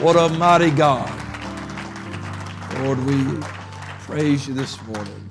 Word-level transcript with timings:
What 0.00 0.16
a 0.16 0.30
mighty 0.30 0.70
God. 0.70 1.10
Lord, 2.78 3.04
we 3.04 3.22
praise 4.06 4.48
you 4.48 4.54
this 4.54 4.82
morning. 4.84 5.30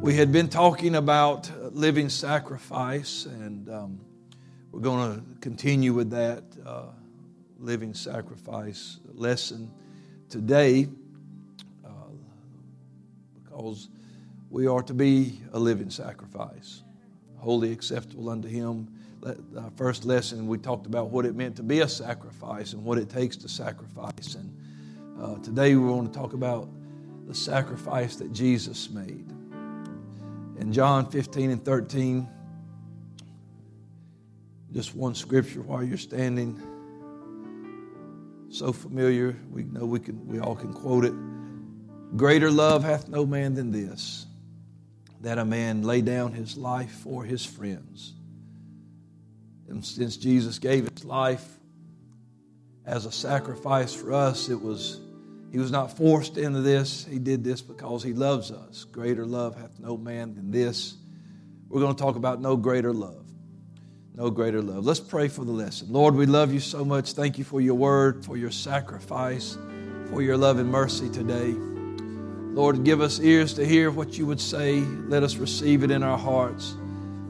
We 0.00 0.14
had 0.14 0.32
been 0.32 0.48
talking 0.48 0.94
about 0.94 1.50
living 1.70 2.08
sacrifice, 2.08 3.26
and 3.26 3.68
um, 3.68 4.00
we're 4.72 4.80
going 4.80 5.16
to 5.16 5.22
continue 5.42 5.92
with 5.92 6.08
that 6.12 6.44
uh, 6.64 6.86
living 7.58 7.92
sacrifice 7.92 9.00
lesson 9.12 9.70
today 10.30 10.88
uh, 11.84 11.90
because 13.34 13.90
we 14.48 14.66
are 14.66 14.82
to 14.82 14.94
be 14.94 15.42
a 15.52 15.58
living 15.58 15.90
sacrifice, 15.90 16.82
wholly 17.36 17.70
acceptable 17.70 18.30
unto 18.30 18.48
Him 18.48 18.93
our 19.24 19.70
first 19.76 20.04
lesson, 20.04 20.46
we 20.46 20.58
talked 20.58 20.86
about 20.86 21.10
what 21.10 21.24
it 21.24 21.34
meant 21.34 21.56
to 21.56 21.62
be 21.62 21.80
a 21.80 21.88
sacrifice 21.88 22.72
and 22.72 22.84
what 22.84 22.98
it 22.98 23.08
takes 23.08 23.36
to 23.38 23.48
sacrifice. 23.48 24.34
And 24.34 25.20
uh, 25.20 25.38
today 25.38 25.74
we 25.74 25.90
want 25.90 26.12
to 26.12 26.18
talk 26.18 26.32
about 26.34 26.68
the 27.26 27.34
sacrifice 27.34 28.16
that 28.16 28.32
Jesus 28.32 28.90
made. 28.90 29.30
In 30.58 30.72
John 30.72 31.10
15 31.10 31.50
and 31.50 31.64
13, 31.64 32.28
just 34.72 34.94
one 34.94 35.14
scripture 35.14 35.62
while 35.62 35.82
you're 35.82 35.96
standing. 35.96 36.60
So 38.50 38.72
familiar, 38.72 39.36
we 39.50 39.64
know 39.64 39.84
we 39.84 40.00
can 40.00 40.26
we 40.26 40.38
all 40.38 40.54
can 40.54 40.72
quote 40.72 41.04
it. 41.04 41.14
Greater 42.16 42.50
love 42.50 42.84
hath 42.84 43.08
no 43.08 43.26
man 43.26 43.54
than 43.54 43.72
this, 43.72 44.26
that 45.20 45.38
a 45.38 45.44
man 45.44 45.82
lay 45.82 46.02
down 46.02 46.32
his 46.32 46.56
life 46.56 46.92
for 46.92 47.24
his 47.24 47.44
friends. 47.44 48.12
And 49.68 49.84
since 49.84 50.16
Jesus 50.16 50.58
gave 50.58 50.88
his 50.88 51.04
life 51.04 51.46
as 52.84 53.06
a 53.06 53.12
sacrifice 53.12 53.94
for 53.94 54.12
us, 54.12 54.48
it 54.48 54.60
was 54.60 55.00
he 55.54 55.60
was 55.60 55.70
not 55.70 55.96
forced 55.96 56.36
into 56.36 56.62
this. 56.62 57.04
He 57.04 57.20
did 57.20 57.44
this 57.44 57.62
because 57.62 58.02
he 58.02 58.12
loves 58.12 58.50
us. 58.50 58.82
Greater 58.82 59.24
love 59.24 59.56
hath 59.56 59.78
no 59.78 59.96
man 59.96 60.34
than 60.34 60.50
this. 60.50 60.96
We're 61.68 61.80
going 61.80 61.94
to 61.94 62.02
talk 62.02 62.16
about 62.16 62.40
no 62.40 62.56
greater 62.56 62.92
love. 62.92 63.24
No 64.16 64.30
greater 64.30 64.60
love. 64.60 64.84
Let's 64.84 64.98
pray 64.98 65.28
for 65.28 65.44
the 65.44 65.52
lesson. 65.52 65.92
Lord, 65.92 66.16
we 66.16 66.26
love 66.26 66.52
you 66.52 66.58
so 66.58 66.84
much. 66.84 67.12
Thank 67.12 67.38
you 67.38 67.44
for 67.44 67.60
your 67.60 67.76
word, 67.76 68.24
for 68.24 68.36
your 68.36 68.50
sacrifice, 68.50 69.56
for 70.10 70.22
your 70.22 70.36
love 70.36 70.58
and 70.58 70.68
mercy 70.68 71.08
today. 71.08 71.54
Lord, 72.54 72.82
give 72.82 73.00
us 73.00 73.20
ears 73.20 73.54
to 73.54 73.64
hear 73.64 73.92
what 73.92 74.18
you 74.18 74.26
would 74.26 74.40
say. 74.40 74.80
Let 74.80 75.22
us 75.22 75.36
receive 75.36 75.84
it 75.84 75.92
in 75.92 76.02
our 76.02 76.18
hearts. 76.18 76.76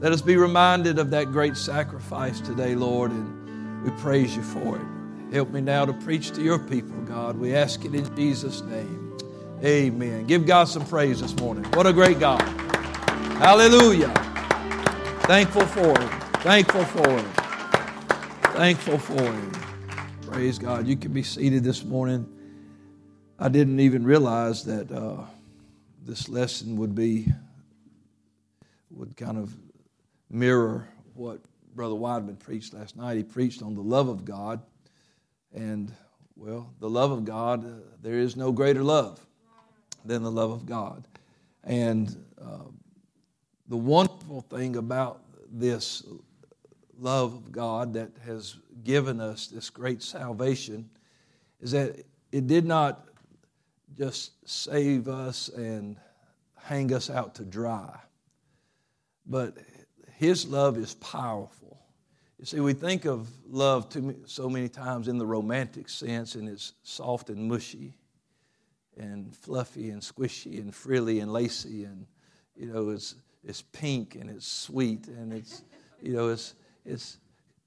Let 0.01 0.11
us 0.11 0.21
be 0.21 0.35
reminded 0.35 0.99
of 0.99 1.09
that 1.11 1.31
great 1.31 1.55
sacrifice 1.55 2.41
today, 2.41 2.75
Lord, 2.75 3.11
and 3.11 3.81
we 3.81 3.91
praise 4.01 4.35
you 4.35 4.43
for 4.43 4.75
it. 4.75 5.33
Help 5.33 5.51
me 5.51 5.61
now 5.61 5.85
to 5.85 5.93
preach 5.93 6.31
to 6.31 6.41
your 6.41 6.59
people, 6.59 6.99
God. 7.03 7.37
We 7.37 7.55
ask 7.55 7.85
it 7.85 7.95
in 7.95 8.13
Jesus' 8.13 8.61
name. 8.61 9.17
Amen. 9.63 10.27
Give 10.27 10.45
God 10.45 10.65
some 10.65 10.85
praise 10.85 11.21
this 11.21 11.33
morning. 11.37 11.63
What 11.71 11.87
a 11.87 11.93
great 11.93 12.19
God. 12.19 12.41
Hallelujah. 13.39 14.09
Thankful 15.23 15.65
for 15.65 15.97
Him. 15.97 16.09
Thankful 16.41 16.83
for 16.83 17.09
Him. 17.09 17.25
Thankful 18.53 18.99
for 18.99 19.21
Him. 19.21 19.51
Praise 20.29 20.59
God. 20.59 20.87
You 20.87 20.97
can 20.97 21.13
be 21.13 21.23
seated 21.23 21.63
this 21.63 21.85
morning. 21.85 22.27
I 23.39 23.47
didn't 23.47 23.79
even 23.79 24.03
realize 24.03 24.65
that 24.65 24.91
uh, 24.91 25.23
this 26.03 26.27
lesson 26.27 26.75
would 26.75 26.93
be, 26.93 27.27
would 28.91 29.15
kind 29.15 29.37
of 29.37 29.55
mirror 30.29 30.87
what 31.13 31.39
Brother 31.75 31.95
Weidman 31.95 32.39
preached 32.39 32.73
last 32.73 32.95
night. 32.95 33.17
He 33.17 33.23
preached 33.23 33.61
on 33.61 33.75
the 33.75 33.81
love 33.81 34.07
of 34.07 34.25
God. 34.25 34.61
And, 35.53 35.91
well, 36.35 36.73
the 36.79 36.89
love 36.89 37.11
of 37.11 37.25
God, 37.25 37.65
uh, 37.65 37.85
there 38.01 38.19
is 38.19 38.35
no 38.35 38.51
greater 38.51 38.83
love 38.83 39.25
than 40.03 40.23
the 40.23 40.31
love 40.31 40.51
of 40.51 40.65
God. 40.65 41.07
And 41.63 42.15
uh, 42.41 42.69
the 43.67 43.77
wonderful 43.77 44.41
thing 44.41 44.75
about 44.75 45.21
this 45.51 46.03
love 46.97 47.33
of 47.33 47.51
God 47.51 47.93
that 47.93 48.11
has 48.25 48.55
given 48.83 49.19
us 49.19 49.47
this 49.47 49.69
great 49.69 50.01
salvation 50.01 50.89
is 51.59 51.71
that 51.71 52.05
it 52.31 52.47
did 52.47 52.65
not 52.65 53.07
just 53.97 54.33
save 54.47 55.07
us 55.07 55.49
and 55.49 55.97
hang 56.55 56.93
us 56.93 57.09
out 57.09 57.35
to 57.35 57.45
dry, 57.45 57.97
but 59.25 59.57
his 60.17 60.47
love 60.47 60.77
is 60.77 60.93
powerful. 60.95 61.79
You 62.39 62.45
see, 62.45 62.59
we 62.59 62.73
think 62.73 63.05
of 63.05 63.29
love 63.49 63.89
too, 63.89 64.15
so 64.25 64.49
many 64.49 64.67
times 64.67 65.07
in 65.07 65.17
the 65.17 65.25
romantic 65.25 65.89
sense, 65.89 66.35
and 66.35 66.49
it's 66.49 66.73
soft 66.83 67.29
and 67.29 67.47
mushy, 67.47 67.93
and 68.97 69.35
fluffy 69.35 69.89
and 69.89 70.01
squishy 70.01 70.59
and 70.59 70.73
frilly 70.73 71.19
and 71.19 71.31
lacy, 71.31 71.83
and 71.85 72.05
you 72.55 72.67
know, 72.67 72.89
it's 72.89 73.15
it's 73.43 73.61
pink 73.61 74.15
and 74.15 74.29
it's 74.29 74.47
sweet 74.47 75.07
and 75.07 75.33
it's 75.33 75.63
you 76.01 76.13
know, 76.13 76.29
it's 76.29 76.55
it's 76.85 77.17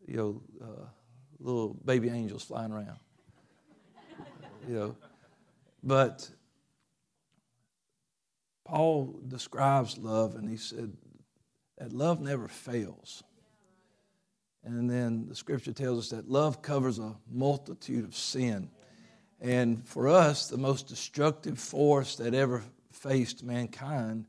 you 0.07 0.17
know, 0.17 0.43
uh, 0.63 0.87
little 1.41 1.75
baby 1.85 2.09
angels 2.09 2.43
flying 2.43 2.73
around. 2.73 2.99
You 4.67 4.75
know, 4.75 4.97
but 5.83 6.29
Paul 8.65 9.19
describes 9.27 9.97
love, 9.97 10.35
and 10.35 10.49
he 10.49 10.57
said 10.57 10.93
that 11.79 11.93
love 11.93 12.21
never 12.21 12.49
fails. 12.49 13.23
And 14.65 14.91
then 14.91 15.27
the 15.29 15.35
scripture 15.35 15.73
tells 15.73 15.99
us 15.99 16.11
that 16.11 16.29
love 16.29 16.61
covers 16.61 16.99
a 16.99 17.17
multitude 17.31 18.05
of 18.05 18.15
sin. 18.15 18.71
And 19.41 19.87
for 19.87 20.09
us, 20.09 20.49
the 20.49 20.59
most 20.59 20.89
destructive 20.89 21.59
force 21.59 22.17
that 22.17 22.35
ever 22.35 22.65
faced 22.93 23.45
mankind 23.45 24.27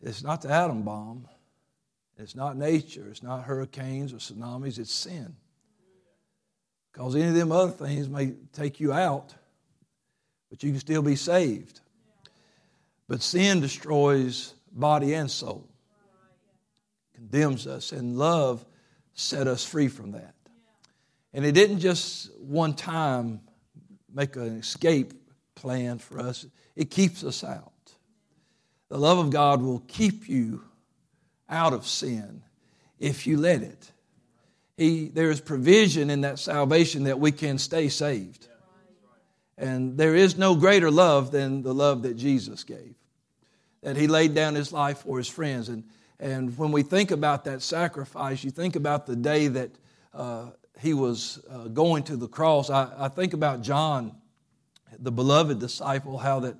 is 0.00 0.22
not 0.22 0.42
the 0.42 0.50
atom 0.50 0.82
bomb, 0.82 1.28
it's 2.16 2.36
not 2.36 2.56
nature, 2.56 3.08
it's 3.10 3.22
not 3.22 3.42
hurricanes 3.42 4.12
or 4.12 4.16
tsunamis, 4.16 4.78
it's 4.78 4.92
sin. 4.92 5.34
Because 6.92 7.16
any 7.16 7.28
of 7.28 7.34
them 7.34 7.50
other 7.50 7.72
things 7.72 8.08
may 8.08 8.34
take 8.52 8.78
you 8.78 8.92
out, 8.92 9.34
but 10.50 10.62
you 10.62 10.70
can 10.70 10.80
still 10.80 11.02
be 11.02 11.16
saved. 11.16 11.80
But 13.08 13.22
sin 13.22 13.60
destroys 13.60 14.54
body 14.72 15.14
and 15.14 15.30
soul 15.30 15.71
condemns 17.14 17.66
us, 17.66 17.92
and 17.92 18.16
love 18.16 18.64
set 19.14 19.46
us 19.46 19.64
free 19.64 19.88
from 19.88 20.12
that. 20.12 20.34
And 21.32 21.44
it 21.44 21.52
didn't 21.52 21.80
just 21.80 22.30
one 22.38 22.74
time 22.74 23.40
make 24.12 24.36
an 24.36 24.58
escape 24.58 25.14
plan 25.54 25.98
for 25.98 26.18
us, 26.20 26.46
it 26.76 26.90
keeps 26.90 27.24
us 27.24 27.44
out. 27.44 27.72
The 28.88 28.98
love 28.98 29.18
of 29.18 29.30
God 29.30 29.62
will 29.62 29.82
keep 29.86 30.28
you 30.28 30.62
out 31.48 31.72
of 31.72 31.86
sin 31.86 32.42
if 32.98 33.26
you 33.26 33.38
let 33.38 33.62
it. 33.62 33.92
He, 34.76 35.08
there 35.08 35.30
is 35.30 35.40
provision 35.40 36.10
in 36.10 36.22
that 36.22 36.38
salvation 36.38 37.04
that 37.04 37.20
we 37.20 37.32
can 37.32 37.58
stay 37.58 37.88
saved. 37.88 38.48
And 39.56 39.96
there 39.96 40.14
is 40.14 40.36
no 40.36 40.56
greater 40.56 40.90
love 40.90 41.30
than 41.30 41.62
the 41.62 41.74
love 41.74 42.02
that 42.02 42.16
Jesus 42.16 42.64
gave. 42.64 42.94
That 43.82 43.96
he 43.96 44.08
laid 44.08 44.34
down 44.34 44.54
his 44.54 44.72
life 44.72 44.98
for 44.98 45.18
his 45.18 45.28
friends. 45.28 45.68
And 45.68 45.84
and 46.22 46.56
when 46.56 46.70
we 46.70 46.84
think 46.84 47.10
about 47.10 47.46
that 47.46 47.62
sacrifice, 47.62 48.44
you 48.44 48.52
think 48.52 48.76
about 48.76 49.06
the 49.06 49.16
day 49.16 49.48
that 49.48 49.72
uh, 50.14 50.50
he 50.78 50.94
was 50.94 51.44
uh, 51.50 51.66
going 51.66 52.04
to 52.04 52.16
the 52.16 52.28
cross. 52.28 52.70
I, 52.70 52.92
I, 52.96 53.08
think 53.08 53.32
about 53.32 53.62
John, 53.62 54.14
the 55.00 55.10
beloved 55.10 55.58
disciple, 55.58 56.18
how 56.18 56.38
that 56.40 56.54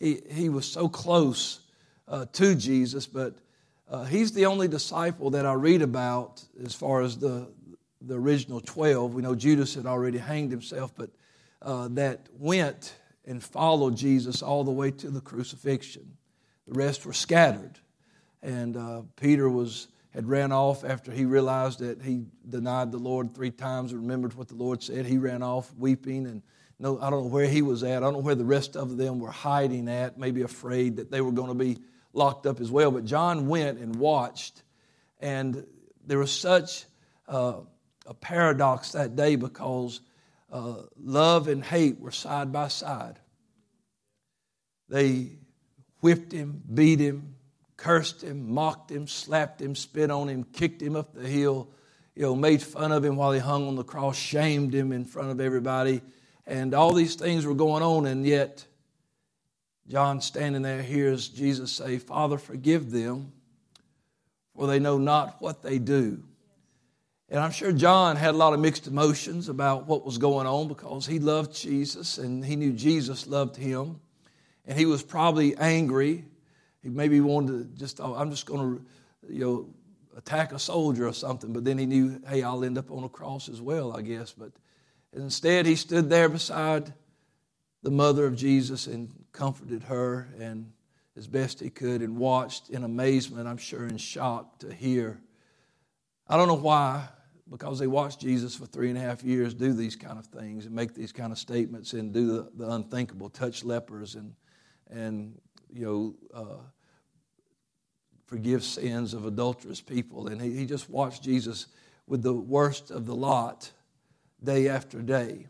he, 0.00 0.20
he 0.28 0.48
was 0.48 0.66
so 0.66 0.88
close 0.88 1.60
uh, 2.08 2.26
to 2.32 2.56
Jesus, 2.56 3.06
but 3.06 3.36
uh, 3.88 4.02
he's 4.02 4.32
the 4.32 4.46
only 4.46 4.66
disciple 4.66 5.30
that 5.30 5.46
I 5.46 5.52
read 5.52 5.82
about 5.82 6.42
as 6.64 6.74
far 6.74 7.00
as 7.00 7.16
the, 7.16 7.46
the 8.00 8.18
original 8.18 8.60
12. 8.60 9.14
We 9.14 9.22
know 9.22 9.36
Judas 9.36 9.76
had 9.76 9.86
already 9.86 10.18
hanged 10.18 10.50
himself, 10.50 10.92
but 10.96 11.10
uh, 11.62 11.86
that 11.92 12.26
went 12.36 12.96
and 13.24 13.40
followed 13.40 13.96
Jesus 13.96 14.42
all 14.42 14.64
the 14.64 14.72
way 14.72 14.90
to 14.90 15.08
the 15.08 15.20
crucifixion. 15.20 16.16
The 16.66 16.74
rest 16.74 17.06
were 17.06 17.12
scattered. 17.12 17.78
And 18.44 18.76
uh, 18.76 19.02
Peter 19.16 19.48
was 19.48 19.88
had 20.10 20.28
ran 20.28 20.52
off 20.52 20.84
after 20.84 21.10
he 21.10 21.24
realized 21.24 21.80
that 21.80 22.00
he 22.00 22.26
denied 22.48 22.92
the 22.92 22.98
Lord 22.98 23.34
three 23.34 23.50
times 23.50 23.90
and 23.90 24.00
remembered 24.02 24.34
what 24.34 24.46
the 24.46 24.54
Lord 24.54 24.80
said. 24.80 25.06
He 25.06 25.18
ran 25.18 25.42
off 25.42 25.74
weeping 25.76 26.26
and 26.26 26.40
no, 26.78 27.00
I 27.00 27.10
don't 27.10 27.24
know 27.24 27.30
where 27.30 27.48
he 27.48 27.62
was 27.62 27.82
at. 27.82 27.96
I 27.96 28.00
don't 28.00 28.14
know 28.14 28.18
where 28.20 28.34
the 28.34 28.44
rest 28.44 28.76
of 28.76 28.96
them 28.96 29.18
were 29.18 29.30
hiding 29.30 29.88
at, 29.88 30.18
maybe 30.18 30.42
afraid 30.42 30.96
that 30.96 31.10
they 31.10 31.20
were 31.20 31.32
going 31.32 31.48
to 31.48 31.54
be 31.54 31.78
locked 32.12 32.46
up 32.46 32.60
as 32.60 32.70
well. 32.70 32.90
But 32.90 33.04
John 33.04 33.48
went 33.48 33.78
and 33.78 33.96
watched, 33.96 34.62
and 35.20 35.66
there 36.06 36.18
was 36.18 36.32
such 36.32 36.84
uh, 37.28 37.60
a 38.06 38.14
paradox 38.14 38.92
that 38.92 39.16
day 39.16 39.36
because 39.36 40.00
uh, 40.52 40.82
love 41.00 41.48
and 41.48 41.64
hate 41.64 41.98
were 42.00 42.10
side 42.10 42.52
by 42.52 42.68
side. 42.68 43.18
They 44.88 45.38
whipped 46.00 46.32
him, 46.32 46.62
beat 46.72 47.00
him, 47.00 47.33
cursed 47.84 48.22
him, 48.22 48.50
mocked 48.50 48.90
him, 48.90 49.06
slapped 49.06 49.60
him, 49.60 49.74
spit 49.74 50.10
on 50.10 50.26
him, 50.26 50.42
kicked 50.42 50.80
him 50.80 50.96
up 50.96 51.12
the 51.12 51.28
hill, 51.28 51.68
you 52.14 52.22
know, 52.22 52.34
made 52.34 52.62
fun 52.62 52.92
of 52.92 53.04
him 53.04 53.16
while 53.16 53.30
he 53.30 53.38
hung 53.38 53.68
on 53.68 53.76
the 53.76 53.84
cross, 53.84 54.16
shamed 54.16 54.74
him 54.74 54.90
in 54.90 55.04
front 55.04 55.30
of 55.30 55.38
everybody. 55.38 56.00
and 56.46 56.72
all 56.72 56.94
these 56.94 57.14
things 57.14 57.44
were 57.44 57.54
going 57.54 57.82
on, 57.82 58.06
and 58.06 58.26
yet 58.26 58.64
John 59.86 60.22
standing 60.22 60.62
there 60.62 60.80
hears 60.80 61.28
Jesus 61.28 61.72
say, 61.72 61.98
Father, 61.98 62.38
forgive 62.38 62.90
them, 62.90 63.32
for 64.56 64.66
they 64.66 64.78
know 64.78 64.96
not 64.96 65.42
what 65.42 65.62
they 65.62 65.78
do. 65.78 66.22
And 67.28 67.38
I'm 67.38 67.50
sure 67.50 67.70
John 67.70 68.16
had 68.16 68.34
a 68.34 68.38
lot 68.38 68.54
of 68.54 68.60
mixed 68.60 68.86
emotions 68.86 69.50
about 69.50 69.86
what 69.86 70.06
was 70.06 70.16
going 70.16 70.46
on 70.46 70.68
because 70.68 71.04
he 71.06 71.18
loved 71.18 71.54
Jesus 71.54 72.16
and 72.16 72.42
he 72.42 72.56
knew 72.56 72.72
Jesus 72.72 73.26
loved 73.26 73.56
him. 73.56 74.00
And 74.66 74.78
he 74.78 74.86
was 74.86 75.02
probably 75.02 75.54
angry. 75.56 76.24
He 76.84 76.90
maybe 76.90 77.20
wanted 77.22 77.72
to 77.72 77.78
just, 77.78 77.98
oh, 77.98 78.14
I'm 78.14 78.30
just 78.30 78.44
going 78.44 78.60
to, 78.76 79.34
you 79.34 79.40
know, 79.40 79.68
attack 80.16 80.52
a 80.52 80.58
soldier 80.58 81.08
or 81.08 81.14
something. 81.14 81.52
But 81.52 81.64
then 81.64 81.78
he 81.78 81.86
knew, 81.86 82.20
hey, 82.28 82.42
I'll 82.42 82.62
end 82.62 82.76
up 82.76 82.90
on 82.90 83.04
a 83.04 83.08
cross 83.08 83.48
as 83.48 83.60
well, 83.60 83.96
I 83.96 84.02
guess. 84.02 84.32
But 84.32 84.52
instead, 85.14 85.64
he 85.64 85.76
stood 85.76 86.10
there 86.10 86.28
beside 86.28 86.92
the 87.82 87.90
mother 87.90 88.26
of 88.26 88.36
Jesus 88.36 88.86
and 88.86 89.08
comforted 89.32 89.84
her 89.84 90.28
and 90.38 90.70
as 91.16 91.26
best 91.26 91.60
he 91.60 91.70
could 91.70 92.02
and 92.02 92.18
watched 92.18 92.68
in 92.68 92.84
amazement, 92.84 93.48
I'm 93.48 93.56
sure 93.56 93.86
in 93.86 93.96
shock 93.96 94.58
to 94.58 94.72
hear. 94.72 95.20
I 96.28 96.36
don't 96.36 96.48
know 96.48 96.54
why, 96.54 97.08
because 97.48 97.78
they 97.78 97.86
watched 97.86 98.20
Jesus 98.20 98.54
for 98.54 98.66
three 98.66 98.88
and 98.88 98.98
a 98.98 99.00
half 99.00 99.22
years 99.22 99.54
do 99.54 99.72
these 99.72 99.96
kind 99.96 100.18
of 100.18 100.26
things 100.26 100.66
and 100.66 100.74
make 100.74 100.94
these 100.94 101.12
kind 101.12 101.32
of 101.32 101.38
statements 101.38 101.94
and 101.94 102.12
do 102.12 102.26
the, 102.26 102.50
the 102.56 102.70
unthinkable, 102.70 103.30
touch 103.30 103.64
lepers 103.64 104.16
and, 104.16 104.34
and 104.90 105.38
you 105.74 105.84
know, 105.84 106.14
uh, 106.32 106.62
forgive 108.26 108.62
sins 108.62 109.12
of 109.12 109.26
adulterous 109.26 109.80
people. 109.80 110.28
And 110.28 110.40
he, 110.40 110.52
he 110.52 110.66
just 110.66 110.88
watched 110.88 111.22
Jesus 111.22 111.66
with 112.06 112.22
the 112.22 112.32
worst 112.32 112.90
of 112.90 113.06
the 113.06 113.14
lot 113.14 113.70
day 114.42 114.68
after 114.68 115.02
day. 115.02 115.46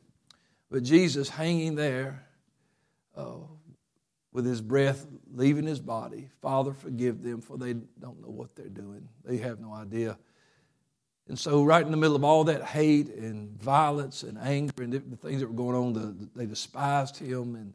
But 0.71 0.83
Jesus 0.83 1.29
hanging 1.29 1.75
there 1.75 2.27
uh, 3.17 3.37
with 4.33 4.47
his 4.47 4.61
breath 4.61 5.07
leaving 5.33 5.67
his 5.67 5.81
body, 5.81 6.29
Father, 6.41 6.73
forgive 6.73 7.23
them, 7.23 7.41
for 7.41 7.57
they 7.57 7.75
don't 7.75 8.21
know 8.21 8.31
what 8.31 8.55
they're 8.57 8.69
doing. 8.69 9.09
They 9.25 9.37
have 9.39 9.61
no 9.61 9.73
idea. 9.73 10.17
And 11.29 11.39
so, 11.39 11.65
right 11.65 11.85
in 11.85 11.91
the 11.91 11.97
middle 11.97 12.17
of 12.17 12.25
all 12.25 12.45
that 12.45 12.63
hate 12.65 13.09
and 13.09 13.51
violence 13.61 14.25
and 14.25 14.37
anger 14.39 14.83
and 14.83 14.93
the 14.93 15.17
things 15.17 15.41
that 15.41 15.47
were 15.47 15.55
going 15.55 15.75
on, 15.75 15.93
the, 15.95 16.29
they 16.37 16.47
despised 16.47 17.17
him 17.17 17.55
and 17.55 17.75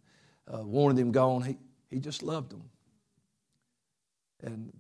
uh, 0.54 0.64
wanted 0.64 1.00
him 1.00 1.12
gone. 1.12 1.42
He, 1.42 1.58
he 1.90 2.00
just 2.00 2.24
loved 2.24 2.52
them. 2.52 2.64
And 4.42 4.72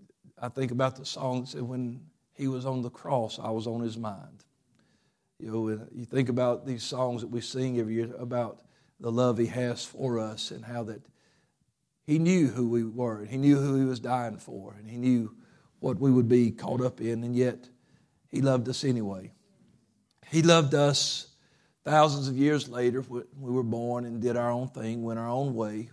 I 0.42 0.50
think 0.50 0.72
about 0.72 0.96
the 0.96 1.06
song 1.06 1.48
that 1.54 1.64
When 1.64 2.02
he 2.34 2.48
was 2.48 2.66
on 2.66 2.82
the 2.82 2.90
cross, 2.90 3.40
I 3.40 3.50
was 3.50 3.68
on 3.68 3.82
his 3.82 3.98
mind. 3.98 4.44
You 5.40 5.52
know, 5.52 5.88
you 5.94 6.06
think 6.06 6.30
about 6.30 6.66
these 6.66 6.84
songs 6.84 7.22
that 7.22 7.28
we 7.28 7.42
sing 7.42 7.80
every 7.80 7.96
year 7.96 8.14
about 8.18 8.62
the 9.00 9.12
love 9.12 9.38
he 9.38 9.48
has 9.48 9.86
for 9.86 10.20
us 10.20 10.52
and 10.52 10.64
how 10.64 10.84
that 10.84 11.02
he 12.06 12.20
knew 12.20 12.48
who 12.48 12.68
we 12.68 12.84
were. 12.84 13.20
and 13.20 13.30
He 13.30 13.38
knew 13.38 13.58
who 13.58 13.76
he 13.76 13.86
was 13.86 14.00
dying 14.00 14.38
for. 14.38 14.76
And 14.78 14.90
he 14.90 14.98
knew 14.98 15.36
what 15.80 16.00
we 16.00 16.12
would 16.12 16.28
be 16.28 16.52
caught 16.52 16.82
up 16.82 17.00
in. 17.00 17.24
And 17.24 17.36
yet, 17.36 17.70
he 18.30 18.42
loved 18.42 18.68
us 18.68 18.84
anyway. 18.84 19.32
He 20.30 20.42
loved 20.42 20.74
us 20.74 21.28
thousands 21.86 22.28
of 22.28 22.38
years 22.38 22.70
later 22.70 23.02
when 23.02 23.24
we 23.40 23.52
were 23.52 23.64
born 23.64 24.06
and 24.06 24.22
did 24.22 24.38
our 24.38 24.52
own 24.52 24.68
thing, 24.68 25.04
went 25.04 25.20
our 25.20 25.30
own 25.30 25.54
way, 25.56 25.90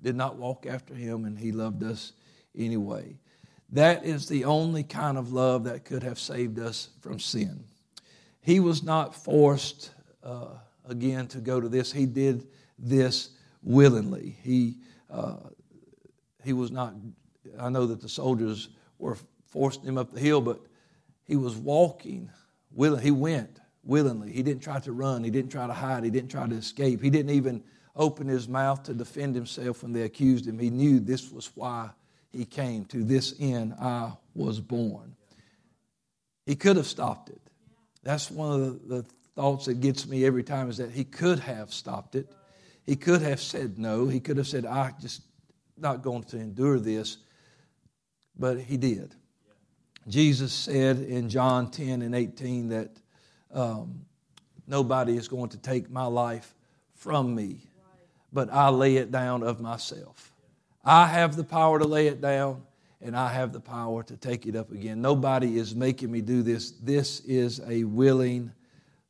did 0.00 0.16
not 0.16 0.36
walk 0.36 0.66
after 0.66 0.94
him, 0.94 1.24
and 1.24 1.38
he 1.38 1.52
loved 1.52 1.82
us 1.82 2.12
anyway. 2.56 3.18
That 3.70 4.04
is 4.04 4.28
the 4.28 4.44
only 4.44 4.82
kind 4.82 5.18
of 5.18 5.32
love 5.32 5.64
that 5.64 5.84
could 5.84 6.02
have 6.02 6.18
saved 6.18 6.58
us 6.58 6.88
from 7.00 7.18
sin. 7.18 7.64
He 8.40 8.60
was 8.60 8.82
not 8.82 9.14
forced. 9.14 9.90
Uh, 10.22 10.48
again 10.88 11.26
to 11.28 11.38
go 11.38 11.60
to 11.60 11.68
this. 11.68 11.92
He 11.92 12.06
did 12.06 12.46
this 12.78 13.30
willingly. 13.62 14.36
He, 14.42 14.76
uh, 15.10 15.36
he 16.42 16.52
was 16.52 16.70
not, 16.70 16.94
I 17.58 17.68
know 17.68 17.86
that 17.86 18.00
the 18.00 18.08
soldiers 18.08 18.68
were 18.98 19.16
forcing 19.46 19.84
him 19.84 19.98
up 19.98 20.12
the 20.12 20.20
hill, 20.20 20.40
but 20.40 20.60
he 21.24 21.36
was 21.36 21.56
walking 21.56 22.30
willing. 22.72 23.02
He 23.02 23.10
went 23.10 23.60
willingly. 23.84 24.32
He 24.32 24.42
didn't 24.42 24.62
try 24.62 24.80
to 24.80 24.92
run. 24.92 25.24
He 25.24 25.30
didn't 25.30 25.52
try 25.52 25.66
to 25.66 25.72
hide. 25.72 26.04
He 26.04 26.10
didn't 26.10 26.30
try 26.30 26.46
to 26.46 26.54
escape. 26.54 27.02
He 27.02 27.10
didn't 27.10 27.30
even 27.30 27.62
open 27.98 28.28
his 28.28 28.48
mouth 28.48 28.84
to 28.84 28.94
defend 28.94 29.34
himself 29.34 29.82
when 29.82 29.92
they 29.92 30.02
accused 30.02 30.46
him. 30.46 30.58
He 30.58 30.70
knew 30.70 31.00
this 31.00 31.30
was 31.30 31.50
why 31.54 31.90
he 32.32 32.44
came. 32.44 32.84
To 32.86 33.04
this 33.04 33.34
end 33.38 33.74
I 33.80 34.12
was 34.34 34.60
born. 34.60 35.16
He 36.46 36.54
could 36.54 36.76
have 36.76 36.86
stopped 36.86 37.28
it. 37.28 37.40
That's 38.02 38.30
one 38.30 38.62
of 38.62 38.88
the, 38.88 39.04
thoughts 39.34 39.66
that 39.66 39.80
gets 39.80 40.04
me 40.08 40.24
every 40.24 40.42
time 40.42 40.68
is 40.68 40.78
that 40.78 40.90
he 40.90 41.04
could 41.04 41.38
have 41.38 41.72
stopped 41.72 42.16
it. 42.16 42.28
He 42.84 42.96
could 42.96 43.22
have 43.22 43.40
said 43.40 43.78
no. 43.78 44.08
He 44.08 44.18
could 44.18 44.36
have 44.36 44.48
said, 44.48 44.66
"I'm 44.66 44.96
just 45.00 45.22
not 45.80 46.02
going 46.02 46.24
to 46.24 46.38
endure 46.38 46.78
this. 46.78 47.18
But 48.38 48.60
he 48.60 48.76
did. 48.76 49.14
Jesus 50.06 50.52
said 50.52 50.98
in 50.98 51.28
John 51.28 51.70
10 51.70 52.02
and 52.02 52.14
18 52.14 52.68
that 52.68 52.90
um, 53.52 54.06
nobody 54.66 55.16
is 55.16 55.28
going 55.28 55.50
to 55.50 55.58
take 55.58 55.90
my 55.90 56.06
life 56.06 56.54
from 56.94 57.34
me, 57.34 57.60
but 58.32 58.52
I 58.52 58.68
lay 58.68 58.96
it 58.96 59.10
down 59.10 59.42
of 59.42 59.60
myself. 59.60 60.32
I 60.84 61.06
have 61.06 61.36
the 61.36 61.44
power 61.44 61.78
to 61.78 61.86
lay 61.86 62.06
it 62.06 62.20
down, 62.20 62.62
and 63.00 63.16
I 63.16 63.32
have 63.32 63.52
the 63.52 63.60
power 63.60 64.02
to 64.02 64.16
take 64.16 64.46
it 64.46 64.56
up 64.56 64.70
again. 64.72 65.00
Nobody 65.00 65.58
is 65.58 65.74
making 65.74 66.10
me 66.10 66.20
do 66.20 66.42
this. 66.42 66.72
This 66.72 67.20
is 67.20 67.60
a 67.66 67.84
willing 67.84 68.52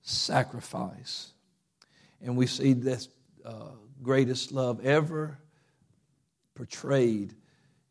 sacrifice. 0.03 1.33
And 2.21 2.37
we 2.37 2.47
see 2.47 2.73
this 2.73 3.09
uh, 3.45 3.71
greatest 4.03 4.53
love 4.53 4.85
ever 4.85 5.39
portrayed. 6.55 7.35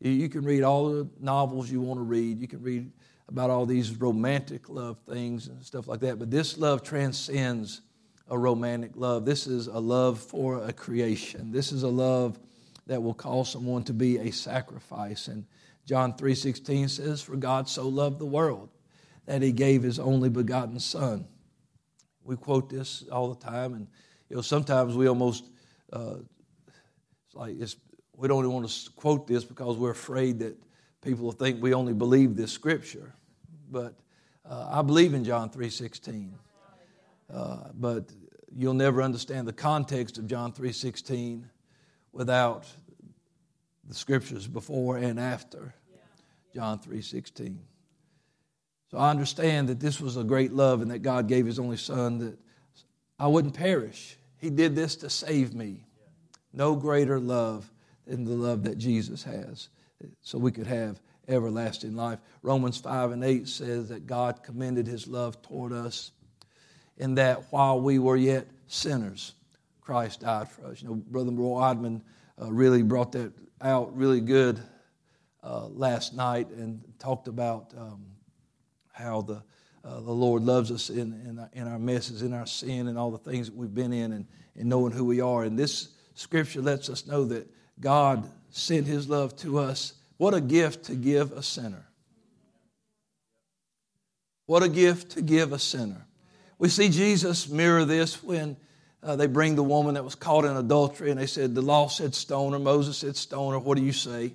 You 0.00 0.28
can 0.28 0.44
read 0.44 0.62
all 0.62 0.90
the 0.90 1.08
novels 1.18 1.70
you 1.70 1.80
want 1.80 1.98
to 1.98 2.04
read. 2.04 2.40
You 2.40 2.48
can 2.48 2.62
read 2.62 2.90
about 3.28 3.50
all 3.50 3.66
these 3.66 3.92
romantic 3.92 4.68
love 4.68 4.98
things 5.08 5.48
and 5.48 5.64
stuff 5.64 5.88
like 5.88 6.00
that. 6.00 6.18
But 6.18 6.30
this 6.30 6.58
love 6.58 6.82
transcends 6.82 7.82
a 8.28 8.38
romantic 8.38 8.92
love. 8.94 9.24
This 9.24 9.46
is 9.46 9.66
a 9.66 9.78
love 9.78 10.18
for 10.18 10.64
a 10.64 10.72
creation. 10.72 11.50
This 11.50 11.72
is 11.72 11.82
a 11.82 11.88
love 11.88 12.38
that 12.86 13.02
will 13.02 13.14
cause 13.14 13.50
someone 13.50 13.84
to 13.84 13.92
be 13.92 14.18
a 14.18 14.30
sacrifice. 14.30 15.28
And 15.28 15.46
John 15.84 16.14
3:16 16.14 16.88
says, 16.88 17.22
"For 17.22 17.36
God 17.36 17.68
so 17.68 17.88
loved 17.88 18.18
the 18.18 18.26
world 18.26 18.68
that 19.26 19.42
he 19.42 19.52
gave 19.52 19.82
his 19.82 19.98
only 19.98 20.28
begotten 20.28 20.78
son." 20.80 21.26
We 22.24 22.36
quote 22.36 22.68
this 22.68 23.04
all 23.10 23.32
the 23.32 23.40
time, 23.40 23.72
and 23.72 23.86
you 24.28 24.36
know 24.36 24.42
sometimes 24.42 24.94
we 24.94 25.06
almost 25.06 25.50
uh, 25.92 26.16
it's 27.26 27.34
like 27.34 27.58
it's, 27.58 27.76
we 28.14 28.28
don't 28.28 28.44
even 28.44 28.52
want 28.52 28.68
to 28.68 28.90
quote 28.92 29.26
this 29.26 29.44
because 29.44 29.76
we're 29.78 29.90
afraid 29.90 30.40
that 30.40 30.62
people 31.00 31.24
will 31.24 31.32
think 31.32 31.62
we 31.62 31.72
only 31.72 31.94
believe 31.94 32.36
this 32.36 32.52
scripture. 32.52 33.14
But 33.70 33.94
uh, 34.44 34.68
I 34.70 34.82
believe 34.82 35.14
in 35.14 35.24
John 35.24 35.48
three 35.48 35.70
sixteen, 35.70 36.34
uh, 37.32 37.68
but 37.74 38.10
you'll 38.54 38.74
never 38.74 39.02
understand 39.02 39.46
the 39.46 39.52
context 39.52 40.18
of 40.18 40.26
John 40.26 40.52
three 40.52 40.72
sixteen 40.72 41.48
without 42.12 42.66
the 43.86 43.94
scriptures 43.94 44.46
before 44.46 44.96
and 44.96 45.18
after 45.18 45.74
John 46.54 46.78
three 46.78 47.02
sixteen. 47.02 47.60
So 48.90 48.98
I 48.98 49.10
understand 49.10 49.68
that 49.68 49.80
this 49.80 50.00
was 50.00 50.16
a 50.16 50.24
great 50.24 50.52
love 50.52 50.80
and 50.80 50.90
that 50.90 51.00
God 51.00 51.28
gave 51.28 51.46
His 51.46 51.58
only 51.58 51.76
Son 51.76 52.18
that 52.18 52.38
I 53.18 53.26
wouldn't 53.26 53.54
perish. 53.54 54.16
He 54.38 54.50
did 54.50 54.74
this 54.74 54.96
to 54.96 55.10
save 55.10 55.54
me. 55.54 55.84
No 56.52 56.74
greater 56.74 57.20
love 57.20 57.70
than 58.06 58.24
the 58.24 58.32
love 58.32 58.62
that 58.62 58.78
Jesus 58.78 59.22
has, 59.24 59.68
so 60.22 60.38
we 60.38 60.50
could 60.50 60.66
have 60.66 61.00
everlasting 61.28 61.94
life. 61.94 62.18
Romans 62.42 62.78
5 62.78 63.12
and 63.12 63.22
8 63.22 63.46
says 63.46 63.88
that 63.90 64.06
God 64.06 64.42
commended 64.42 64.86
His 64.86 65.06
love 65.06 65.42
toward 65.42 65.72
us 65.72 66.12
in 66.98 67.14
that 67.14 67.50
while 67.50 67.80
we 67.80 67.98
were 67.98 68.16
yet 68.16 68.46
sinners, 68.66 69.34
Christ 69.80 70.20
died 70.20 70.48
for 70.48 70.66
us. 70.66 70.82
You 70.82 70.88
know, 70.88 70.94
Brother 70.94 71.30
Roy 71.30 71.60
Odman 71.60 72.02
uh, 72.40 72.52
really 72.52 72.82
brought 72.82 73.12
that 73.12 73.32
out 73.62 73.96
really 73.96 74.20
good 74.20 74.60
uh, 75.42 75.66
last 75.66 76.14
night 76.14 76.48
and 76.50 76.82
talked 76.98 77.28
about. 77.28 77.72
Um, 77.76 78.04
how 78.98 79.22
the, 79.22 79.42
uh, 79.84 80.00
the 80.00 80.12
Lord 80.12 80.42
loves 80.42 80.70
us 80.70 80.90
in, 80.90 81.12
in, 81.26 81.38
our, 81.38 81.50
in 81.52 81.68
our 81.68 81.78
messes, 81.78 82.22
in 82.22 82.34
our 82.34 82.46
sin, 82.46 82.88
and 82.88 82.98
all 82.98 83.10
the 83.10 83.18
things 83.18 83.46
that 83.46 83.56
we've 83.56 83.74
been 83.74 83.92
in, 83.92 84.12
and, 84.12 84.26
and 84.56 84.68
knowing 84.68 84.92
who 84.92 85.04
we 85.04 85.20
are. 85.20 85.44
And 85.44 85.58
this 85.58 85.90
scripture 86.14 86.60
lets 86.60 86.90
us 86.90 87.06
know 87.06 87.24
that 87.26 87.48
God 87.80 88.28
sent 88.50 88.86
his 88.86 89.08
love 89.08 89.36
to 89.36 89.58
us. 89.58 89.94
What 90.16 90.34
a 90.34 90.40
gift 90.40 90.86
to 90.86 90.96
give 90.96 91.30
a 91.32 91.42
sinner. 91.42 91.86
What 94.46 94.62
a 94.64 94.68
gift 94.68 95.12
to 95.12 95.22
give 95.22 95.52
a 95.52 95.58
sinner. 95.58 96.06
We 96.58 96.68
see 96.68 96.88
Jesus 96.88 97.48
mirror 97.48 97.84
this 97.84 98.22
when 98.22 98.56
uh, 99.02 99.16
they 99.16 99.26
bring 99.26 99.54
the 99.54 99.62
woman 99.62 99.94
that 99.94 100.04
was 100.04 100.14
caught 100.14 100.44
in 100.44 100.56
adultery 100.56 101.10
and 101.10 101.20
they 101.20 101.26
said, 101.26 101.54
The 101.54 101.62
law 101.62 101.88
said 101.88 102.14
stone 102.14 102.52
her, 102.52 102.58
Moses 102.58 102.98
said 102.98 103.16
stone 103.16 103.52
her. 103.52 103.58
What 103.58 103.78
do 103.78 103.84
you 103.84 103.92
say? 103.92 104.34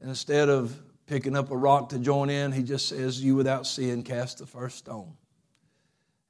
And 0.00 0.08
instead 0.08 0.48
of 0.48 0.78
picking 1.06 1.36
up 1.36 1.50
a 1.50 1.56
rock 1.56 1.90
to 1.90 1.98
join 1.98 2.30
in, 2.30 2.52
he 2.52 2.62
just 2.62 2.88
says, 2.88 3.22
You 3.22 3.34
without 3.34 3.66
sin 3.66 4.02
cast 4.02 4.38
the 4.38 4.46
first 4.46 4.78
stone. 4.78 5.12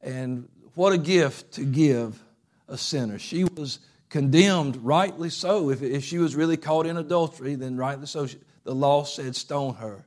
And 0.00 0.48
what 0.74 0.92
a 0.92 0.98
gift 0.98 1.52
to 1.54 1.64
give 1.64 2.20
a 2.68 2.76
sinner. 2.76 3.18
She 3.18 3.44
was 3.44 3.78
condemned, 4.08 4.76
rightly 4.76 5.30
so. 5.30 5.70
If, 5.70 5.82
if 5.82 6.04
she 6.04 6.18
was 6.18 6.34
really 6.34 6.56
caught 6.56 6.86
in 6.86 6.96
adultery, 6.96 7.54
then 7.54 7.76
rightly 7.76 8.06
so. 8.06 8.26
The 8.64 8.74
law 8.74 9.04
said 9.04 9.36
stone 9.36 9.74
her. 9.74 10.04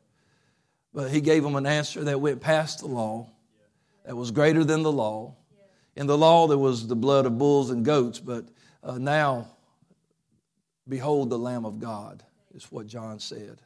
But 0.94 1.12
he 1.12 1.22
gave 1.22 1.44
them 1.44 1.56
an 1.56 1.66
answer 1.66 2.04
that 2.04 2.20
went 2.20 2.42
past 2.42 2.80
the 2.80 2.88
law, 2.88 3.30
that 4.10 4.16
was 4.16 4.32
greater 4.32 4.64
than 4.64 4.82
the 4.82 4.92
law. 4.92 5.36
In 5.96 6.08
the 6.08 6.18
law, 6.18 6.48
there 6.48 6.58
was 6.58 6.88
the 6.88 6.96
blood 6.96 7.28
of 7.28 7.38
bulls 7.38 7.70
and 7.70 7.86
goats, 7.86 8.20
but 8.20 8.44
uh, 8.84 8.98
now, 8.98 9.46
behold 10.88 11.30
the 11.30 11.38
Lamb 11.38 11.64
of 11.64 11.80
God, 11.80 12.24
is 12.56 12.64
what 12.72 12.88
John 12.88 13.20
said. 13.20 13.62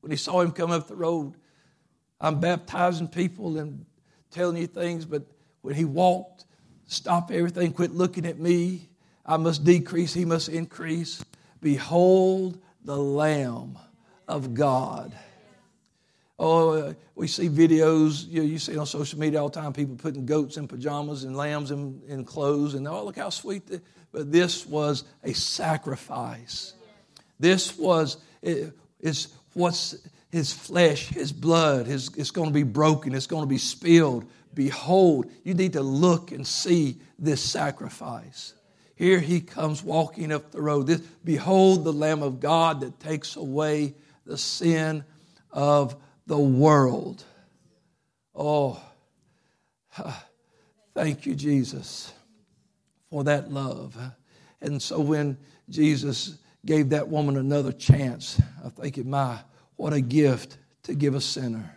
When 0.00 0.12
he 0.12 0.16
saw 0.16 0.42
him 0.42 0.52
come 0.52 0.70
up 0.70 0.86
the 0.86 0.94
road, 0.94 1.34
I'm 2.20 2.38
baptizing 2.38 3.08
people 3.08 3.58
and 3.58 3.84
telling 4.30 4.58
you 4.58 4.68
things, 4.68 5.04
but 5.04 5.24
when 5.62 5.74
he 5.74 5.84
walked, 5.84 6.44
stop 6.86 7.32
everything, 7.32 7.72
quit 7.72 7.90
looking 7.90 8.26
at 8.26 8.38
me. 8.38 8.88
I 9.26 9.38
must 9.38 9.64
decrease, 9.64 10.14
he 10.14 10.24
must 10.24 10.48
increase. 10.48 11.24
Behold 11.60 12.62
the 12.84 12.96
Lamb 12.96 13.76
of 14.28 14.54
God. 14.54 15.18
Oh, 16.38 16.70
uh, 16.70 16.94
we 17.16 17.26
see 17.26 17.48
videos, 17.48 18.28
you, 18.28 18.40
know, 18.40 18.46
you 18.46 18.58
see 18.58 18.76
on 18.76 18.86
social 18.86 19.18
media 19.18 19.42
all 19.42 19.48
the 19.48 19.60
time, 19.60 19.72
people 19.72 19.96
putting 19.96 20.24
goats 20.24 20.56
in 20.56 20.68
pajamas 20.68 21.24
and 21.24 21.36
lambs 21.36 21.72
in, 21.72 22.00
in 22.06 22.24
clothes, 22.24 22.74
and 22.74 22.86
oh, 22.86 23.04
look 23.04 23.16
how 23.16 23.30
sweet. 23.30 23.66
The, 23.66 23.82
but 24.12 24.30
this 24.30 24.64
was 24.64 25.04
a 25.24 25.34
sacrifice. 25.34 26.74
This 27.40 27.76
was, 27.76 28.18
it, 28.40 28.72
it's 29.00 29.28
what's 29.52 29.96
his 30.30 30.52
flesh, 30.52 31.08
his 31.08 31.32
blood, 31.32 31.86
his, 31.86 32.10
it's 32.16 32.30
going 32.30 32.48
to 32.48 32.54
be 32.54 32.62
broken, 32.62 33.14
it's 33.14 33.26
going 33.26 33.42
to 33.42 33.48
be 33.48 33.58
spilled. 33.58 34.24
Behold, 34.54 35.30
you 35.44 35.54
need 35.54 35.72
to 35.74 35.82
look 35.82 36.32
and 36.32 36.46
see 36.46 36.98
this 37.18 37.40
sacrifice. 37.40 38.54
Here 38.94 39.20
he 39.20 39.40
comes 39.40 39.82
walking 39.82 40.32
up 40.32 40.50
the 40.50 40.60
road. 40.60 40.86
This, 40.86 41.00
behold 41.24 41.84
the 41.84 41.92
Lamb 41.92 42.22
of 42.22 42.40
God 42.40 42.80
that 42.80 42.98
takes 42.98 43.36
away 43.36 43.94
the 44.26 44.36
sin 44.36 45.04
of 45.52 45.96
the 46.28 46.38
world. 46.38 47.24
Oh, 48.34 48.80
thank 50.94 51.26
you, 51.26 51.34
Jesus, 51.34 52.12
for 53.10 53.24
that 53.24 53.50
love. 53.50 53.98
And 54.60 54.80
so 54.80 55.00
when 55.00 55.38
Jesus 55.70 56.38
gave 56.66 56.90
that 56.90 57.08
woman 57.08 57.38
another 57.38 57.72
chance, 57.72 58.40
I 58.64 58.68
think, 58.68 59.04
my, 59.04 59.38
what 59.76 59.94
a 59.94 60.02
gift 60.02 60.58
to 60.84 60.94
give 60.94 61.14
a 61.14 61.20
sinner. 61.20 61.74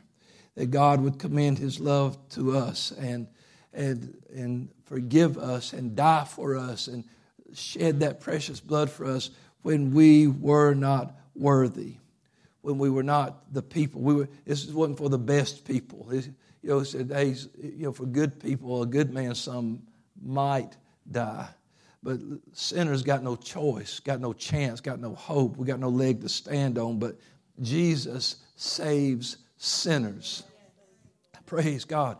That 0.55 0.69
God 0.69 0.99
would 0.99 1.17
commend 1.17 1.57
his 1.57 1.79
love 1.79 2.17
to 2.31 2.57
us 2.57 2.91
and, 2.91 3.27
and, 3.73 4.21
and 4.35 4.69
forgive 4.83 5.37
us 5.37 5.71
and 5.71 5.95
die 5.95 6.25
for 6.25 6.57
us 6.57 6.87
and 6.87 7.05
shed 7.53 8.01
that 8.01 8.19
precious 8.19 8.59
blood 8.59 8.89
for 8.89 9.05
us 9.05 9.29
when 9.61 9.93
we 9.93 10.27
were 10.27 10.73
not 10.73 11.15
worthy 11.35 11.95
when 12.61 12.77
we 12.77 12.89
were 12.89 13.03
not 13.03 13.53
the 13.53 13.61
people. 13.61 14.01
We 14.01 14.13
were, 14.13 14.29
this 14.45 14.67
wasn't 14.67 14.97
for 14.97 15.09
the 15.09 15.17
best 15.17 15.65
people. 15.65 16.07
You 16.13 16.33
know, 16.63 16.83
said, 16.83 17.11
hey, 17.11 17.35
you 17.61 17.85
know, 17.85 17.91
for 17.91 18.05
good 18.05 18.39
people, 18.39 18.83
a 18.83 18.85
good 18.85 19.13
man, 19.13 19.35
some 19.35 19.81
might 20.21 20.77
die. 21.09 21.47
But 22.03 22.19
sinners 22.53 23.03
got 23.03 23.23
no 23.23 23.35
choice, 23.35 23.99
got 23.99 24.19
no 24.19 24.33
chance, 24.33 24.81
got 24.81 24.99
no 24.99 25.13
hope. 25.13 25.57
We 25.57 25.65
got 25.65 25.79
no 25.79 25.89
leg 25.89 26.21
to 26.21 26.29
stand 26.29 26.77
on. 26.77 26.99
But 26.99 27.17
Jesus 27.61 28.37
saves 28.55 29.37
sinners. 29.57 30.43
Praise 31.45 31.83
God. 31.85 32.17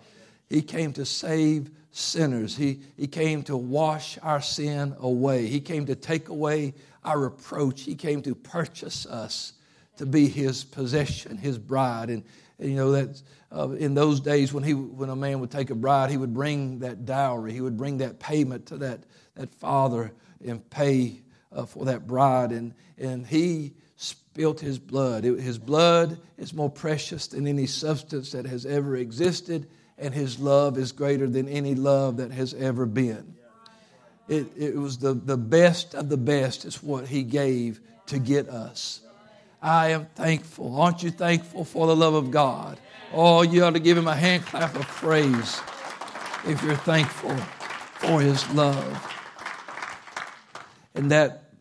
He 0.50 0.62
came 0.62 0.94
to 0.94 1.06
save 1.06 1.72
sinners. 1.92 2.56
He, 2.56 2.82
he 2.98 3.08
came 3.08 3.44
to 3.44 3.58
wash 3.58 4.18
our 4.22 4.42
sin 4.42 4.96
away. 5.00 5.48
He 5.48 5.60
came 5.60 5.86
to 5.88 5.96
take 5.96 6.30
away 6.30 6.74
our 7.04 7.20
reproach. 7.20 7.82
He 7.82 7.96
came 7.96 8.22
to 8.24 8.36
purchase 8.36 9.06
us 9.06 9.54
to 10.02 10.08
be 10.08 10.28
his 10.28 10.64
possession, 10.64 11.38
his 11.38 11.60
bride. 11.60 12.10
And, 12.10 12.24
and 12.58 12.70
you 12.72 12.76
know 12.76 12.92
that 12.94 13.22
uh, 13.56 13.70
in 13.70 13.94
those 13.94 14.20
days 14.20 14.52
when 14.52 14.64
he 14.64 14.74
when 14.74 15.10
a 15.10 15.16
man 15.16 15.40
would 15.42 15.52
take 15.52 15.70
a 15.70 15.76
bride, 15.76 16.10
he 16.10 16.18
would 16.18 16.34
bring 16.34 16.80
that 16.80 17.06
dowry, 17.06 17.54
he 17.54 17.62
would 17.62 17.78
bring 17.78 18.00
that 18.00 18.20
payment 18.20 18.66
to 18.66 18.78
that 18.78 19.04
that 19.36 19.54
father 19.54 20.12
and 20.44 20.68
pay 20.72 21.22
uh, 21.52 21.68
for 21.68 21.86
that 21.86 22.08
bride. 22.08 22.52
And 22.52 22.74
and 22.98 23.28
he 23.28 23.74
spilt 23.96 24.60
his 24.60 24.80
blood. 24.80 25.24
It, 25.24 25.40
his 25.40 25.60
blood 25.60 26.18
is 26.40 26.52
more 26.52 26.72
precious 26.72 27.28
than 27.28 27.46
any 27.46 27.68
substance 27.68 28.32
that 28.32 28.48
has 28.48 28.66
ever 28.66 28.96
existed, 28.96 29.70
and 30.00 30.16
his 30.16 30.40
love 30.40 30.80
is 30.80 30.92
greater 30.92 31.28
than 31.28 31.48
any 31.48 31.76
love 31.76 32.18
that 32.18 32.32
has 32.32 32.56
ever 32.56 32.88
been. 32.88 33.36
It, 34.28 34.48
it 34.58 34.76
was 34.76 34.98
the, 34.98 35.14
the 35.14 35.38
best 35.38 35.94
of 35.94 36.10
the 36.10 36.18
best, 36.18 36.66
is 36.66 36.82
what 36.82 37.08
he 37.08 37.22
gave 37.22 37.82
to 38.08 38.18
get 38.18 38.50
us. 38.50 39.02
I 39.62 39.90
am 39.90 40.06
thankful. 40.16 40.82
Aren't 40.82 41.04
you 41.04 41.12
thankful 41.12 41.66
for 41.66 41.86
the 41.86 41.96
love 41.96 42.16
of 42.16 42.32
God? 42.32 42.80
Oh, 43.14 43.44
you 43.44 43.64
ought 43.64 43.74
to 43.74 43.80
give 43.80 43.98
him 43.98 44.08
a 44.08 44.16
hand 44.16 44.46
clap 44.46 44.76
of 44.76 44.88
praise 44.88 45.60
if 46.48 46.64
you're 46.64 46.76
thankful 46.76 47.36
for 48.00 48.22
his 48.22 48.50
love. 48.54 49.08
And 50.96 51.12
that, 51.12 51.54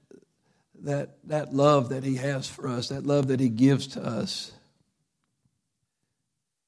that, 0.83 1.19
that 1.25 1.53
love 1.53 1.91
that 1.91 2.03
he 2.03 2.17
has 2.17 2.49
for 2.49 2.69
us, 2.69 2.89
that 2.89 3.05
love 3.05 3.29
that 3.29 3.41
he 3.41 3.49
gives 3.49 3.89
to 3.89 4.03
us, 4.03 4.53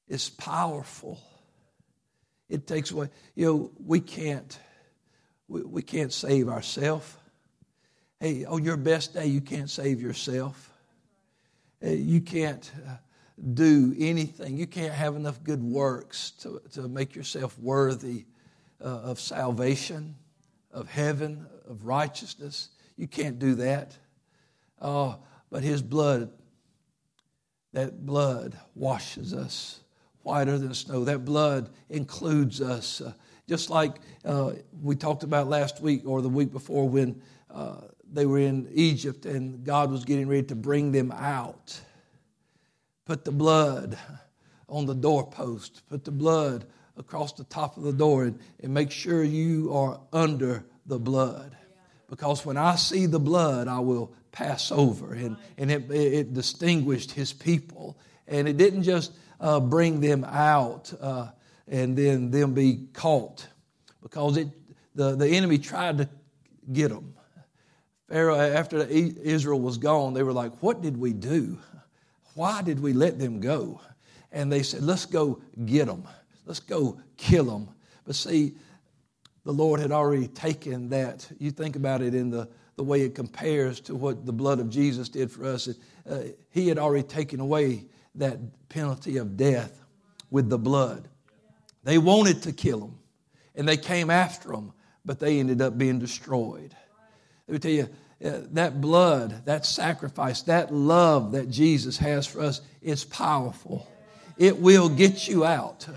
is 0.07 0.29
powerful. 0.29 1.19
It 2.47 2.67
takes 2.67 2.91
away, 2.91 3.09
you 3.33 3.45
know, 3.45 3.71
we 3.83 3.99
can't, 3.99 4.59
we, 5.47 5.63
we 5.63 5.81
can't 5.81 6.13
save 6.13 6.49
ourselves. 6.49 7.11
Hey, 8.19 8.45
on 8.45 8.63
your 8.63 8.77
best 8.77 9.15
day, 9.15 9.25
you 9.25 9.41
can't 9.41 9.69
save 9.69 9.99
yourself. 9.99 10.72
Uh, 11.83 11.89
you 11.89 12.21
can't 12.21 12.71
uh, 12.87 12.95
do 13.53 13.95
anything. 13.97 14.57
You 14.57 14.67
can't 14.67 14.93
have 14.93 15.15
enough 15.15 15.43
good 15.43 15.61
works 15.61 16.31
to, 16.41 16.61
to 16.73 16.87
make 16.87 17.15
yourself 17.15 17.57
worthy 17.59 18.25
uh, 18.81 18.85
of 18.85 19.19
salvation, 19.19 20.15
of 20.71 20.89
heaven, 20.89 21.45
of 21.67 21.85
righteousness. 21.85 22.69
You 22.95 23.07
can't 23.07 23.39
do 23.39 23.55
that. 23.55 23.97
Oh, 24.81 25.19
but 25.49 25.63
His 25.63 25.81
blood, 25.81 26.31
that 27.73 28.05
blood 28.05 28.57
washes 28.75 29.33
us 29.33 29.81
whiter 30.21 30.57
than 30.57 30.73
snow. 30.73 31.03
That 31.03 31.25
blood 31.25 31.69
includes 31.89 32.61
us. 32.61 33.01
Uh, 33.01 33.13
just 33.47 33.69
like 33.69 33.95
uh, 34.23 34.53
we 34.81 34.95
talked 34.95 35.23
about 35.23 35.47
last 35.47 35.81
week 35.81 36.03
or 36.05 36.21
the 36.21 36.29
week 36.29 36.51
before 36.51 36.87
when 36.87 37.21
uh, 37.51 37.81
they 38.13 38.25
were 38.25 38.39
in 38.39 38.69
Egypt 38.73 39.25
and 39.25 39.63
God 39.63 39.91
was 39.91 40.05
getting 40.05 40.27
ready 40.27 40.43
to 40.43 40.55
bring 40.55 40.91
them 40.91 41.11
out. 41.11 41.79
Put 43.05 43.25
the 43.25 43.31
blood 43.31 43.97
on 44.69 44.85
the 44.85 44.95
doorpost, 44.95 45.81
put 45.89 46.05
the 46.05 46.11
blood 46.11 46.65
across 46.95 47.33
the 47.33 47.43
top 47.45 47.75
of 47.75 47.83
the 47.83 47.91
door, 47.91 48.23
and, 48.25 48.39
and 48.61 48.73
make 48.73 48.91
sure 48.91 49.23
you 49.23 49.73
are 49.73 49.99
under 50.13 50.63
the 50.85 50.99
blood. 50.99 51.57
Because 52.09 52.45
when 52.45 52.55
I 52.55 52.75
see 52.75 53.07
the 53.07 53.19
blood, 53.19 53.67
I 53.67 53.79
will 53.79 54.13
pass 54.31 54.71
over. 54.71 55.13
And, 55.13 55.35
and 55.57 55.71
it, 55.71 55.89
it 55.91 56.33
distinguished 56.33 57.11
his 57.11 57.33
people. 57.33 57.97
And 58.27 58.47
it 58.47 58.57
didn't 58.57 58.83
just 58.83 59.11
uh, 59.39 59.59
bring 59.59 59.99
them 59.99 60.23
out 60.23 60.93
uh, 61.01 61.29
and 61.67 61.97
then 61.97 62.29
them 62.29 62.53
be 62.53 62.87
caught, 62.93 63.47
because 64.01 64.37
it, 64.37 64.49
the, 64.95 65.15
the 65.15 65.27
enemy 65.27 65.57
tried 65.57 65.97
to 65.97 66.09
get 66.71 66.89
them. 66.89 67.15
After 68.13 68.83
Israel 68.83 69.59
was 69.59 69.77
gone, 69.77 70.13
they 70.13 70.23
were 70.23 70.33
like, 70.33 70.61
What 70.61 70.81
did 70.81 70.97
we 70.97 71.13
do? 71.13 71.57
Why 72.35 72.61
did 72.61 72.79
we 72.79 72.93
let 72.93 73.19
them 73.19 73.39
go? 73.39 73.81
And 74.31 74.51
they 74.51 74.63
said, 74.63 74.83
Let's 74.83 75.05
go 75.05 75.41
get 75.65 75.87
them. 75.87 76.07
Let's 76.45 76.59
go 76.59 76.99
kill 77.17 77.45
them. 77.45 77.69
But 78.05 78.15
see, 78.15 78.53
the 79.45 79.51
Lord 79.51 79.79
had 79.79 79.91
already 79.91 80.27
taken 80.27 80.89
that. 80.89 81.27
You 81.39 81.51
think 81.51 81.75
about 81.75 82.01
it 82.01 82.13
in 82.13 82.29
the, 82.29 82.49
the 82.75 82.83
way 82.83 83.01
it 83.01 83.15
compares 83.15 83.79
to 83.81 83.95
what 83.95 84.25
the 84.25 84.33
blood 84.33 84.59
of 84.59 84.69
Jesus 84.69 85.09
did 85.09 85.31
for 85.31 85.45
us. 85.45 85.69
Uh, 86.09 86.19
he 86.49 86.67
had 86.67 86.77
already 86.77 87.07
taken 87.07 87.39
away 87.39 87.85
that 88.15 88.37
penalty 88.69 89.17
of 89.17 89.37
death 89.37 89.83
with 90.29 90.49
the 90.49 90.57
blood. 90.57 91.07
They 91.83 91.97
wanted 91.97 92.43
to 92.43 92.53
kill 92.53 92.79
them, 92.79 92.99
and 93.55 93.67
they 93.67 93.77
came 93.77 94.09
after 94.09 94.49
them, 94.49 94.73
but 95.03 95.19
they 95.19 95.39
ended 95.39 95.61
up 95.61 95.77
being 95.77 95.99
destroyed. 95.99 96.75
Let 97.47 97.53
me 97.53 97.59
tell 97.59 97.71
you, 97.71 97.89
uh, 98.23 98.41
that 98.51 98.79
blood, 98.79 99.45
that 99.45 99.65
sacrifice, 99.65 100.43
that 100.43 100.73
love 100.73 101.33
that 101.33 101.49
Jesus 101.49 101.97
has 101.97 102.25
for 102.25 102.41
us 102.41 102.61
is 102.81 103.03
powerful. 103.03 103.87
It 104.37 104.59
will 104.59 104.89
get 104.89 105.27
you 105.27 105.45
out. 105.45 105.87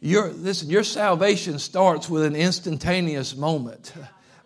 Your, 0.00 0.30
listen, 0.30 0.70
your 0.70 0.82
salvation 0.82 1.58
starts 1.58 2.08
with 2.08 2.24
an 2.24 2.34
instantaneous 2.34 3.36
moment, 3.36 3.92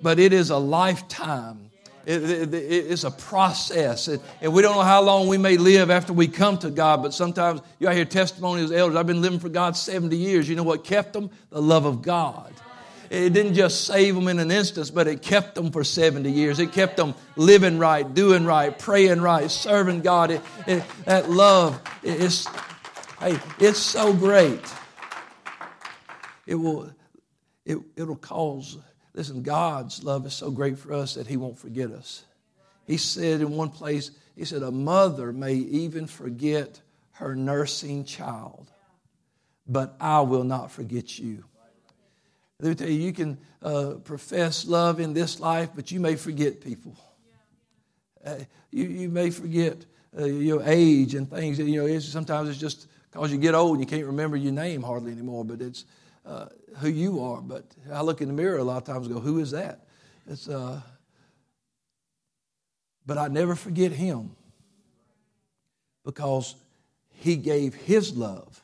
but 0.02 0.18
it 0.18 0.32
is 0.32 0.50
a 0.50 0.58
lifetime. 0.58 1.70
It, 2.06 2.22
it, 2.22 2.54
it's 2.54 3.04
a 3.04 3.10
process. 3.10 4.08
And 4.08 4.52
we 4.52 4.60
don't 4.60 4.74
know 4.74 4.82
how 4.82 5.02
long 5.02 5.26
we 5.26 5.38
may 5.38 5.56
live 5.56 5.90
after 5.90 6.12
we 6.12 6.28
come 6.28 6.58
to 6.58 6.70
God, 6.70 7.02
but 7.02 7.14
sometimes 7.14 7.62
you 7.78 7.88
I 7.88 7.94
hear 7.94 8.04
testimonies 8.04 8.70
of 8.70 8.76
elders. 8.76 8.96
I've 8.96 9.06
been 9.06 9.22
living 9.22 9.38
for 9.38 9.48
God 9.48 9.76
70 9.76 10.16
years. 10.16 10.48
You 10.48 10.56
know 10.56 10.62
what 10.62 10.84
kept 10.84 11.12
them? 11.12 11.30
The 11.50 11.62
love 11.62 11.86
of 11.86 12.02
God. 12.02 12.52
It 13.14 13.32
didn't 13.32 13.54
just 13.54 13.84
save 13.84 14.16
them 14.16 14.26
in 14.26 14.40
an 14.40 14.50
instance, 14.50 14.90
but 14.90 15.06
it 15.06 15.22
kept 15.22 15.54
them 15.54 15.70
for 15.70 15.84
70 15.84 16.28
years. 16.32 16.58
It 16.58 16.72
kept 16.72 16.96
them 16.96 17.14
living 17.36 17.78
right, 17.78 18.12
doing 18.12 18.44
right, 18.44 18.76
praying 18.76 19.20
right, 19.20 19.48
serving 19.48 20.00
God. 20.00 20.32
It, 20.32 20.40
it, 20.66 20.82
that 21.04 21.30
love 21.30 21.80
is, 22.02 22.48
hey, 23.20 23.38
it's 23.60 23.78
so 23.78 24.12
great. 24.12 24.60
It 26.44 26.56
will, 26.56 26.90
it, 27.64 27.78
it'll 27.94 28.16
cause, 28.16 28.78
listen, 29.14 29.44
God's 29.44 30.02
love 30.02 30.26
is 30.26 30.34
so 30.34 30.50
great 30.50 30.76
for 30.76 30.92
us 30.92 31.14
that 31.14 31.28
He 31.28 31.36
won't 31.36 31.56
forget 31.56 31.92
us. 31.92 32.24
He 32.84 32.96
said 32.96 33.40
in 33.40 33.52
one 33.52 33.70
place, 33.70 34.10
He 34.34 34.44
said, 34.44 34.64
a 34.64 34.72
mother 34.72 35.32
may 35.32 35.54
even 35.54 36.08
forget 36.08 36.80
her 37.12 37.36
nursing 37.36 38.06
child, 38.06 38.72
but 39.68 39.94
I 40.00 40.22
will 40.22 40.42
not 40.42 40.72
forget 40.72 41.16
you. 41.16 41.44
Let 42.64 42.70
me 42.70 42.74
tell 42.76 42.88
you, 42.88 42.98
you 42.98 43.12
can 43.12 43.36
uh, 43.60 43.96
profess 44.04 44.64
love 44.64 44.98
in 44.98 45.12
this 45.12 45.38
life, 45.38 45.68
but 45.76 45.90
you 45.92 46.00
may 46.00 46.16
forget 46.16 46.62
people. 46.62 46.96
Uh, 48.24 48.36
you, 48.70 48.84
you 48.84 49.08
may 49.10 49.28
forget 49.28 49.84
uh, 50.18 50.24
your 50.24 50.62
age 50.64 51.14
and 51.14 51.28
things. 51.28 51.58
You 51.58 51.82
know, 51.82 51.86
it's, 51.86 52.06
sometimes 52.06 52.48
it's 52.48 52.58
just 52.58 52.86
because 53.12 53.30
you 53.30 53.36
get 53.36 53.54
old 53.54 53.72
and 53.72 53.80
you 53.80 53.86
can't 53.86 54.06
remember 54.06 54.38
your 54.38 54.54
name 54.54 54.82
hardly 54.82 55.12
anymore, 55.12 55.44
but 55.44 55.60
it's 55.60 55.84
uh, 56.24 56.46
who 56.76 56.88
you 56.88 57.22
are. 57.22 57.42
But 57.42 57.66
I 57.92 58.00
look 58.00 58.22
in 58.22 58.28
the 58.28 58.34
mirror 58.34 58.56
a 58.56 58.64
lot 58.64 58.78
of 58.78 58.84
times 58.84 59.08
and 59.08 59.14
go, 59.14 59.20
who 59.20 59.40
is 59.40 59.50
that? 59.50 59.80
It's, 60.26 60.48
uh, 60.48 60.80
but 63.04 63.18
I 63.18 63.28
never 63.28 63.54
forget 63.54 63.92
him 63.92 64.30
because 66.02 66.54
he 67.10 67.36
gave 67.36 67.74
his 67.74 68.16
love. 68.16 68.58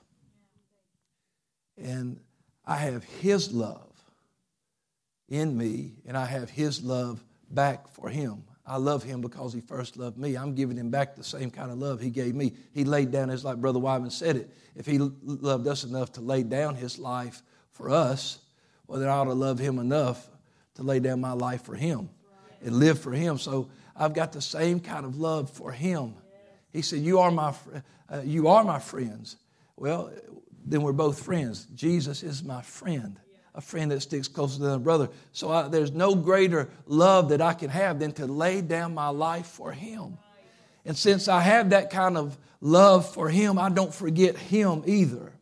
And 1.76 2.18
I 2.64 2.76
have 2.76 3.04
his 3.04 3.52
love 3.52 3.89
in 5.30 5.56
me, 5.56 5.92
and 6.06 6.16
I 6.16 6.26
have 6.26 6.50
his 6.50 6.82
love 6.82 7.24
back 7.50 7.88
for 7.88 8.08
him. 8.08 8.42
I 8.66 8.76
love 8.76 9.02
him 9.02 9.20
because 9.20 9.52
he 9.52 9.60
first 9.60 9.96
loved 9.96 10.18
me. 10.18 10.36
I'm 10.36 10.54
giving 10.54 10.76
him 10.76 10.90
back 10.90 11.16
the 11.16 11.24
same 11.24 11.50
kind 11.50 11.70
of 11.70 11.78
love 11.78 12.00
he 12.00 12.10
gave 12.10 12.34
me. 12.34 12.52
He 12.72 12.84
laid 12.84 13.10
down 13.10 13.28
his 13.28 13.44
life. 13.44 13.56
Brother 13.56 13.78
Wyman 13.78 14.10
said 14.10 14.36
it. 14.36 14.50
If 14.76 14.86
he 14.86 14.98
loved 14.98 15.66
us 15.66 15.82
enough 15.84 16.12
to 16.12 16.20
lay 16.20 16.42
down 16.42 16.76
his 16.76 16.98
life 16.98 17.42
for 17.72 17.90
us, 17.90 18.38
well, 18.86 19.00
then 19.00 19.08
I 19.08 19.12
ought 19.12 19.24
to 19.24 19.32
love 19.32 19.58
him 19.58 19.78
enough 19.78 20.28
to 20.74 20.82
lay 20.82 21.00
down 21.00 21.20
my 21.20 21.32
life 21.32 21.62
for 21.62 21.74
him 21.74 22.10
and 22.62 22.76
live 22.76 22.98
for 22.98 23.12
him. 23.12 23.38
So 23.38 23.70
I've 23.96 24.14
got 24.14 24.32
the 24.32 24.42
same 24.42 24.80
kind 24.80 25.04
of 25.04 25.16
love 25.16 25.50
for 25.50 25.72
him. 25.72 26.14
He 26.72 26.82
said, 26.82 27.00
"You 27.00 27.18
are 27.20 27.30
my, 27.30 27.54
uh, 28.08 28.20
you 28.24 28.48
are 28.48 28.62
my 28.62 28.78
friends." 28.78 29.36
Well, 29.76 30.12
then 30.64 30.82
we're 30.82 30.92
both 30.92 31.22
friends. 31.22 31.66
Jesus 31.74 32.22
is 32.22 32.44
my 32.44 32.62
friend, 32.62 33.18
a 33.54 33.60
friend 33.60 33.90
that 33.90 34.00
sticks 34.00 34.28
closer 34.28 34.60
than 34.60 34.72
a 34.72 34.78
brother. 34.78 35.08
So 35.32 35.50
I, 35.50 35.68
there's 35.68 35.92
no 35.92 36.14
greater 36.14 36.68
love 36.86 37.30
that 37.30 37.40
I 37.40 37.52
can 37.52 37.70
have 37.70 37.98
than 37.98 38.12
to 38.12 38.26
lay 38.26 38.60
down 38.60 38.94
my 38.94 39.08
life 39.08 39.46
for 39.46 39.72
him. 39.72 40.18
And 40.84 40.96
since 40.96 41.28
I 41.28 41.40
have 41.40 41.70
that 41.70 41.90
kind 41.90 42.16
of 42.16 42.38
love 42.60 43.12
for 43.12 43.28
him, 43.28 43.58
I 43.58 43.68
don't 43.68 43.94
forget 43.94 44.36
him 44.36 44.82
either. 44.86 45.32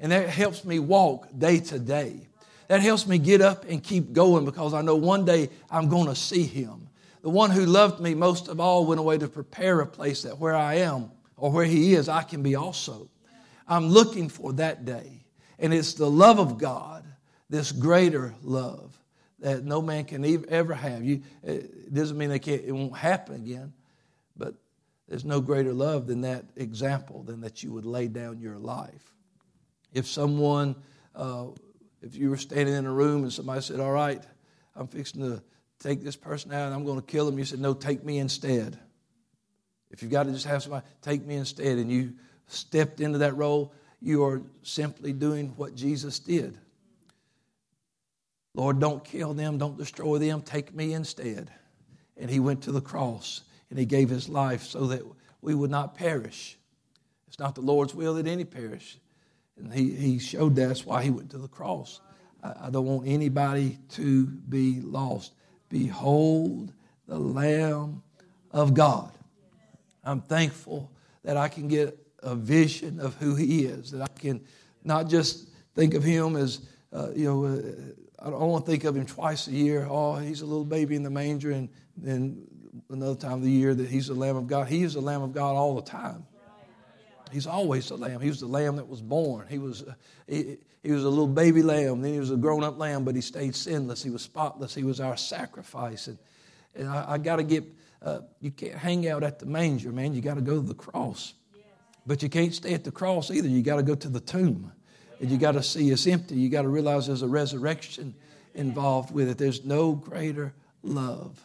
And 0.00 0.12
that 0.12 0.28
helps 0.28 0.64
me 0.64 0.78
walk 0.78 1.28
day 1.36 1.60
to 1.60 1.78
day. 1.78 2.28
That 2.68 2.80
helps 2.80 3.06
me 3.06 3.18
get 3.18 3.40
up 3.40 3.64
and 3.68 3.82
keep 3.82 4.12
going 4.12 4.44
because 4.44 4.74
I 4.74 4.82
know 4.82 4.96
one 4.96 5.24
day 5.24 5.50
I'm 5.70 5.88
going 5.88 6.06
to 6.06 6.14
see 6.14 6.44
him. 6.44 6.88
The 7.22 7.30
one 7.30 7.50
who 7.50 7.64
loved 7.64 8.00
me 8.00 8.14
most 8.14 8.48
of 8.48 8.58
all 8.58 8.84
went 8.86 8.98
away 8.98 9.18
to 9.18 9.28
prepare 9.28 9.80
a 9.80 9.86
place 9.86 10.22
that 10.22 10.38
where 10.38 10.56
I 10.56 10.76
am 10.76 11.10
or 11.36 11.52
where 11.52 11.64
he 11.64 11.94
is, 11.94 12.08
I 12.08 12.22
can 12.22 12.42
be 12.42 12.56
also. 12.56 13.08
I'm 13.68 13.88
looking 13.88 14.28
for 14.28 14.52
that 14.54 14.84
day. 14.84 15.24
And 15.58 15.72
it's 15.72 15.94
the 15.94 16.10
love 16.10 16.40
of 16.40 16.58
God, 16.58 17.04
this 17.52 17.70
greater 17.70 18.34
love 18.42 18.98
that 19.40 19.62
no 19.62 19.82
man 19.82 20.06
can 20.06 20.24
ever 20.48 20.72
have. 20.72 21.04
You, 21.04 21.20
it 21.42 21.92
doesn't 21.92 22.16
mean 22.16 22.30
they 22.30 22.38
can't, 22.38 22.62
it 22.64 22.72
won't 22.72 22.96
happen 22.96 23.34
again, 23.34 23.74
but 24.34 24.54
there's 25.06 25.26
no 25.26 25.42
greater 25.42 25.74
love 25.74 26.06
than 26.06 26.22
that 26.22 26.46
example, 26.56 27.22
than 27.22 27.42
that 27.42 27.62
you 27.62 27.70
would 27.72 27.84
lay 27.84 28.08
down 28.08 28.40
your 28.40 28.58
life. 28.58 29.14
If 29.92 30.06
someone, 30.06 30.76
uh, 31.14 31.48
if 32.00 32.16
you 32.16 32.30
were 32.30 32.38
standing 32.38 32.74
in 32.74 32.86
a 32.86 32.90
room 32.90 33.22
and 33.22 33.30
somebody 33.30 33.60
said, 33.60 33.80
All 33.80 33.92
right, 33.92 34.22
I'm 34.74 34.86
fixing 34.86 35.20
to 35.20 35.42
take 35.78 36.02
this 36.02 36.16
person 36.16 36.54
out 36.54 36.64
and 36.64 36.74
I'm 36.74 36.86
going 36.86 37.02
to 37.02 37.06
kill 37.06 37.28
him, 37.28 37.38
you 37.38 37.44
said, 37.44 37.60
No, 37.60 37.74
take 37.74 38.02
me 38.02 38.16
instead. 38.16 38.78
If 39.90 40.00
you've 40.00 40.10
got 40.10 40.22
to 40.22 40.32
just 40.32 40.46
have 40.46 40.62
somebody, 40.62 40.86
take 41.02 41.26
me 41.26 41.34
instead, 41.34 41.76
and 41.76 41.92
you 41.92 42.14
stepped 42.46 43.00
into 43.00 43.18
that 43.18 43.36
role, 43.36 43.74
you 44.00 44.24
are 44.24 44.40
simply 44.62 45.12
doing 45.12 45.48
what 45.56 45.74
Jesus 45.74 46.18
did. 46.18 46.56
Lord, 48.54 48.80
don't 48.80 49.02
kill 49.04 49.34
them, 49.34 49.58
don't 49.58 49.78
destroy 49.78 50.18
them, 50.18 50.42
take 50.42 50.74
me 50.74 50.92
instead. 50.92 51.50
And 52.16 52.30
he 52.30 52.40
went 52.40 52.62
to 52.64 52.72
the 52.72 52.80
cross 52.80 53.42
and 53.70 53.78
he 53.78 53.86
gave 53.86 54.10
his 54.10 54.28
life 54.28 54.62
so 54.64 54.86
that 54.88 55.02
we 55.40 55.54
would 55.54 55.70
not 55.70 55.94
perish. 55.94 56.58
It's 57.26 57.38
not 57.38 57.54
the 57.54 57.62
Lord's 57.62 57.94
will 57.94 58.14
that 58.14 58.26
any 58.26 58.44
perish. 58.44 58.98
And 59.56 59.72
he, 59.72 59.94
he 59.94 60.18
showed 60.18 60.54
that's 60.54 60.84
why 60.84 61.02
he 61.02 61.10
went 61.10 61.30
to 61.30 61.38
the 61.38 61.48
cross. 61.48 62.00
I, 62.42 62.66
I 62.66 62.70
don't 62.70 62.86
want 62.86 63.08
anybody 63.08 63.78
to 63.90 64.26
be 64.26 64.80
lost. 64.80 65.32
Behold 65.68 66.72
the 67.08 67.18
Lamb 67.18 68.02
of 68.50 68.74
God. 68.74 69.10
I'm 70.04 70.20
thankful 70.20 70.90
that 71.24 71.36
I 71.36 71.48
can 71.48 71.68
get 71.68 71.98
a 72.22 72.34
vision 72.34 73.00
of 73.00 73.14
who 73.16 73.34
He 73.34 73.64
is, 73.64 73.90
that 73.92 74.02
I 74.02 74.20
can 74.20 74.40
not 74.84 75.08
just 75.08 75.48
think 75.74 75.94
of 75.94 76.02
Him 76.02 76.36
as, 76.36 76.60
uh, 76.92 77.10
you 77.14 77.24
know, 77.24 77.44
uh, 77.44 77.60
I 78.22 78.30
don't 78.30 78.40
want 78.40 78.64
to 78.64 78.70
think 78.70 78.84
of 78.84 78.96
Him 78.96 79.06
twice 79.06 79.48
a 79.48 79.52
year. 79.52 79.86
Oh, 79.88 80.16
He's 80.16 80.42
a 80.42 80.46
little 80.46 80.64
baby 80.64 80.94
in 80.94 81.02
the 81.02 81.10
manger, 81.10 81.50
and 81.50 81.68
then 81.96 82.46
another 82.88 83.16
time 83.16 83.32
of 83.32 83.42
the 83.42 83.50
year 83.50 83.74
that 83.74 83.88
He's 83.88 84.06
the 84.06 84.14
Lamb 84.14 84.36
of 84.36 84.46
God. 84.46 84.68
He 84.68 84.82
is 84.82 84.94
the 84.94 85.00
Lamb 85.00 85.22
of 85.22 85.32
God 85.32 85.56
all 85.56 85.74
the 85.74 85.82
time. 85.82 86.26
He's 87.32 87.46
always 87.46 87.88
the 87.88 87.96
lamb. 87.96 88.20
He 88.20 88.28
was 88.28 88.40
the 88.40 88.46
lamb 88.46 88.76
that 88.76 88.86
was 88.86 89.00
born. 89.00 89.46
He 89.48 89.58
was, 89.58 89.84
he, 90.28 90.58
he 90.82 90.92
was 90.92 91.02
a 91.02 91.08
little 91.08 91.26
baby 91.26 91.62
lamb. 91.62 92.02
Then 92.02 92.12
he 92.12 92.20
was 92.20 92.30
a 92.30 92.36
grown 92.36 92.62
up 92.62 92.78
lamb, 92.78 93.04
but 93.04 93.14
he 93.14 93.22
stayed 93.22 93.56
sinless. 93.56 94.02
He 94.02 94.10
was 94.10 94.22
spotless. 94.22 94.74
He 94.74 94.84
was 94.84 95.00
our 95.00 95.16
sacrifice. 95.16 96.08
And, 96.08 96.18
and 96.74 96.88
I, 96.88 97.12
I 97.12 97.18
got 97.18 97.36
to 97.36 97.42
get, 97.42 97.64
uh, 98.02 98.20
you 98.40 98.50
can't 98.50 98.74
hang 98.74 99.08
out 99.08 99.22
at 99.22 99.38
the 99.38 99.46
manger, 99.46 99.92
man. 99.92 100.12
You 100.12 100.20
got 100.20 100.34
to 100.34 100.42
go 100.42 100.56
to 100.56 100.66
the 100.66 100.74
cross. 100.74 101.32
But 102.06 102.22
you 102.22 102.28
can't 102.28 102.52
stay 102.52 102.74
at 102.74 102.84
the 102.84 102.92
cross 102.92 103.30
either. 103.30 103.48
You 103.48 103.62
got 103.62 103.76
to 103.76 103.82
go 103.82 103.94
to 103.94 104.08
the 104.08 104.20
tomb. 104.20 104.72
And 105.22 105.30
you 105.30 105.38
got 105.38 105.52
to 105.52 105.62
see 105.62 105.88
it's 105.88 106.06
empty. 106.06 106.34
You 106.34 106.50
got 106.50 106.62
to 106.62 106.68
realize 106.68 107.06
there's 107.06 107.22
a 107.22 107.28
resurrection 107.28 108.14
involved 108.54 109.14
with 109.14 109.30
it. 109.30 109.38
There's 109.38 109.64
no 109.64 109.92
greater 109.92 110.52
love 110.82 111.42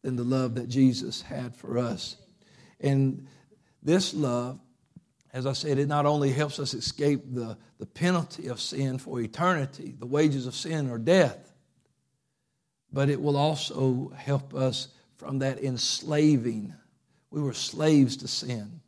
than 0.00 0.16
the 0.16 0.24
love 0.24 0.54
that 0.54 0.68
Jesus 0.70 1.20
had 1.20 1.54
for 1.54 1.76
us. 1.76 2.16
And 2.80 3.26
this 3.82 4.14
love 4.14 4.58
as 5.32 5.46
I 5.46 5.54
said, 5.54 5.78
it 5.78 5.88
not 5.88 6.04
only 6.04 6.30
helps 6.30 6.58
us 6.58 6.74
escape 6.74 7.22
the, 7.34 7.56
the 7.78 7.86
penalty 7.86 8.48
of 8.48 8.60
sin 8.60 8.98
for 8.98 9.18
eternity, 9.18 9.94
the 9.98 10.06
wages 10.06 10.46
of 10.46 10.54
sin 10.54 10.90
are 10.90 10.98
death, 10.98 11.54
but 12.92 13.08
it 13.08 13.20
will 13.20 13.38
also 13.38 14.12
help 14.14 14.54
us 14.54 14.88
from 15.16 15.38
that 15.38 15.62
enslaving. 15.64 16.74
We 17.30 17.40
were 17.40 17.54
slaves 17.54 18.18
to 18.18 18.28
sin. 18.28 18.81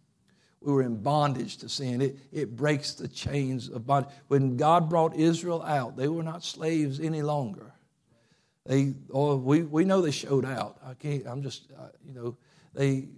We 0.65 0.73
were 0.73 0.83
in 0.83 0.97
bondage 0.97 1.59
to 1.59 1.69
sin. 1.69 2.01
It, 2.01 2.17
it 2.33 2.57
breaks 2.57 2.95
the 2.95 3.07
chains 3.07 3.69
of 3.69 3.87
bondage. 3.87 4.11
When 4.29 4.57
God 4.57 4.89
brought 4.89 5.15
Israel 5.15 5.63
out, 5.63 5.97
they 5.97 6.09
were 6.09 6.23
not 6.23 6.43
slaves 6.43 7.01
any 7.01 7.21
longer. 7.21 7.73
They, 8.65 8.95
oh, 9.13 9.37
we, 9.37 9.63
we 9.63 9.85
know 9.85 10.01
they 10.01 10.11
showed 10.11 10.47
out. 10.47 10.79
I 10.83 10.95
can't, 10.95 11.27
I'm 11.27 11.43
just, 11.43 11.71
uh, 11.79 11.89
you 12.03 12.15
know, 12.15 12.37
they, 12.73 13.09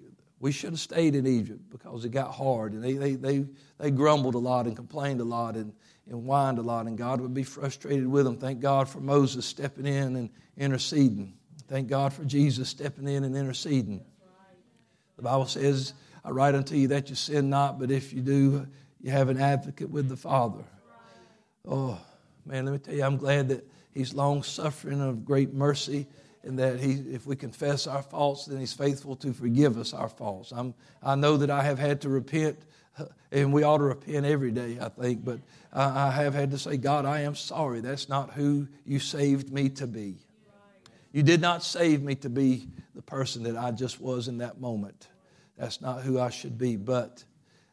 we 0.41 0.51
should 0.51 0.71
have 0.71 0.81
stayed 0.81 1.15
in 1.15 1.25
Egypt 1.25 1.61
because 1.71 2.05
it 2.05 2.11
got 2.11 2.35
hard. 2.35 2.73
And 2.73 2.83
they, 2.83 2.95
they, 2.95 3.15
they, 3.15 3.47
they 3.79 3.91
grumbled 3.93 4.35
a 4.35 4.39
lot 4.39 4.67
and 4.67 4.75
complained 4.75 5.21
a 5.21 5.25
lot 5.25 5.55
and, 5.55 5.73
and 6.11 6.25
whined 6.25 6.59
a 6.59 6.63
lot, 6.63 6.87
and 6.87 6.99
God 6.99 7.21
would 7.21 7.33
be 7.35 7.45
frustrated 7.45 8.09
with 8.09 8.25
them. 8.25 8.37
Thank 8.39 8.59
God 8.59 8.89
for 8.89 8.99
Moses 8.99 9.47
stepping 9.47 9.87
in 9.87 10.17
and 10.17 10.31
interceding. 10.57 11.35
Thank 11.69 11.87
God 11.89 12.13
for 12.13 12.25
Jesus 12.25 12.69
stepping 12.69 13.07
in 13.07 13.23
and 13.23 13.37
interceding. 13.37 14.05
The 15.17 15.23
Bible 15.23 15.47
says, 15.47 15.95
I 16.27 16.31
write 16.31 16.57
unto 16.57 16.75
you 16.75 16.89
that 16.89 17.09
you 17.09 17.15
sin 17.15 17.49
not, 17.49 17.79
but 17.79 17.93
if 17.93 18.12
you 18.12 18.21
do, 18.21 18.67
you 19.01 19.12
have 19.12 19.29
an 19.29 19.41
advocate 19.41 19.89
with 19.89 20.09
the 20.09 20.17
Father. 20.17 20.65
Oh, 21.67 22.01
man, 22.45 22.65
let 22.65 22.73
me 22.73 22.79
tell 22.79 22.95
you, 22.95 23.05
I'm 23.05 23.17
glad 23.17 23.49
that 23.51 23.65
He's 23.95 24.12
long 24.12 24.43
suffering 24.43 25.01
of 25.01 25.25
great 25.25 25.55
mercy 25.55 26.07
and 26.43 26.59
that 26.59 26.79
he, 26.79 26.93
if 26.93 27.27
we 27.27 27.35
confess 27.35 27.87
our 27.87 28.03
faults, 28.03 28.45
then 28.45 28.61
he's 28.61 28.75
faithful 28.75 29.17
to 29.17 29.33
forgive 29.33 29.79
us 29.79 29.95
our 29.95 30.11
faults. 30.11 30.53
I'm, 30.53 30.75
I 31.03 31.15
know 31.15 31.39
that 31.39 31.51
I 31.51 31.62
have 31.62 31.79
had 31.79 32.03
to 32.03 32.11
repent, 32.11 32.59
and 33.33 33.55
we 33.55 33.62
ought 33.62 33.79
to 33.79 33.85
repent 33.85 34.27
every 34.27 34.51
day, 34.51 34.79
I 34.79 34.91
think, 34.91 35.25
but 35.25 35.41
I, 35.73 36.09
I 36.09 36.11
have 36.11 36.35
had 36.35 36.51
to 36.51 36.59
say, 36.59 36.77
God, 36.77 37.07
I 37.07 37.23
am 37.23 37.35
sorry. 37.35 37.81
That's 37.81 38.09
not 38.09 38.33
who 38.33 38.69
you 38.85 38.99
saved 38.99 39.51
me 39.51 39.71
to 39.71 39.87
be. 39.87 40.19
You 41.11 41.23
did 41.23 41.41
not 41.41 41.62
save 41.62 42.03
me 42.03 42.17
to 42.17 42.29
be 42.29 42.69
the 42.95 43.03
person 43.03 43.45
that 43.45 43.57
I 43.57 43.71
just 43.71 43.99
was 43.99 44.29
in 44.29 44.39
that 44.39 44.61
moment. 44.61 45.09
That's 45.57 45.81
not 45.81 46.03
who 46.03 46.21
I 46.21 46.31
should 46.31 46.59
be, 46.59 46.77
but 46.77 47.25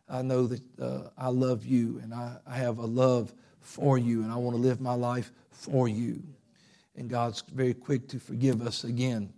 I 0.08 0.22
know 0.22 0.48
that 0.48 0.80
uh, 0.80 1.10
I 1.17 1.30
love 1.30 1.65
you 1.65 2.00
and 2.02 2.13
I, 2.13 2.38
I 2.46 2.56
have 2.56 2.78
a 2.78 2.86
love 2.86 3.34
for 3.60 3.98
you 3.98 4.24
and 4.24 4.32
I 4.32 4.36
want 4.36 4.56
to 4.56 4.62
live 4.62 4.80
my 4.82 4.93
life 4.93 5.32
for 5.52 5.88
you. 5.88 6.24
and 6.96 7.10
God's 7.10 7.41
very 7.54 7.74
quick 7.74 8.08
to 8.10 8.19
forgive 8.19 8.62
us 8.62 8.84
again. 8.84 9.34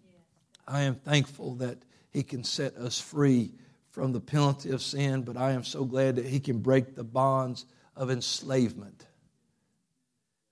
I 0.68 0.82
am 0.82 0.96
thankful 0.96 1.56
that 1.56 1.78
He 2.12 2.24
can 2.24 2.44
set 2.44 2.76
us 2.76 3.00
free 3.00 3.54
from 3.90 4.12
the 4.12 4.20
penalty 4.20 4.72
of 4.72 4.82
sin, 4.82 5.22
but 5.22 5.38
I 5.38 5.52
am 5.52 5.64
so 5.64 5.86
glad 5.86 6.18
that 6.18 6.26
He 6.26 6.40
can 6.40 6.60
break 6.60 6.96
the 6.96 7.04
bonds 7.04 7.66
of 7.96 8.12
enslavement. 8.12 9.06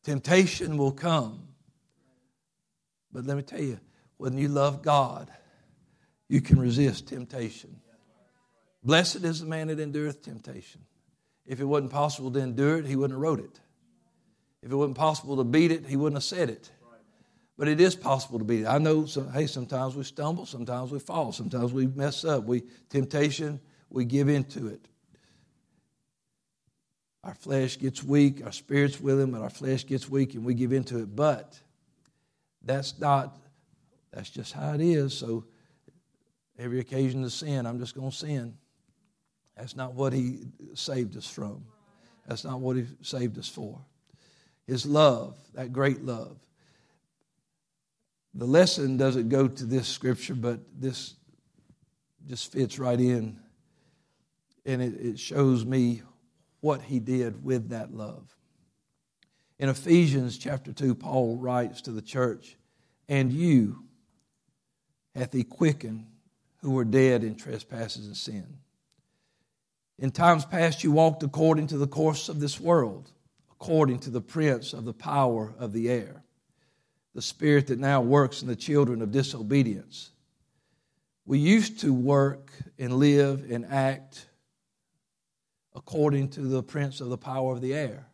Temptation 0.03 0.77
will 0.77 0.91
come, 0.91 1.47
but 3.12 3.25
let 3.25 3.38
me 3.38 3.43
tell 3.43 3.62
you, 3.62 3.79
when 4.17 4.38
you 4.38 4.47
love 4.47 4.82
God, 4.82 5.29
you 6.29 6.41
can 6.41 6.60
resist 6.60 7.08
temptation. 7.08 7.79
Blessed 8.84 9.24
is 9.24 9.39
the 9.39 9.46
man 9.46 9.67
that 9.67 9.80
endureth 9.80 10.22
temptation. 10.22 10.82
If 11.46 11.60
it 11.60 11.65
wasn't 11.65 11.91
possible 11.91 12.32
to 12.32 12.39
endure 12.39 12.78
it, 12.78 12.86
he 12.86 12.96
wouldn't 12.96 13.13
have 13.13 13.22
wrote 13.22 13.39
it. 13.39 13.60
If 14.62 14.72
it 14.72 14.76
wasn't 14.76 14.98
possible 14.98 15.38
to 15.38 15.43
beat 15.43 15.72
it, 15.72 15.86
he 15.86 15.96
wouldn't 15.96 16.17
have 16.17 16.24
said 16.24 16.50
it. 16.50 16.69
But 17.58 17.67
it 17.67 17.80
is 17.80 17.96
possible 17.96 18.39
to 18.39 18.46
beat 18.46 18.62
it. 18.62 18.67
I 18.67 18.80
know, 18.80 19.06
hey, 19.34 19.48
sometimes 19.48 19.96
we 19.96 20.04
stumble, 20.04 20.46
sometimes 20.46 20.91
we 20.91 21.00
fall, 21.00 21.32
sometimes 21.32 21.72
we 21.72 21.86
mess 21.88 22.26
up. 22.26 22.46
We 22.46 22.63
temptation, 22.89 23.60
we 23.89 24.06
give 24.06 24.28
into 24.28 24.67
it. 24.67 24.88
Our 27.24 27.36
flesh 27.36 27.78
gets 27.78 28.04
weak, 28.04 28.43
our 28.43 28.52
spirit's 28.52 29.00
willing, 29.00 29.32
but 29.32 29.41
our 29.41 29.50
flesh 29.50 29.86
gets 29.86 30.10
weak 30.10 30.34
and 30.34 30.43
we 30.43 30.56
give 30.56 30.74
into 30.74 31.00
it. 31.00 31.15
But 31.15 31.58
that's 32.63 33.00
not, 33.00 33.38
that's 34.12 34.30
just 34.30 34.52
how 34.52 34.74
it 34.74 34.82
is. 34.82 35.13
So 35.17 35.46
every 36.58 36.80
occasion 36.80 37.22
to 37.24 37.30
sin, 37.30 37.65
I'm 37.65 37.80
just 37.80 37.96
going 37.96 38.12
to 38.12 38.17
sin. 38.17 38.58
That's 39.57 39.75
not 39.75 39.93
what 39.93 40.13
He 40.13 40.39
saved 40.73 41.17
us 41.17 41.27
from. 41.27 41.65
That's 42.27 42.43
not 42.43 42.59
what 42.59 42.75
He 42.75 42.85
saved 43.01 43.37
us 43.37 43.47
for. 43.47 43.79
His 44.65 44.85
love, 44.85 45.37
that 45.53 45.73
great 45.73 46.03
love. 46.03 46.37
The 48.33 48.45
lesson 48.45 48.97
doesn't 48.97 49.29
go 49.29 49.47
to 49.47 49.65
this 49.65 49.87
scripture, 49.87 50.35
but 50.35 50.59
this 50.79 51.15
just 52.27 52.51
fits 52.51 52.79
right 52.79 52.99
in. 52.99 53.39
And 54.65 54.81
it, 54.81 54.93
it 54.99 55.19
shows 55.19 55.65
me 55.65 56.01
what 56.61 56.81
he 56.81 56.99
did 56.99 57.43
with 57.43 57.69
that 57.69 57.93
love. 57.93 58.33
In 59.59 59.69
Ephesians 59.69 60.37
chapter 60.37 60.71
2, 60.71 60.95
Paul 60.95 61.37
writes 61.37 61.81
to 61.81 61.91
the 61.91 62.01
church, 62.01 62.57
And 63.07 63.31
you 63.31 63.83
hath 65.13 65.33
he 65.33 65.43
quickened 65.43 66.07
who 66.61 66.71
were 66.71 66.85
dead 66.85 67.23
in 67.23 67.35
trespasses 67.35 68.07
and 68.07 68.17
sin. 68.17 68.57
In 69.99 70.12
times 70.12 70.45
past, 70.45 70.84
you 70.84 70.91
walked 70.91 71.23
according 71.23 71.67
to 71.67 71.77
the 71.77 71.88
course 71.88 72.29
of 72.29 72.39
this 72.39 72.60
world, 72.60 73.12
according 73.51 73.99
to 73.99 74.10
the 74.10 74.21
prince 74.21 74.73
of 74.73 74.86
the 74.86 74.93
power 74.93 75.53
of 75.60 75.71
the 75.71 75.89
air, 75.89 76.23
the 77.13 77.21
spirit 77.21 77.67
that 77.67 77.79
now 77.79 78.01
works 78.01 78.41
in 78.41 78.47
the 78.47 78.56
children 78.56 79.01
of 79.01 79.12
disobedience. 79.12 80.12
We 81.25 81.39
used 81.39 81.79
to 81.82 81.93
work 81.93 82.51
and 82.77 82.93
live 82.93 83.49
and 83.49 83.65
act 83.65 84.27
according 85.75 86.29
to 86.29 86.41
the 86.41 86.62
prince 86.62 86.99
of 86.99 87.10
the 87.10 87.17
power 87.17 87.53
of 87.53 87.62
the 87.62 87.73
air. 87.73 88.08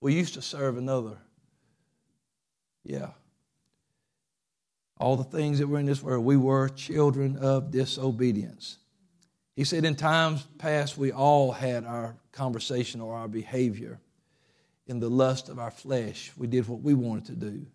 We 0.00 0.14
used 0.14 0.34
to 0.34 0.42
serve 0.42 0.76
another. 0.76 1.18
Yeah. 2.84 3.10
All 4.98 5.16
the 5.16 5.24
things 5.24 5.58
that 5.58 5.68
were 5.68 5.78
in 5.78 5.86
this 5.86 6.02
world, 6.02 6.24
we 6.24 6.36
were 6.36 6.68
children 6.68 7.36
of 7.36 7.70
disobedience. 7.70 8.78
He 9.60 9.64
said, 9.64 9.84
In 9.84 9.94
times 9.94 10.46
past, 10.56 10.96
we 10.96 11.12
all 11.12 11.52
had 11.52 11.84
our 11.84 12.16
conversation 12.32 13.02
or 13.02 13.14
our 13.14 13.28
behavior 13.28 14.00
in 14.86 15.00
the 15.00 15.10
lust 15.10 15.50
of 15.50 15.58
our 15.58 15.70
flesh. 15.70 16.32
We 16.34 16.46
did 16.46 16.66
what 16.66 16.80
we 16.80 16.94
wanted 16.94 17.26
to 17.26 17.50
do. 17.50 17.66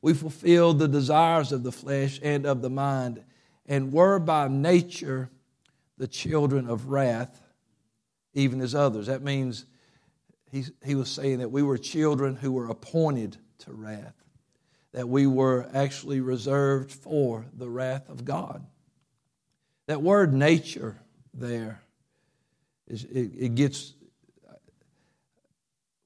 We 0.00 0.14
fulfilled 0.14 0.78
the 0.78 0.86
desires 0.86 1.50
of 1.50 1.64
the 1.64 1.72
flesh 1.72 2.20
and 2.22 2.46
of 2.46 2.62
the 2.62 2.70
mind, 2.70 3.24
and 3.66 3.92
were 3.92 4.20
by 4.20 4.46
nature 4.46 5.30
the 5.98 6.06
children 6.06 6.68
of 6.68 6.90
wrath 6.90 7.42
even 8.34 8.60
as 8.60 8.76
others. 8.76 9.08
That 9.08 9.22
means 9.22 9.66
he, 10.52 10.66
he 10.84 10.94
was 10.94 11.10
saying 11.10 11.40
that 11.40 11.50
we 11.50 11.64
were 11.64 11.76
children 11.76 12.36
who 12.36 12.52
were 12.52 12.68
appointed 12.68 13.36
to 13.64 13.72
wrath, 13.72 14.14
that 14.92 15.08
we 15.08 15.26
were 15.26 15.68
actually 15.74 16.20
reserved 16.20 16.92
for 16.92 17.46
the 17.52 17.68
wrath 17.68 18.08
of 18.08 18.24
God. 18.24 18.64
That 19.88 20.02
word 20.02 20.32
nature 20.32 21.01
there, 21.34 21.80
it, 22.86 23.04
it 23.12 23.54
gets, 23.54 23.94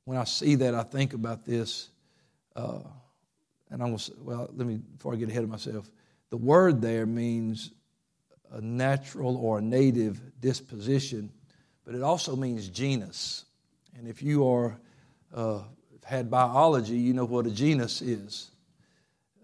when 0.04 0.18
I 0.18 0.24
see 0.24 0.54
that, 0.56 0.74
I 0.74 0.82
think 0.82 1.14
about 1.14 1.44
this. 1.44 1.88
Uh, 2.54 2.80
and 3.70 3.82
I'm 3.82 3.88
going 3.88 3.98
to, 3.98 4.12
well, 4.20 4.50
let 4.54 4.66
me, 4.66 4.76
before 4.96 5.12
I 5.12 5.16
get 5.16 5.28
ahead 5.28 5.42
of 5.42 5.50
myself, 5.50 5.90
the 6.30 6.36
word 6.36 6.80
there 6.80 7.06
means 7.06 7.72
a 8.52 8.60
natural 8.60 9.36
or 9.36 9.58
a 9.58 9.62
native 9.62 10.20
disposition 10.40 11.32
but 11.86 11.94
it 11.94 12.02
also 12.02 12.36
means 12.36 12.68
genus. 12.68 13.44
And 13.96 14.08
if 14.08 14.20
you 14.20 14.46
are 14.46 14.76
uh, 15.32 15.60
had 16.04 16.28
biology, 16.28 16.96
you 16.96 17.14
know 17.14 17.24
what 17.24 17.46
a 17.46 17.50
genus 17.50 18.02
is. 18.02 18.50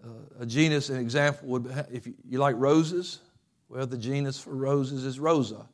Uh, 0.03 0.09
a 0.41 0.45
genus, 0.45 0.89
an 0.89 0.97
example 0.97 1.47
would 1.47 1.63
be 1.63 1.69
if 1.91 2.05
you, 2.05 2.13
you 2.27 2.37
like 2.37 2.55
roses, 2.57 3.19
well, 3.69 3.87
the 3.87 3.97
genus 3.97 4.37
for 4.37 4.53
roses 4.53 5.05
is 5.05 5.19
Rosa. 5.19 5.65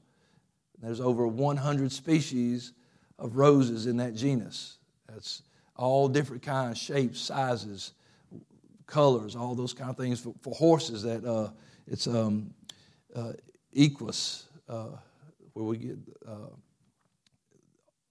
There's 0.82 1.02
over 1.02 1.28
100 1.28 1.92
species 1.92 2.74
of 3.18 3.36
roses 3.36 3.86
in 3.86 3.98
that 3.98 4.15
genus. 4.15 4.78
That's 5.08 5.42
all 5.76 6.08
different 6.08 6.42
kinds, 6.42 6.78
shapes, 6.78 7.20
sizes, 7.20 7.94
colors, 8.86 9.36
all 9.36 9.56
those 9.56 9.74
kind 9.74 9.89
of 9.89 9.98
things. 9.98 10.20
For, 10.20 10.34
for 10.42 10.54
horses, 10.54 11.04
that 11.04 11.26
uh, 11.26 11.50
it's 11.88 12.08
um, 12.08 12.54
uh, 13.15 13.34
equus, 13.74 14.48
uh, 14.68 14.88
where 15.54 15.65
we 15.65 15.78
get. 15.78 15.98
Uh, 16.28 16.56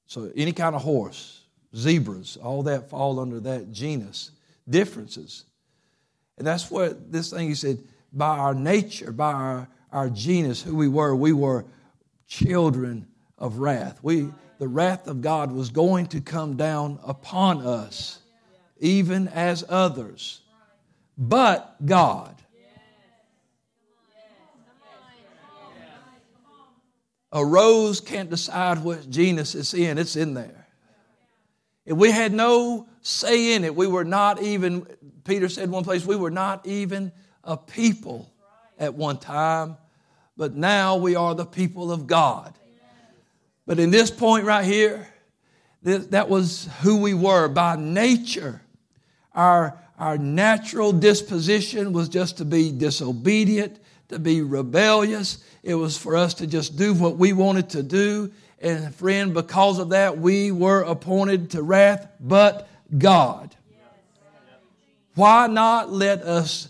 so 0.07 0.31
any 0.35 0.53
kind 0.53 0.75
of 0.75 0.83
horse, 0.83 1.43
zebras, 1.77 2.39
all 2.39 2.63
that 2.65 2.89
fall 2.89 3.21
under 3.21 3.41
that 3.41 3.71
genus. 3.73 4.31
Differences. 4.69 5.45
And 6.37 6.47
that's 6.47 6.71
what 6.71 7.11
this 7.13 7.31
thing 7.31 7.49
he 7.49 7.55
said, 7.55 7.83
by 8.13 8.39
our 8.39 8.55
nature, 8.55 9.13
by 9.13 9.33
our, 9.33 9.69
our 9.93 10.09
genus, 10.09 10.63
who 10.63 10.75
we 10.75 10.89
were, 10.89 11.15
we 11.15 11.33
were 11.33 11.67
children 12.29 13.09
of 13.37 13.59
wrath. 13.59 13.99
We 14.03 14.29
the 14.61 14.69
wrath 14.69 15.09
of 15.09 15.21
God 15.21 15.51
was 15.53 15.71
going 15.71 16.07
to 16.09 16.21
come 16.21 16.57
down 16.57 16.99
upon 17.05 17.65
us, 17.65 18.21
even 18.79 19.29
as 19.29 19.65
others. 19.69 20.41
But 21.17 21.85
God 21.85 22.39
A 27.33 27.45
rose 27.45 28.01
can't 28.01 28.31
decide 28.31 28.83
what 28.83 29.09
genus 29.11 29.55
it's 29.55 29.75
in, 29.75 29.99
it's 29.99 30.17
in 30.17 30.35
there. 30.35 30.67
If 31.85 31.97
we 31.97 32.11
had 32.11 32.33
no 32.33 32.89
say 33.03 33.55
in 33.55 33.65
it, 33.65 33.75
we 33.75 33.87
were 33.87 34.05
not 34.05 34.43
even, 34.43 34.87
Peter 35.25 35.49
said 35.49 35.71
one 35.71 35.85
place, 35.85 36.07
we 36.07 36.17
were 36.17 36.31
not 36.31 36.67
even 36.67 37.13
a 37.45 37.57
people 37.57 38.33
at 38.79 38.95
one 38.95 39.19
time, 39.19 39.77
but 40.39 40.55
now 40.55 40.97
we 40.97 41.17
are 41.17 41.35
the 41.35 41.45
people 41.45 41.93
of 41.93 42.07
God. 42.07 42.55
But 43.67 43.79
in 43.79 43.91
this 43.91 44.11
point 44.11 44.47
right 44.47 44.65
here, 44.65 45.07
that 45.83 46.31
was 46.31 46.69
who 46.81 47.03
we 47.03 47.13
were 47.13 47.49
by 47.49 47.77
nature. 47.77 48.63
Our, 49.35 49.79
our 49.99 50.17
natural 50.17 50.93
disposition 50.93 51.93
was 51.93 52.09
just 52.09 52.39
to 52.39 52.45
be 52.45 52.71
disobedient, 52.71 53.79
to 54.09 54.19
be 54.19 54.41
rebellious, 54.41 55.45
it 55.63 55.75
was 55.75 55.99
for 55.99 56.17
us 56.17 56.35
to 56.35 56.47
just 56.47 56.77
do 56.77 56.95
what 56.95 57.19
we 57.19 57.33
wanted 57.33 57.71
to 57.71 57.83
do. 57.83 58.33
And 58.61 58.95
friend, 58.95 59.35
because 59.35 59.79
of 59.79 59.91
that, 59.91 60.19
we 60.19 60.51
were 60.51 60.83
appointed 60.83 61.51
to 61.51 61.63
wrath, 61.63 62.09
but 62.21 62.69
God. 62.97 63.55
Why 65.15 65.49
not 65.49 65.91
let 65.91 66.23
us 66.23 66.69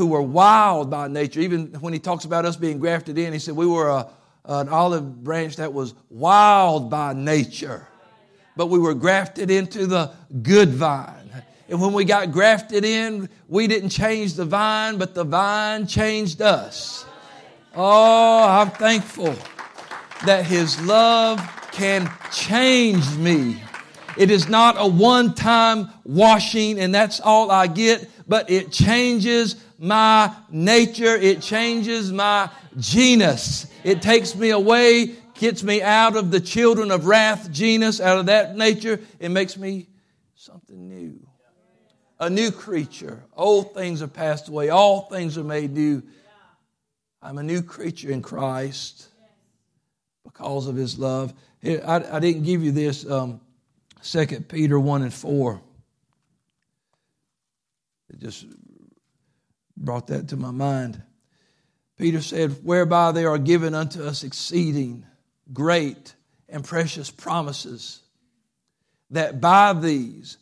who 0.00 0.06
were 0.06 0.22
wild 0.22 0.88
by 0.88 1.08
nature, 1.08 1.40
even 1.40 1.66
when 1.80 1.92
he 1.92 1.98
talks 1.98 2.24
about 2.24 2.46
us 2.46 2.56
being 2.56 2.78
grafted 2.78 3.18
in, 3.18 3.34
he 3.34 3.38
said 3.38 3.54
we 3.54 3.66
were 3.66 3.90
a, 3.90 4.08
an 4.46 4.66
olive 4.70 5.22
branch 5.22 5.56
that 5.56 5.74
was 5.74 5.92
wild 6.08 6.88
by 6.88 7.12
nature, 7.12 7.86
but 8.56 8.68
we 8.68 8.78
were 8.78 8.94
grafted 8.94 9.50
into 9.50 9.86
the 9.86 10.10
good 10.40 10.70
vine. 10.70 11.42
And 11.68 11.82
when 11.82 11.92
we 11.92 12.06
got 12.06 12.32
grafted 12.32 12.82
in, 12.82 13.28
we 13.46 13.66
didn't 13.66 13.90
change 13.90 14.36
the 14.36 14.46
vine, 14.46 14.96
but 14.96 15.14
the 15.14 15.22
vine 15.22 15.86
changed 15.86 16.40
us. 16.40 17.04
Oh, 17.76 18.48
I'm 18.48 18.70
thankful 18.70 19.34
that 20.24 20.46
His 20.46 20.80
love 20.80 21.38
can 21.72 22.10
change 22.32 23.06
me. 23.18 23.62
It 24.16 24.30
is 24.30 24.48
not 24.48 24.76
a 24.78 24.86
one 24.86 25.34
time 25.34 25.90
washing 26.04 26.80
and 26.80 26.94
that's 26.94 27.20
all 27.20 27.50
I 27.50 27.66
get, 27.66 28.08
but 28.26 28.48
it 28.48 28.72
changes 28.72 29.56
my 29.80 30.32
nature. 30.50 31.16
It 31.16 31.40
changes 31.40 32.12
my 32.12 32.50
genus. 32.76 33.66
It 33.82 34.02
takes 34.02 34.36
me 34.36 34.50
away, 34.50 35.14
gets 35.34 35.62
me 35.62 35.80
out 35.80 36.16
of 36.16 36.30
the 36.30 36.40
children 36.40 36.90
of 36.90 37.06
wrath 37.06 37.50
genus, 37.50 38.00
out 38.00 38.18
of 38.18 38.26
that 38.26 38.56
nature. 38.56 39.00
It 39.18 39.30
makes 39.30 39.56
me 39.56 39.88
something 40.36 40.88
new. 40.88 41.18
a 42.18 42.28
new 42.28 42.50
creature. 42.50 43.24
Old 43.34 43.72
things 43.72 44.02
are 44.02 44.08
passed 44.08 44.48
away, 44.48 44.68
all 44.68 45.02
things 45.02 45.38
are 45.38 45.44
made 45.44 45.72
new. 45.72 46.02
I'm 47.22 47.38
a 47.38 47.42
new 47.42 47.62
creature 47.62 48.10
in 48.10 48.20
Christ 48.20 49.08
because 50.24 50.66
of 50.66 50.76
his 50.76 50.98
love. 50.98 51.32
I, 51.64 52.04
I 52.12 52.20
didn't 52.20 52.44
give 52.44 52.62
you 52.62 52.72
this, 52.72 53.08
um, 53.10 53.40
2 54.02 54.26
Peter 54.42 54.78
1 54.78 55.02
and 55.02 55.12
4. 55.12 55.60
It 58.10 58.18
just 58.18 58.46
brought 59.80 60.06
that 60.08 60.28
to 60.28 60.36
my 60.36 60.50
mind. 60.50 61.02
Peter 61.96 62.20
said, 62.20 62.52
Whereby 62.62 63.12
they 63.12 63.24
are 63.24 63.38
given 63.38 63.74
unto 63.74 64.02
us 64.02 64.22
exceeding 64.22 65.04
great 65.52 66.14
and 66.48 66.64
precious 66.64 67.10
promises, 67.10 68.02
that 69.10 69.40
by 69.40 69.72
these 69.72 70.38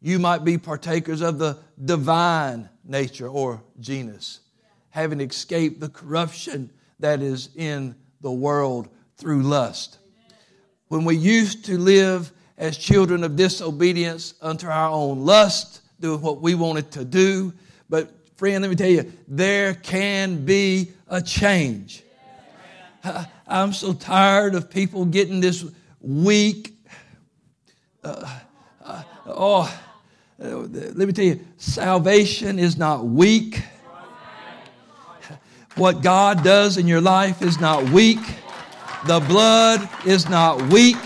you 0.00 0.18
might 0.18 0.44
be 0.44 0.58
partakers 0.58 1.20
of 1.20 1.38
the 1.38 1.58
divine 1.82 2.68
nature 2.84 3.28
or 3.28 3.62
genus, 3.80 4.40
having 4.90 5.20
escaped 5.20 5.80
the 5.80 5.88
corruption 5.88 6.70
that 7.00 7.22
is 7.22 7.50
in 7.56 7.94
the 8.20 8.32
world 8.32 8.88
through 9.16 9.42
lust. 9.42 9.98
When 10.88 11.04
we 11.04 11.16
used 11.16 11.64
to 11.66 11.78
live 11.78 12.32
as 12.58 12.76
children 12.76 13.24
of 13.24 13.36
disobedience 13.36 14.34
unto 14.40 14.66
our 14.68 14.90
own 14.90 15.24
lust, 15.24 15.80
doing 16.00 16.20
what 16.20 16.40
we 16.40 16.54
wanted 16.54 16.90
to 16.92 17.04
do, 17.04 17.52
but 17.88 18.10
friend, 18.36 18.62
let 18.62 18.68
me 18.68 18.76
tell 18.76 18.88
you, 18.88 19.12
there 19.28 19.74
can 19.74 20.44
be 20.44 20.92
a 21.08 21.20
change. 21.22 22.02
I'm 23.46 23.72
so 23.72 23.92
tired 23.92 24.54
of 24.54 24.70
people 24.70 25.04
getting 25.04 25.40
this 25.40 25.64
weak. 26.00 26.74
Uh, 28.02 28.40
uh, 28.84 29.02
oh, 29.26 29.80
let 30.38 30.96
me 30.96 31.12
tell 31.12 31.24
you, 31.24 31.44
salvation 31.56 32.58
is 32.58 32.76
not 32.76 33.04
weak. 33.04 33.62
What 35.76 36.02
God 36.02 36.44
does 36.44 36.76
in 36.76 36.86
your 36.86 37.00
life 37.00 37.42
is 37.42 37.58
not 37.58 37.88
weak. 37.90 38.18
The 39.06 39.20
blood 39.20 39.88
is 40.06 40.28
not 40.28 40.60
weak. 40.68 40.98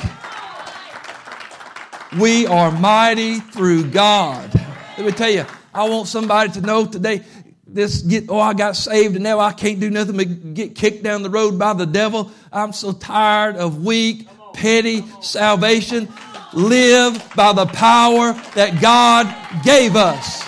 We 2.19 2.47
are 2.47 2.71
mighty 2.71 3.41
through 3.41 3.91
God. 3.91 4.53
Let 4.97 5.07
me 5.07 5.13
tell 5.13 5.31
you, 5.31 5.45
I 5.77 5.87
want 5.91 6.09
somebody 6.09 6.53
to 6.53 6.63
know 6.63 6.87
today 6.87 7.23
this 7.67 8.01
get, 8.01 8.31
oh, 8.31 8.41
I 8.41 8.55
got 8.55 8.77
saved 8.77 9.15
and 9.15 9.23
now 9.23 9.41
I 9.41 9.53
can't 9.53 9.79
do 9.79 9.91
nothing 9.91 10.17
but 10.17 10.55
get 10.55 10.75
kicked 10.75 11.03
down 11.03 11.23
the 11.23 11.29
road 11.29 11.59
by 11.59 11.75
the 11.75 11.85
devil. 11.85 12.31
I'm 12.51 12.73
so 12.73 12.93
tired 12.93 13.57
of 13.57 13.85
weak, 13.85 14.27
petty 14.55 15.05
salvation 15.21 16.09
live 16.55 17.31
by 17.37 17.53
the 17.53 17.67
power 17.67 18.33
that 18.55 18.81
God 18.81 19.27
gave 19.65 19.97
us. 19.97 20.43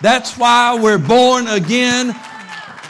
That's 0.00 0.36
why 0.36 0.76
we're 0.82 0.98
born 0.98 1.46
again. 1.46 2.16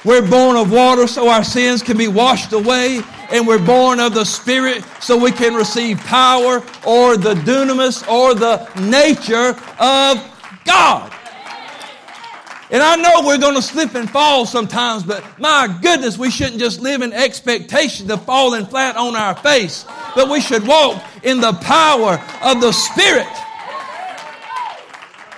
We're 0.07 0.27
born 0.27 0.57
of 0.57 0.73
water 0.73 1.07
so 1.07 1.29
our 1.29 1.45
sins 1.45 1.83
can 1.83 1.99
be 1.99 2.09
washed 2.09 2.55
away. 2.55 3.03
And 3.31 3.47
we're 3.47 3.63
born 3.63 4.01
of 4.01 4.15
the 4.15 4.25
Spirit 4.25 4.85
so 5.01 5.19
we 5.19 5.33
can 5.33 5.53
receive 5.53 5.99
power 5.99 6.63
or 6.87 7.19
the 7.19 7.35
dunamis 7.35 8.09
or 8.09 8.35
the 8.35 8.67
nature 8.81 9.55
of 9.79 10.33
God. 10.67 11.13
And 12.69 12.83
I 12.83 12.97
know 12.97 13.23
we're 13.25 13.39
going 13.39 13.55
to 13.55 13.63
slip 13.63 13.95
and 13.95 14.11
fall 14.11 14.45
sometimes, 14.45 15.05
but 15.05 15.25
my 15.39 15.79
goodness, 15.81 16.19
we 16.19 16.31
shouldn't 16.31 16.59
just 16.59 16.81
live 16.81 17.01
in 17.01 17.13
expectation 17.13 18.11
of 18.11 18.25
falling 18.25 18.67
flat 18.67 18.97
on 18.97 19.15
our 19.15 19.37
face, 19.37 19.87
but 20.17 20.29
we 20.29 20.41
should 20.41 20.67
walk 20.67 21.01
in 21.23 21.41
the 21.41 21.53
power 21.53 22.21
of 22.43 22.61
the 22.61 22.73
Spirit. 22.73 23.29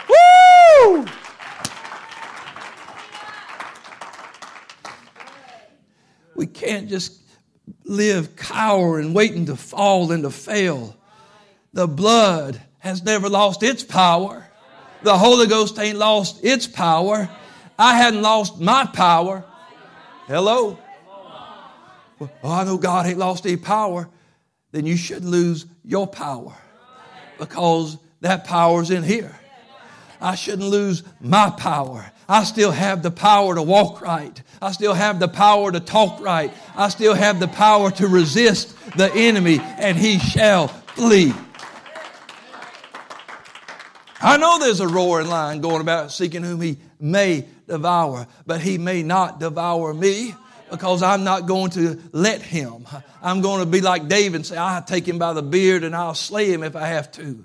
Woo! 0.09 1.07
We 6.35 6.47
can't 6.47 6.89
just 6.89 7.21
live 7.85 8.37
cowering, 8.37 9.13
waiting 9.13 9.47
to 9.47 9.57
fall 9.57 10.13
and 10.13 10.23
to 10.23 10.31
fail. 10.31 10.97
The 11.75 11.87
blood 11.87 12.59
has 12.79 13.03
never 13.03 13.29
lost 13.29 13.63
its 13.63 13.85
power. 13.85 14.48
The 15.03 15.17
Holy 15.17 15.47
Ghost 15.47 15.79
ain't 15.79 15.99
lost 15.99 16.45
its 16.45 16.67
power. 16.67 17.29
I 17.79 17.97
hadn't 17.97 18.23
lost 18.23 18.59
my 18.59 18.85
power. 18.87 19.45
Hello? 20.27 20.79
Well, 22.19 22.31
oh, 22.43 22.53
I 22.53 22.65
know 22.65 22.79
God 22.79 23.07
ain't 23.07 23.19
lost 23.19 23.47
any 23.47 23.57
power. 23.57 24.09
Then 24.73 24.87
you 24.87 24.97
should 24.97 25.25
lose 25.25 25.67
your 25.85 26.07
power 26.07 26.55
because 27.39 27.97
that 28.21 28.45
power's 28.45 28.91
in 28.91 29.03
here. 29.03 29.35
I 30.21 30.35
shouldn't 30.35 30.69
lose 30.69 31.05
my 31.21 31.51
power. 31.51 32.11
I 32.29 32.45
still 32.45 32.73
have 32.73 33.03
the 33.03 33.11
power 33.11 33.55
to 33.55 33.63
walk 33.63 34.03
right. 34.03 34.43
I 34.61 34.73
still 34.73 34.93
have 34.93 35.21
the 35.21 35.29
power 35.29 35.71
to 35.71 35.81
talk 35.81 36.21
right. 36.21 36.53
I 36.77 36.89
still 36.89 37.15
have 37.15 37.39
the 37.39 37.49
power 37.49 37.91
to 37.93 38.09
resist 38.09 38.75
the 38.97 39.13
enemy 39.15 39.61
and 39.61 39.97
he 39.97 40.19
shall 40.19 40.69
flee. 40.69 41.33
I 44.21 44.37
know 44.37 44.59
there's 44.59 44.81
a 44.81 44.89
roaring 44.89 45.29
lion 45.29 45.61
going 45.61 45.81
about 45.81 46.11
seeking 46.11 46.43
whom 46.43 46.61
he 46.61 46.79
may 46.99 47.47
devour, 47.69 48.27
but 48.47 48.61
he 48.61 48.79
may 48.79 49.03
not 49.03 49.39
devour 49.39 49.95
me 49.95 50.35
because 50.71 51.03
I'm 51.03 51.25
not 51.25 51.47
going 51.47 51.71
to 51.73 52.01
let 52.13 52.43
him. 52.43 52.87
I'm 53.23 53.41
going 53.41 53.61
to 53.61 53.67
be 53.67 53.81
like 53.81 54.09
David 54.09 54.37
and 54.37 54.47
say, 54.47 54.57
I'll 54.57 54.83
take 54.83 55.07
him 55.07 55.19
by 55.19 55.33
the 55.33 55.43
beard 55.43 55.85
and 55.85 55.95
I'll 55.95 56.15
slay 56.15 56.53
him 56.53 56.63
if 56.63 56.75
I 56.75 56.87
have 56.89 57.13
to. 57.13 57.45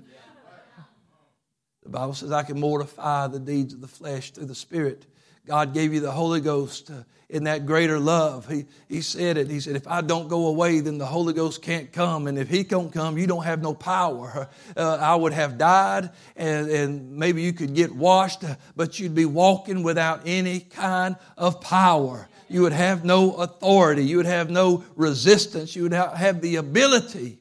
The 1.84 1.90
Bible 1.90 2.14
says, 2.14 2.32
I 2.32 2.44
can 2.44 2.60
mortify 2.60 3.28
the 3.28 3.40
deeds 3.40 3.74
of 3.74 3.82
the 3.82 3.88
flesh 3.88 4.32
through 4.32 4.46
the 4.46 4.56
Spirit. 4.56 5.06
God 5.46 5.74
gave 5.74 5.94
you 5.94 6.00
the 6.00 6.12
Holy 6.12 6.40
Ghost 6.40 6.90
in 7.34 7.46
that 7.46 7.65
greater 7.65 8.00
love. 8.00 8.48
He, 8.48 8.65
he 8.88 9.02
said 9.02 9.38
it. 9.38 9.50
He 9.50 9.60
said, 9.60 9.76
if 9.76 9.88
I 9.88 10.02
don't 10.02 10.28
go 10.28 10.46
away, 10.46 10.82
then 10.82 11.00
the 11.00 11.06
Holy 11.08 11.34
Ghost 11.34 11.63
can't 11.63 11.91
come. 11.91 12.28
And 12.28 12.38
if 12.38 12.48
He 12.48 12.62
don't 12.62 12.93
come, 12.93 13.17
you 13.17 13.26
don't 13.26 13.43
have 13.43 13.62
no 13.62 13.74
power. 13.74 14.48
Uh, 14.76 14.98
I 15.00 15.15
would 15.15 15.34
have 15.34 15.58
died 15.58 16.10
and, 16.36 16.69
and 16.69 17.12
maybe 17.12 17.41
you 17.41 17.54
could 17.54 17.76
get 17.76 17.93
washed, 17.93 18.43
but 18.76 19.00
you'd 19.00 19.13
be 19.13 19.26
walking 19.26 19.84
without 19.84 20.22
any 20.26 20.62
kind 20.62 21.15
of 21.38 21.62
power. 21.62 22.28
You 22.50 22.62
would 22.62 22.74
have 22.74 23.06
no 23.06 23.34
authority. 23.34 24.04
You 24.04 24.17
would 24.17 24.26
have 24.26 24.50
no 24.50 24.84
resistance. 24.96 25.76
You 25.76 25.84
would 25.84 25.93
have 25.93 26.41
the 26.41 26.56
ability. 26.56 27.39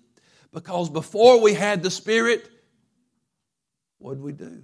Because 0.52 0.90
before 0.90 1.40
we 1.40 1.54
had 1.54 1.82
the 1.82 1.90
Spirit, 1.90 2.50
what 3.98 4.14
did 4.14 4.22
we 4.22 4.32
do? 4.32 4.62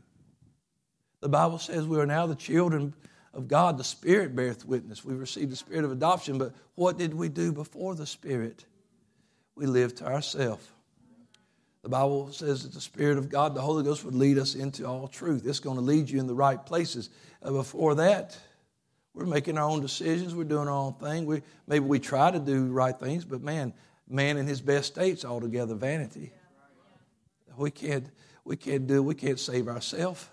The 1.20 1.28
Bible 1.28 1.58
says 1.58 1.86
we 1.86 1.98
are 1.98 2.06
now 2.06 2.26
the 2.26 2.34
children 2.34 2.94
of 3.38 3.46
God, 3.46 3.78
the 3.78 3.84
Spirit 3.84 4.34
beareth 4.34 4.66
witness. 4.66 5.04
We 5.04 5.14
received 5.14 5.52
the 5.52 5.56
Spirit 5.56 5.84
of 5.84 5.92
adoption, 5.92 6.38
but 6.38 6.52
what 6.74 6.98
did 6.98 7.14
we 7.14 7.28
do 7.28 7.52
before 7.52 7.94
the 7.94 8.04
Spirit? 8.06 8.64
We 9.54 9.66
lived 9.66 9.98
to 9.98 10.06
ourselves. 10.06 10.66
The 11.84 11.88
Bible 11.88 12.32
says 12.32 12.64
that 12.64 12.72
the 12.72 12.80
Spirit 12.80 13.16
of 13.16 13.28
God, 13.28 13.54
the 13.54 13.60
Holy 13.60 13.84
Ghost, 13.84 14.04
would 14.04 14.16
lead 14.16 14.38
us 14.38 14.56
into 14.56 14.84
all 14.86 15.06
truth. 15.06 15.46
It's 15.46 15.60
going 15.60 15.76
to 15.76 15.82
lead 15.82 16.10
you 16.10 16.18
in 16.18 16.26
the 16.26 16.34
right 16.34 16.64
places. 16.66 17.10
Uh, 17.40 17.52
before 17.52 17.94
that, 17.94 18.36
we're 19.14 19.24
making 19.24 19.56
our 19.56 19.68
own 19.68 19.80
decisions. 19.80 20.34
We're 20.34 20.42
doing 20.42 20.66
our 20.66 20.74
own 20.74 20.94
thing. 20.94 21.24
We, 21.24 21.42
maybe 21.68 21.84
we 21.84 22.00
try 22.00 22.32
to 22.32 22.40
do 22.40 22.66
right 22.66 22.98
things, 22.98 23.24
but 23.24 23.40
man, 23.40 23.72
man 24.08 24.36
in 24.36 24.48
his 24.48 24.60
best 24.60 24.88
state's 24.88 25.24
altogether 25.24 25.76
vanity. 25.76 26.32
We 27.56 27.70
can't, 27.70 28.06
we 28.44 28.56
can't 28.56 28.88
do, 28.88 29.00
we 29.02 29.14
can't 29.14 29.38
save 29.38 29.68
ourselves. 29.68 30.28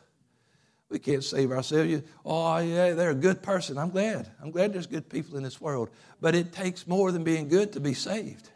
We 0.96 1.00
can't 1.00 1.26
save 1.26 1.52
ourselves. 1.52 1.90
You, 1.90 2.04
oh, 2.24 2.58
yeah, 2.60 2.94
they're 2.94 3.10
a 3.10 3.14
good 3.14 3.44
person. 3.44 3.78
I'm 3.78 3.90
glad. 3.90 4.32
I'm 4.42 4.50
glad 4.50 4.72
there's 4.72 4.88
good 4.88 5.10
people 5.10 5.36
in 5.36 5.44
this 5.44 5.60
world. 5.60 5.90
But 6.22 6.36
it 6.36 6.54
takes 6.54 6.88
more 6.88 7.12
than 7.12 7.26
being 7.26 7.50
good 7.50 7.74
to 7.74 7.82
be 7.82 7.94
saved. 7.94 8.50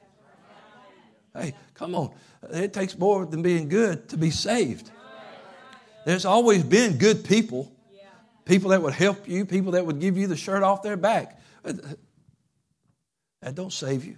Hey, 1.35 1.53
come 1.73 1.95
on. 1.95 2.13
It 2.49 2.71
takes 2.71 2.97
more 2.97 3.25
than 3.25 3.41
being 3.41 3.67
good 3.67 4.07
to 4.07 4.17
be 4.17 4.29
saved. 4.29 4.89
There's 6.05 6.23
always 6.23 6.63
been 6.63 6.97
good 6.97 7.25
people, 7.25 7.73
people 8.45 8.69
that 8.69 8.81
would 8.81 8.93
help 8.93 9.27
you, 9.27 9.43
people 9.43 9.73
that 9.73 9.85
would 9.85 9.99
give 9.99 10.17
you 10.17 10.27
the 10.27 10.37
shirt 10.37 10.63
off 10.63 10.81
their 10.81 10.95
back. 10.95 11.41
That 11.63 13.53
don't 13.53 13.73
save 13.73 14.05
you. 14.05 14.15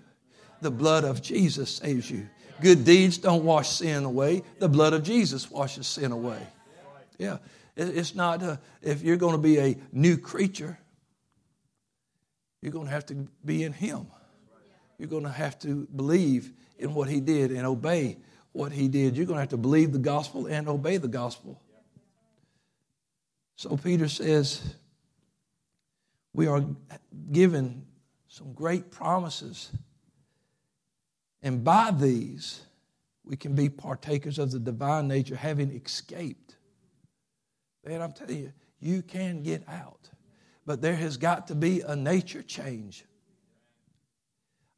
The 0.61 0.69
blood 0.69 1.05
of 1.05 1.23
Jesus 1.23 1.71
saves 1.71 2.11
you. 2.11 2.29
Good 2.61 2.85
deeds 2.85 3.17
don't 3.17 3.43
wash 3.43 3.69
sin 3.69 4.03
away. 4.03 4.43
The 4.59 4.69
blood 4.69 4.93
of 4.93 5.01
Jesus 5.01 5.49
washes 5.49 5.87
sin 5.87 6.11
away. 6.11 6.37
Yeah. 7.17 7.39
It's 7.89 8.15
not, 8.15 8.41
a, 8.43 8.59
if 8.81 9.01
you're 9.01 9.17
going 9.17 9.35
to 9.35 9.41
be 9.41 9.59
a 9.59 9.77
new 9.91 10.17
creature, 10.17 10.77
you're 12.61 12.71
going 12.71 12.85
to 12.85 12.91
have 12.91 13.05
to 13.07 13.27
be 13.43 13.63
in 13.63 13.73
Him. 13.73 14.07
You're 14.97 15.09
going 15.09 15.23
to 15.23 15.31
have 15.31 15.57
to 15.59 15.87
believe 15.95 16.51
in 16.77 16.93
what 16.93 17.09
He 17.09 17.19
did 17.19 17.51
and 17.51 17.65
obey 17.65 18.17
what 18.51 18.71
He 18.71 18.87
did. 18.87 19.17
You're 19.17 19.25
going 19.25 19.37
to 19.37 19.41
have 19.41 19.49
to 19.49 19.57
believe 19.57 19.93
the 19.93 19.99
gospel 19.99 20.45
and 20.45 20.67
obey 20.67 20.97
the 20.97 21.07
gospel. 21.07 21.61
So 23.55 23.77
Peter 23.77 24.07
says, 24.07 24.75
we 26.33 26.47
are 26.47 26.63
given 27.31 27.85
some 28.27 28.53
great 28.53 28.91
promises. 28.91 29.71
And 31.43 31.63
by 31.63 31.91
these, 31.91 32.61
we 33.23 33.35
can 33.35 33.55
be 33.55 33.69
partakers 33.69 34.39
of 34.39 34.51
the 34.51 34.59
divine 34.59 35.07
nature, 35.07 35.35
having 35.35 35.71
escaped 35.71 36.55
Man, 37.85 38.01
I'm 38.01 38.11
telling 38.11 38.37
you, 38.37 38.53
you 38.79 39.01
can 39.01 39.43
get 39.43 39.63
out. 39.67 40.09
But 40.65 40.81
there 40.81 40.95
has 40.95 41.17
got 41.17 41.47
to 41.47 41.55
be 41.55 41.81
a 41.81 41.95
nature 41.95 42.43
change. 42.43 43.05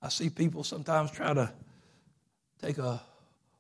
I 0.02 0.10
see 0.10 0.30
people 0.30 0.64
sometimes 0.64 1.12
try 1.12 1.34
to 1.34 1.52
take 2.62 2.78
a 2.78 3.02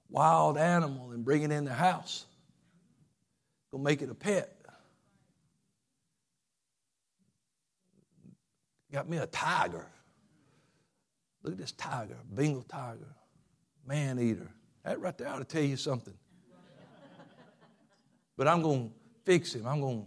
wild 0.09 0.57
animal 0.57 1.11
and 1.11 1.25
bring 1.25 1.43
it 1.43 1.51
in 1.51 1.65
their 1.65 1.73
house, 1.73 2.25
go 3.71 3.77
make 3.77 4.01
it 4.01 4.09
a 4.09 4.15
pet. 4.15 4.55
Got 8.91 9.09
me 9.09 9.17
a 9.17 9.25
tiger. 9.25 9.87
Look 11.41 11.53
at 11.53 11.59
this 11.59 11.71
tiger, 11.71 12.15
Bengal 12.31 12.61
tiger, 12.63 13.15
man 13.87 14.19
eater. 14.19 14.51
That 14.85 15.01
right 15.01 15.17
there 15.17 15.27
ought 15.29 15.39
to 15.39 15.45
tell 15.45 15.63
you 15.63 15.77
something. 15.77 16.13
But 18.37 18.47
I'm 18.47 18.61
going 18.61 18.89
to 18.89 18.95
fix 19.23 19.53
him. 19.53 19.65
I'm 19.65 19.81
going, 19.81 20.05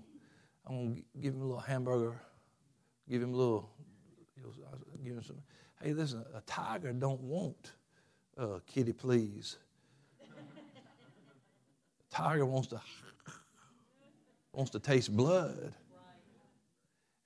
I'm 0.66 0.74
going 0.76 0.96
to 0.96 1.20
give 1.20 1.34
him 1.34 1.42
a 1.42 1.44
little 1.44 1.60
hamburger, 1.60 2.20
give 3.08 3.22
him 3.22 3.34
a 3.34 3.36
little, 3.36 3.70
give 5.04 5.14
him 5.14 5.22
some. 5.22 5.38
Hey, 5.82 5.92
listen, 5.92 6.24
a 6.34 6.40
tiger 6.42 6.92
don't 6.92 7.20
want 7.20 7.72
uh, 8.38 8.58
kitty 8.66 8.92
please. 8.92 9.56
A 10.20 12.14
tiger 12.14 12.46
wants 12.46 12.68
to 12.68 12.80
wants 14.52 14.70
to 14.70 14.78
taste 14.78 15.14
blood. 15.14 15.74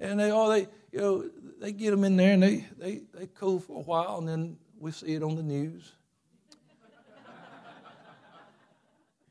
And 0.01 0.19
they 0.19 0.31
all 0.31 0.49
they 0.49 0.67
you 0.93 1.01
know 1.01 1.31
they 1.61 1.73
get 1.73 1.91
them 1.91 2.05
in 2.05 2.17
there 2.17 2.35
and 2.35 2.43
they 2.43 2.67
they 2.79 3.03
they 3.15 3.27
cool 3.27 3.61
for 3.61 3.79
a 3.79 3.83
while 3.83 4.19
and 4.19 4.29
then 4.29 4.57
we 4.79 4.93
see 4.93 5.15
it 5.15 5.23
on 5.23 5.37
the 5.37 5.43
news. 5.43 5.93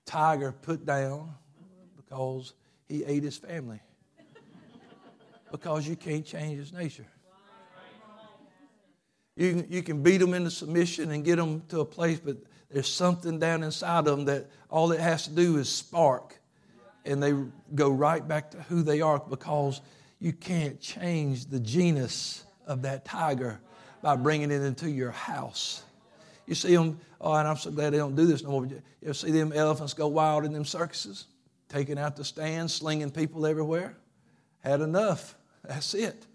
Tiger 0.06 0.52
put 0.52 0.86
down 0.86 1.36
because 2.10 2.54
he 2.88 3.04
ate 3.04 3.24
his 3.24 3.38
family. 3.38 3.80
Because 5.52 5.88
you 5.88 5.96
can't 5.96 6.26
change 6.26 6.58
his 6.58 6.74
nature. 6.74 7.06
You 9.36 9.52
can, 9.52 9.72
you 9.72 9.84
can 9.84 10.04
beat 10.04 10.18
them 10.18 10.34
into 10.34 10.52
submission 10.52 11.12
and 11.12 11.24
get 11.24 11.38
them 11.38 11.62
to 11.70 11.80
a 11.80 11.86
place, 11.86 12.20
but 12.20 12.38
there's 12.70 12.90
something 12.90 13.40
down 13.40 13.64
inside 13.64 14.00
of 14.00 14.06
them 14.06 14.26
that 14.26 14.48
all 14.70 14.92
it 14.92 15.00
has 15.00 15.26
to 15.26 15.32
do 15.32 15.58
is 15.58 15.70
spark, 15.70 16.38
and 17.06 17.24
they 17.24 17.34
go 17.74 17.90
right 17.90 18.28
back 18.28 18.52
to 18.52 18.62
who 18.64 18.84
they 18.84 19.02
are 19.02 19.20
because 19.20 19.82
you 20.20 20.34
can't 20.34 20.80
change 20.82 21.46
the 21.46 21.60
genus 21.60 22.44
of 22.68 22.82
that 22.82 23.06
tiger 23.06 23.60
by 24.02 24.16
bringing 24.16 24.52
it 24.52 24.62
into 24.62 24.90
your 24.90 25.12
house. 25.12 25.84
You 26.46 26.56
see 26.56 26.76
them, 26.76 27.00
oh, 27.22 27.34
and 27.34 27.48
I'm 27.48 27.58
so 27.58 27.72
glad 27.72 27.92
they 27.92 27.98
don't 27.98 28.16
do 28.16 28.26
this 28.26 28.44
no 28.44 28.50
more. 28.50 28.66
You 28.66 28.82
ever 29.04 29.14
see 29.14 29.32
them 29.32 29.54
elephants 29.54 29.94
go 29.94 30.08
wild 30.08 30.44
in 30.46 30.52
them 30.52 30.66
circuses? 30.66 31.26
Taking 31.70 32.00
out 32.00 32.16
the 32.16 32.26
stands, 32.26 32.74
slinging 32.74 33.12
people 33.12 33.46
everywhere? 33.46 33.96
Had 34.60 34.82
enough. 34.82 35.38
That's 35.64 35.94
it. 35.94 36.26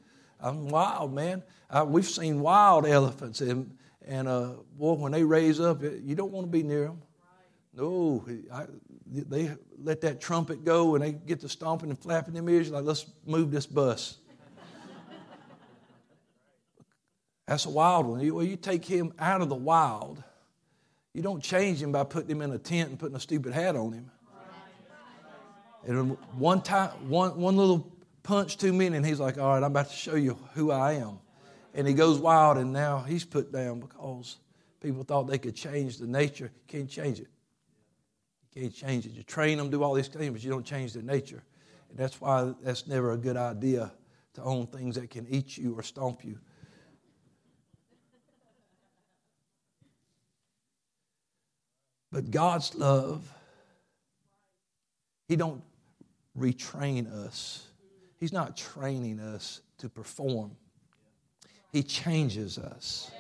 I'm 0.41 0.69
wild, 0.69 1.13
man. 1.13 1.43
Uh, 1.69 1.85
we've 1.87 2.07
seen 2.07 2.41
wild 2.41 2.87
elephants, 2.87 3.41
and, 3.41 3.77
and 4.07 4.29
uh, 4.29 4.51
boy, 4.79 4.95
when 4.95 5.13
they 5.13 5.25
raise 5.25 5.61
up, 5.61 5.83
you 5.83 6.15
don't 6.15 6.31
want 6.31 6.47
to 6.47 6.51
be 6.51 6.63
near 6.63 6.85
them. 6.85 7.03
No, 7.77 8.25
I, 8.53 8.67
they 9.07 9.51
let 9.83 10.01
that 10.03 10.21
trumpet 10.21 10.65
go 10.65 10.95
and 10.95 11.03
they 11.03 11.13
get 11.13 11.41
to 11.41 11.49
stomping 11.49 11.91
and 11.91 11.99
flapping 11.99 12.35
their 12.35 12.49
ears 12.49 12.71
like, 12.71 12.85
let's 12.85 13.07
move 13.27 13.51
this 13.51 13.67
bus. 13.67 14.19
That's 17.47 17.67
a 17.67 17.71
wild 17.71 18.07
one. 18.07 18.33
Well, 18.33 18.45
you 18.45 18.57
take 18.57 18.85
him 18.85 19.13
out 19.19 19.41
of 19.41 19.49
the 19.49 19.57
wild. 19.57 20.23
You 21.13 21.23
don't 21.23 21.43
change 21.43 21.83
him 21.83 21.91
by 21.91 22.05
putting 22.05 22.31
him 22.31 22.43
in 22.43 22.53
a 22.53 22.59
tent 22.59 22.91
and 22.91 22.99
putting 22.99 23.17
a 23.17 23.21
stupid 23.21 23.53
hat 23.53 23.75
on 23.75 23.93
him. 23.93 24.11
And 25.87 26.17
one 26.39 26.63
time, 26.63 26.91
one, 27.09 27.39
one 27.39 27.57
little 27.57 27.93
punch 28.23 28.57
to 28.59 28.73
me, 28.73 28.87
and 28.87 29.05
he's 29.05 29.21
like, 29.21 29.39
All 29.39 29.51
right, 29.51 29.59
I'm 29.59 29.65
about 29.65 29.91
to 29.91 29.97
show 29.97 30.15
you 30.15 30.39
who 30.55 30.71
I 30.71 30.95
am. 30.95 31.19
And 31.75 31.87
he 31.87 31.95
goes 31.95 32.19
wild, 32.19 32.57
and 32.57 32.73
now 32.73 33.01
he's 33.01 33.25
put 33.25 33.53
down 33.53 33.81
because 33.81 34.37
people 34.81 35.03
thought 35.03 35.25
they 35.25 35.39
could 35.39 35.57
change 35.57 35.99
the 35.99 36.07
nature. 36.07 36.51
You 36.55 36.79
can't 36.79 36.89
change 36.89 37.21
it. 37.21 37.29
You 38.55 38.63
can't 38.63 38.75
change 38.75 39.07
it. 39.07 39.13
You 39.13 39.23
train 39.23 39.59
them, 39.59 39.71
do 39.71 39.83
all 39.83 39.95
these 39.95 40.09
things, 40.09 40.33
but 40.33 40.43
you 40.43 40.51
don't 40.51 40.65
change 40.65 40.93
their 40.93 41.03
nature. 41.03 41.43
And 41.91 41.99
that's 41.99 42.21
why 42.21 42.55
that's 42.63 42.87
never 42.87 43.13
a 43.13 43.17
good 43.17 43.37
idea 43.37 43.93
to 44.35 44.43
own 44.43 44.67
things 44.67 44.95
that 44.97 45.11
can 45.11 45.27
eat 45.29 45.57
you 45.57 45.79
or 45.79 45.83
stomp 45.83 46.25
you. 46.25 46.39
But 52.11 52.31
God's 52.31 52.75
love, 52.77 53.29
He 55.27 55.35
don't 55.35 55.63
retrain 56.39 57.11
us. 57.27 57.67
He's 58.19 58.33
not 58.33 58.57
training 58.57 59.21
us 59.21 59.61
to 59.79 59.89
perform. 59.89 60.53
He 61.73 61.83
changes 61.83 62.59
us. 62.59 63.11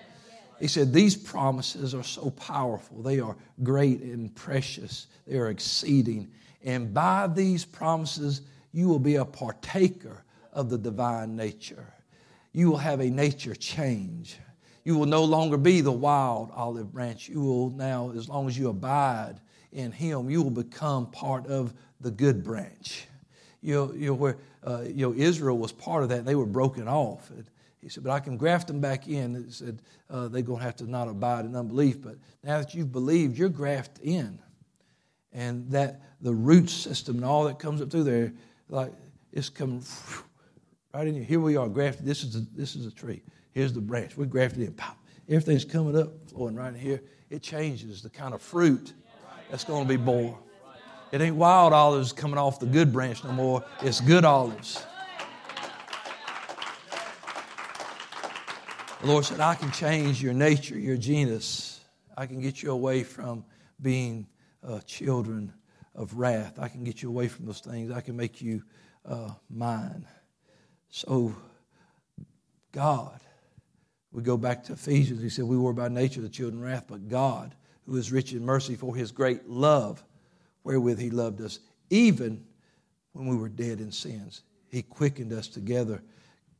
He 0.60 0.68
said, 0.68 0.92
These 0.92 1.16
promises 1.16 1.94
are 1.94 2.04
so 2.04 2.30
powerful. 2.30 3.02
They 3.02 3.20
are 3.20 3.36
great 3.62 4.00
and 4.00 4.34
precious. 4.34 5.08
They 5.26 5.36
are 5.36 5.50
exceeding. 5.50 6.30
And 6.62 6.94
by 6.94 7.26
these 7.26 7.64
promises, 7.64 8.42
you 8.72 8.88
will 8.88 8.98
be 8.98 9.16
a 9.16 9.24
partaker 9.24 10.24
of 10.52 10.70
the 10.70 10.78
divine 10.78 11.36
nature. 11.36 11.92
You 12.52 12.70
will 12.70 12.78
have 12.78 13.00
a 13.00 13.10
nature 13.10 13.54
change. 13.54 14.38
You 14.84 14.96
will 14.96 15.06
no 15.06 15.24
longer 15.24 15.56
be 15.56 15.80
the 15.80 15.92
wild 15.92 16.50
olive 16.54 16.92
branch. 16.92 17.28
You 17.28 17.40
will 17.40 17.70
now, 17.70 18.12
as 18.12 18.28
long 18.28 18.46
as 18.46 18.56
you 18.56 18.68
abide 18.68 19.40
in 19.74 19.92
Him, 19.92 20.30
you 20.30 20.42
will 20.42 20.50
become 20.50 21.10
part 21.10 21.46
of 21.46 21.74
the 22.00 22.10
good 22.10 22.42
branch. 22.42 23.06
You 23.60 23.74
know, 23.74 23.92
you 23.92 24.06
know 24.08 24.14
where 24.14 24.36
uh, 24.62 24.82
you 24.86 25.08
know 25.08 25.14
Israel 25.14 25.58
was 25.58 25.72
part 25.72 26.02
of 26.02 26.08
that. 26.10 26.24
They 26.24 26.34
were 26.34 26.46
broken 26.46 26.88
off. 26.88 27.30
And 27.30 27.44
he 27.80 27.88
said, 27.88 28.02
but 28.02 28.12
I 28.12 28.20
can 28.20 28.36
graft 28.36 28.68
them 28.68 28.80
back 28.80 29.08
in. 29.08 29.44
He 29.44 29.50
said 29.50 29.82
uh, 30.08 30.28
they're 30.28 30.42
going 30.42 30.60
to 30.60 30.64
have 30.64 30.76
to 30.76 30.90
not 30.90 31.08
abide 31.08 31.44
in 31.44 31.54
unbelief. 31.54 32.00
But 32.00 32.16
now 32.42 32.58
that 32.58 32.74
you've 32.74 32.92
believed, 32.92 33.36
you're 33.36 33.50
grafted 33.50 34.04
in, 34.04 34.38
and 35.32 35.70
that 35.70 36.00
the 36.20 36.32
root 36.32 36.70
system 36.70 37.16
and 37.16 37.24
all 37.24 37.44
that 37.44 37.58
comes 37.58 37.82
up 37.82 37.90
through 37.90 38.04
there, 38.04 38.32
like 38.68 38.92
it's 39.32 39.50
coming 39.50 39.82
right 40.94 41.06
in 41.06 41.14
here. 41.14 41.24
Here 41.24 41.40
we 41.40 41.56
are, 41.56 41.68
grafted. 41.68 42.06
This 42.06 42.22
is 42.22 42.36
a, 42.36 42.40
this 42.54 42.76
is 42.76 42.86
a 42.86 42.90
tree. 42.90 43.22
Here's 43.52 43.72
the 43.72 43.80
branch. 43.80 44.16
We 44.16 44.26
grafted 44.26 44.62
in. 44.62 44.72
Pop. 44.72 44.96
Everything's 45.28 45.64
coming 45.64 45.96
up, 45.96 46.12
flowing 46.30 46.54
right 46.54 46.72
in 46.72 46.78
here. 46.78 47.02
It 47.30 47.42
changes 47.42 48.02
the 48.02 48.10
kind 48.10 48.34
of 48.34 48.42
fruit 48.42 48.92
that's 49.50 49.64
going 49.64 49.84
to 49.84 49.88
be 49.88 49.96
born. 49.96 50.34
It 51.12 51.20
ain't 51.20 51.36
wild 51.36 51.72
olives 51.72 52.12
coming 52.12 52.38
off 52.38 52.58
the 52.58 52.66
good 52.66 52.92
branch 52.92 53.22
no 53.24 53.32
more. 53.32 53.64
It's 53.82 54.00
good 54.00 54.24
olives. 54.24 54.84
The 59.00 59.06
Lord 59.06 59.24
said, 59.24 59.40
I 59.40 59.54
can 59.54 59.70
change 59.70 60.22
your 60.22 60.32
nature, 60.32 60.78
your 60.78 60.96
genus. 60.96 61.80
I 62.16 62.26
can 62.26 62.40
get 62.40 62.62
you 62.62 62.70
away 62.70 63.04
from 63.04 63.44
being 63.80 64.26
uh, 64.66 64.80
children 64.80 65.52
of 65.94 66.14
wrath. 66.14 66.58
I 66.58 66.68
can 66.68 66.84
get 66.84 67.02
you 67.02 67.10
away 67.10 67.28
from 67.28 67.46
those 67.46 67.60
things. 67.60 67.90
I 67.90 68.00
can 68.00 68.16
make 68.16 68.40
you 68.40 68.62
uh, 69.04 69.30
mine. 69.50 70.06
So, 70.88 71.34
God 72.72 73.20
we 74.14 74.22
go 74.22 74.36
back 74.36 74.62
to 74.64 74.74
Ephesians. 74.74 75.20
He 75.20 75.28
said, 75.28 75.44
We 75.44 75.58
were 75.58 75.72
by 75.72 75.88
nature 75.88 76.20
the 76.20 76.28
children 76.28 76.62
of 76.62 76.68
wrath, 76.68 76.84
but 76.88 77.08
God, 77.08 77.54
who 77.86 77.96
is 77.96 78.12
rich 78.12 78.32
in 78.32 78.44
mercy 78.44 78.76
for 78.76 78.94
his 78.94 79.12
great 79.12 79.48
love, 79.48 80.02
wherewith 80.62 80.98
he 80.98 81.10
loved 81.10 81.40
us, 81.40 81.60
even 81.90 82.44
when 83.12 83.26
we 83.26 83.36
were 83.36 83.48
dead 83.48 83.80
in 83.80 83.92
sins, 83.92 84.42
he 84.68 84.82
quickened 84.82 85.32
us 85.32 85.48
together, 85.48 86.02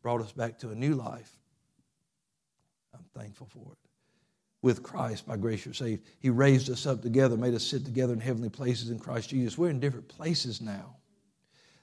brought 0.02 0.20
us 0.20 0.32
back 0.32 0.58
to 0.58 0.70
a 0.70 0.74
new 0.74 0.94
life. 0.94 1.36
I'm 2.94 3.04
thankful 3.14 3.48
for 3.48 3.72
it. 3.72 3.78
With 4.62 4.82
Christ, 4.82 5.26
by 5.26 5.36
grace 5.36 5.64
you're 5.64 5.74
saved. 5.74 6.06
He 6.20 6.30
raised 6.30 6.70
us 6.70 6.86
up 6.86 7.02
together, 7.02 7.36
made 7.36 7.54
us 7.54 7.64
sit 7.64 7.84
together 7.84 8.12
in 8.12 8.20
heavenly 8.20 8.48
places 8.48 8.90
in 8.90 8.98
Christ 8.98 9.30
Jesus. 9.30 9.58
We're 9.58 9.70
in 9.70 9.80
different 9.80 10.08
places 10.08 10.60
now. 10.60 10.96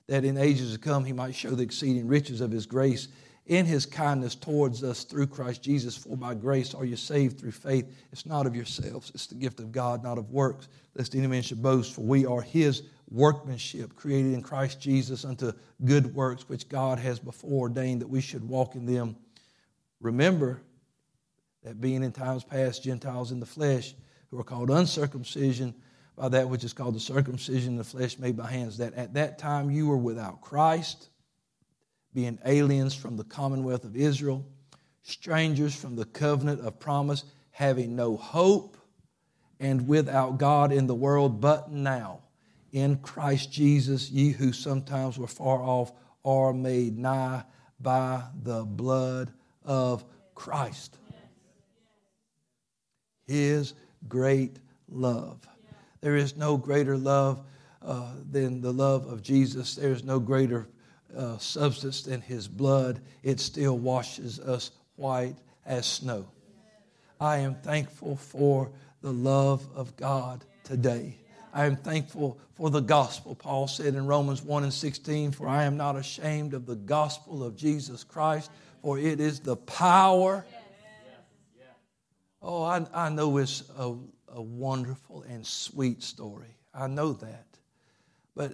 That 0.08 0.26
in 0.26 0.38
ages 0.38 0.74
to 0.74 0.80
come, 0.80 1.06
he 1.06 1.14
might 1.14 1.36
show 1.36 1.52
the 1.52 1.64
exceeding 1.64 2.08
riches 2.08 2.42
of 2.42 2.52
his 2.52 2.66
grace 2.66 3.08
in 3.48 3.66
his 3.66 3.86
kindness 3.86 4.36
towards 4.36 4.84
us 4.84 5.04
through 5.04 5.28
Christ 5.28 5.64
Jesus. 5.64 5.98
For 5.98 6.16
by 6.16 6.36
grace 6.36 6.74
are 6.74 6.86
you 6.86 6.96
saved 6.96 7.40
through 7.40 7.52
faith. 7.52 7.92
It's 8.12 8.26
not 8.26 8.46
of 8.46 8.56
yourselves, 8.56 9.12
it's 9.14 9.28
the 9.28 9.36
gift 9.36 9.60
of 9.60 9.72
God, 9.72 10.04
not 10.04 10.18
of 10.18 10.32
works, 10.32 10.68
lest 10.96 11.16
any 11.16 11.28
man 11.28 11.42
should 11.42 11.62
boast. 11.62 11.94
For 11.94 12.02
we 12.02 12.26
are 12.26 12.42
his 12.42 12.84
workmanship, 13.10 13.96
created 13.96 14.34
in 14.34 14.42
Christ 14.42 14.80
Jesus 14.80 15.26
unto 15.26 15.52
good 15.84 16.14
works, 16.16 16.48
which 16.48 16.70
God 16.70 17.00
has 17.00 17.20
before 17.20 17.62
ordained 17.62 18.02
that 18.02 18.10
we 18.10 18.22
should 18.22 18.48
walk 18.48 18.76
in 18.76 18.86
them. 18.86 19.16
Remember 20.00 20.62
that 21.64 21.82
being 21.82 22.04
in 22.04 22.12
times 22.12 22.44
past 22.44 22.84
Gentiles 22.84 23.32
in 23.32 23.40
the 23.40 23.46
flesh, 23.46 23.94
who 24.30 24.40
are 24.40 24.44
called 24.44 24.70
uncircumcision 24.70 25.76
by 26.16 26.30
that 26.30 26.48
which 26.48 26.64
is 26.64 26.74
called 26.74 26.96
the 26.96 27.00
circumcision 27.00 27.74
of 27.74 27.80
the 27.80 27.98
flesh 27.98 28.18
made 28.18 28.38
by 28.38 28.50
hands, 28.50 28.78
that 28.78 28.94
at 28.94 29.14
that 29.14 29.38
time 29.38 29.70
you 29.70 29.88
were 29.88 29.98
without 29.98 30.42
Christ 30.42 31.10
being 32.14 32.40
aliens 32.46 32.94
from 32.94 33.18
the 33.18 33.24
commonwealth 33.24 33.84
of 33.84 33.96
Israel, 33.96 34.46
strangers 35.04 35.76
from 35.76 35.96
the 35.96 36.06
covenant 36.06 36.62
of 36.62 36.80
promise, 36.80 37.24
having 37.52 37.96
no 37.96 38.18
hope, 38.18 38.78
and 39.60 39.88
without 39.88 40.38
God 40.38 40.72
in 40.72 40.88
the 40.88 40.96
world. 40.96 41.40
But 41.40 41.72
now, 41.72 42.20
in 42.72 42.98
Christ 42.98 43.52
Jesus, 43.52 44.10
ye 44.10 44.32
who 44.32 44.52
sometimes 44.52 45.18
were 45.18 45.28
far 45.28 45.62
off 45.62 45.92
are 46.24 46.54
made 46.54 46.98
nigh 46.98 47.44
by 47.80 48.24
the 48.44 48.64
blood 48.64 49.32
of 49.64 50.04
Christ. 50.36 50.98
His 53.28 53.74
great 54.08 54.58
love. 54.90 55.48
There 56.02 56.16
is 56.16 56.36
no 56.36 56.58
greater 56.58 56.98
love 56.98 57.44
uh, 57.82 58.14
than 58.30 58.62
the 58.62 58.74
love 58.74 59.06
of 59.06 59.22
Jesus. 59.22 59.76
There 59.76 59.92
is 59.92 60.04
no 60.04 60.20
greater 60.20 60.68
uh, 61.16 61.38
substance 61.38 62.02
than 62.04 62.22
His 62.22 62.48
blood. 62.48 63.02
It 63.24 63.40
still 63.40 63.78
washes 63.78 64.40
us 64.40 64.72
white 64.96 65.36
as 65.66 65.86
snow. 65.86 66.28
I 67.20 67.38
am 67.38 67.56
thankful 67.56 68.16
for 68.16 68.72
the 69.02 69.14
love 69.14 69.68
of 69.76 69.96
God 69.96 70.44
today. 70.64 71.18
I 71.54 71.66
am 71.66 71.76
thankful 71.76 72.40
for 72.54 72.70
the 72.70 72.80
gospel. 72.80 73.36
Paul 73.36 73.68
said 73.68 73.96
in 73.96 74.08
Romans 74.08 74.42
1 74.42 74.64
and 74.64 74.74
16, 74.74 75.32
For 75.32 75.48
I 75.48 75.64
am 75.64 75.76
not 75.76 75.96
ashamed 75.98 76.54
of 76.54 76.66
the 76.66 76.76
gospel 76.76 77.44
of 77.44 77.56
Jesus 77.56 78.04
Christ, 78.04 78.50
for 78.82 78.98
it 78.98 79.20
is 79.20 79.40
the 79.40 79.58
power. 79.58 80.46
Oh, 82.42 82.64
I, 82.64 82.86
I 82.94 83.10
know 83.10 83.38
it's 83.38 83.64
a, 83.78 83.94
a 84.30 84.42
wonderful 84.42 85.24
and 85.24 85.46
sweet 85.46 86.02
story. 86.02 86.58
I 86.74 86.88
know 86.88 87.14
that. 87.14 87.46
But 88.36 88.54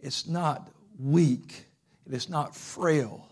it's 0.00 0.26
not 0.26 0.70
weak, 0.98 1.66
it 2.06 2.14
is 2.14 2.28
not 2.28 2.54
frail. 2.54 3.28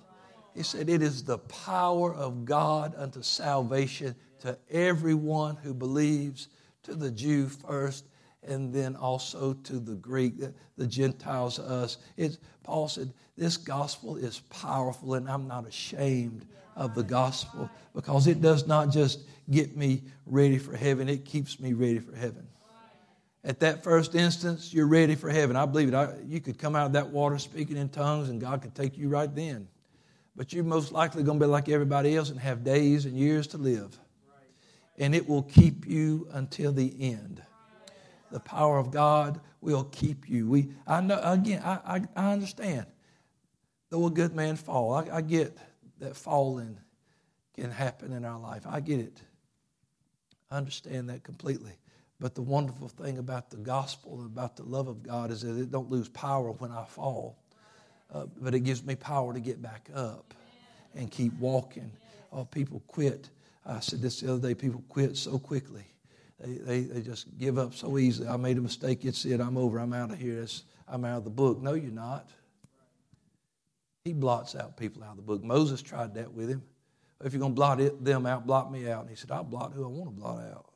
He 0.55 0.63
said, 0.63 0.89
It 0.89 1.03
is 1.03 1.25
the 1.25 1.39
power 1.39 2.15
of 2.15 2.45
God 2.45 2.95
unto 2.97 3.23
salvation 3.23 4.15
to 4.41 4.59
everyone 4.71 5.57
who 5.57 5.75
believes, 5.75 6.49
to 6.85 6.95
the 6.95 7.11
Jew 7.11 7.49
first, 7.49 8.07
and 8.43 8.73
then 8.73 8.95
also 8.95 9.55
to 9.55 9.79
the 9.79 9.95
Greek, 9.95 10.35
the 10.77 10.87
Gentiles, 10.87 11.59
us. 11.59 11.99
It's, 12.17 12.39
Paul 12.63 12.89
said, 12.89 13.13
This 13.37 13.57
gospel 13.57 14.17
is 14.17 14.41
powerful, 14.51 15.15
and 15.15 15.29
I'm 15.29 15.49
not 15.49 15.67
ashamed 15.67 16.47
of 16.77 16.95
the 16.95 17.03
gospel 17.03 17.71
because 17.95 18.27
it 18.27 18.41
does 18.41 18.67
not 18.67 18.91
just 18.91 19.21
get 19.51 19.77
me 19.77 20.03
ready 20.27 20.59
for 20.59 20.77
heaven, 20.77 21.09
it 21.09 21.25
keeps 21.25 21.61
me 21.61 21.73
ready 21.73 21.99
for 21.99 22.15
heaven. 22.17 22.47
At 23.45 23.61
that 23.61 23.85
first 23.85 24.15
instance, 24.15 24.73
you're 24.73 24.87
ready 24.87 25.15
for 25.15 25.29
heaven. 25.29 25.55
I 25.55 25.67
believe 25.67 25.89
it. 25.89 25.95
I, 25.95 26.15
you 26.27 26.41
could 26.41 26.59
come 26.59 26.75
out 26.75 26.87
of 26.87 26.93
that 26.95 27.11
water 27.11 27.39
speaking 27.39 27.77
in 27.77 27.91
tongues, 27.91 28.31
and 28.31 28.41
God 28.41 28.63
could 28.63 28.75
take 28.75 28.97
you 28.97 29.09
right 29.09 29.33
then. 29.33 29.69
But 30.35 30.53
you're 30.53 30.65
most 30.65 30.93
likely 30.93 31.23
going 31.23 31.39
to 31.39 31.45
be 31.45 31.49
like 31.49 31.69
everybody 31.69 32.17
else 32.17 32.31
and 32.31 32.41
have 32.41 32.65
days 32.65 33.05
and 33.05 33.17
years 33.17 33.47
to 33.49 33.59
live. 33.59 33.99
And 34.99 35.15
it 35.15 35.29
will 35.29 35.43
keep 35.43 35.87
you 35.87 36.29
until 36.33 36.73
the 36.73 36.95
end 36.99 37.43
the 38.35 38.41
power 38.41 38.79
of 38.79 38.91
God 38.91 39.41
will 39.61 39.85
keep 39.85 40.29
you. 40.29 40.49
We, 40.49 40.71
I 40.89 41.01
know, 41.01 41.21
again, 41.23 41.63
I, 41.65 41.79
I, 41.87 42.03
I 42.17 42.33
understand. 42.33 42.87
Though 43.91 44.07
a 44.07 44.11
good 44.11 44.35
man 44.35 44.57
fall, 44.57 44.93
I, 44.93 45.19
I 45.19 45.21
get 45.21 45.57
that 46.01 46.17
falling 46.17 46.77
can 47.55 47.71
happen 47.71 48.13
in 48.13 48.25
our 48.25 48.41
life. 48.41 48.67
I 48.69 48.81
get 48.81 48.99
it. 48.99 49.23
I 50.51 50.57
understand 50.57 51.11
that 51.11 51.23
completely. 51.23 51.75
But 52.21 52.35
the 52.35 52.43
wonderful 52.43 52.89
thing 52.89 53.19
about 53.19 53.51
the 53.51 53.57
gospel 53.57 54.19
and 54.19 54.27
about 54.27 54.57
the 54.57 54.63
love 54.63 54.89
of 54.89 55.03
God 55.03 55.31
is 55.31 55.43
that 55.43 55.59
it 55.59 55.71
don't 55.71 55.91
lose 55.91 56.09
power 56.09 56.53
when 56.53 56.71
I 56.71 56.85
fall, 56.85 57.37
uh, 58.13 58.27
but 58.41 58.55
it 58.55 58.61
gives 58.61 58.85
me 58.85 58.95
power 58.95 59.35
to 59.35 59.41
get 59.41 59.61
back 59.61 59.91
up 59.95 60.33
and 60.95 61.11
keep 61.11 61.33
walking. 61.39 61.91
Oh, 62.33 62.45
people 62.45 62.83
quit. 62.87 63.31
I 63.67 63.81
said 63.81 64.01
this 64.01 64.21
the 64.21 64.33
other 64.33 64.49
day. 64.49 64.55
People 64.55 64.83
quit 64.89 65.17
so 65.17 65.39
quickly. 65.39 65.85
They, 66.41 66.53
they, 66.53 66.81
they 66.83 67.01
just 67.01 67.27
give 67.39 67.59
up 67.59 67.75
so 67.75 67.99
easily. 67.99 68.29
I 68.29 68.37
made 68.37 68.59
a 68.59 68.61
mistake. 68.61 69.05
It's 69.05 69.25
it. 69.25 69.41
I'm 69.41 69.57
over. 69.57 69.79
I'm 69.79 69.93
out 69.93 70.11
of 70.11 70.19
here. 70.19 70.41
It's, 70.43 70.65
I'm 70.87 71.05
out 71.05 71.19
of 71.19 71.25
the 71.25 71.31
book. 71.31 71.63
No, 71.63 71.75
you're 71.75 71.91
not. 71.91 72.31
He 74.05 74.13
blots 74.13 74.55
out 74.55 74.77
people 74.77 75.03
out 75.03 75.13
of 75.13 75.17
the 75.17 75.23
book. 75.23 75.43
Moses 75.43 75.81
tried 75.81 76.15
that 76.15 76.33
with 76.33 76.51
him. 76.51 76.63
If 77.25 77.33
you're 77.33 77.41
going 77.41 77.53
to 77.53 77.57
blot 77.57 77.81
it, 77.81 78.05
them 78.05 78.27
out, 78.27 78.47
blot 78.47 78.71
me 78.71 78.91
out. 78.91 79.03
And 79.03 79.11
he 79.11 79.17
said, 79.17 79.31
I'll 79.31 79.45
blot 79.45 79.73
who 79.73 79.85
I 79.85 79.89
want 79.89 80.15
to 80.15 80.21
blot 80.21 80.41
out. 80.41 80.67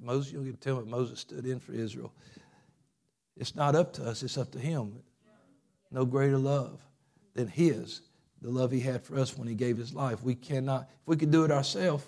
Moses, 0.00 0.32
you 0.32 0.44
to 0.44 0.56
tell 0.58 0.80
me 0.80 0.90
Moses 0.90 1.20
stood 1.20 1.46
in 1.46 1.58
for 1.58 1.72
Israel. 1.72 2.12
It's 3.36 3.54
not 3.54 3.74
up 3.74 3.92
to 3.94 4.04
us, 4.04 4.22
it's 4.22 4.36
up 4.36 4.50
to 4.52 4.58
him. 4.58 4.94
No 5.90 6.04
greater 6.04 6.38
love 6.38 6.80
than 7.34 7.48
his, 7.48 8.02
the 8.40 8.50
love 8.50 8.70
he 8.70 8.80
had 8.80 9.02
for 9.02 9.18
us 9.18 9.36
when 9.36 9.48
he 9.48 9.54
gave 9.54 9.76
his 9.76 9.94
life. 9.94 10.22
We 10.22 10.34
cannot, 10.34 10.88
if 11.00 11.06
we 11.06 11.16
could 11.16 11.30
do 11.30 11.44
it 11.44 11.50
ourselves, 11.50 12.04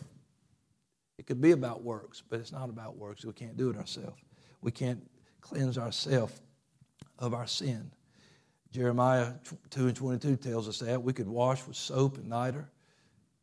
it 1.18 1.26
could 1.26 1.40
be 1.40 1.52
about 1.52 1.82
works, 1.82 2.22
but 2.28 2.40
it's 2.40 2.52
not 2.52 2.68
about 2.68 2.96
works. 2.96 3.24
We 3.24 3.32
can't 3.32 3.56
do 3.56 3.70
it 3.70 3.76
ourselves. 3.76 4.20
We 4.60 4.70
can't 4.70 5.08
cleanse 5.40 5.78
ourselves 5.78 6.40
of 7.18 7.34
our 7.34 7.46
sin. 7.46 7.90
Jeremiah 8.72 9.34
2 9.70 9.86
and 9.86 9.96
22 9.96 10.36
tells 10.36 10.68
us 10.68 10.80
that. 10.80 11.02
We 11.02 11.12
could 11.12 11.28
wash 11.28 11.64
with 11.66 11.76
soap 11.76 12.16
and 12.16 12.28
niter, 12.28 12.68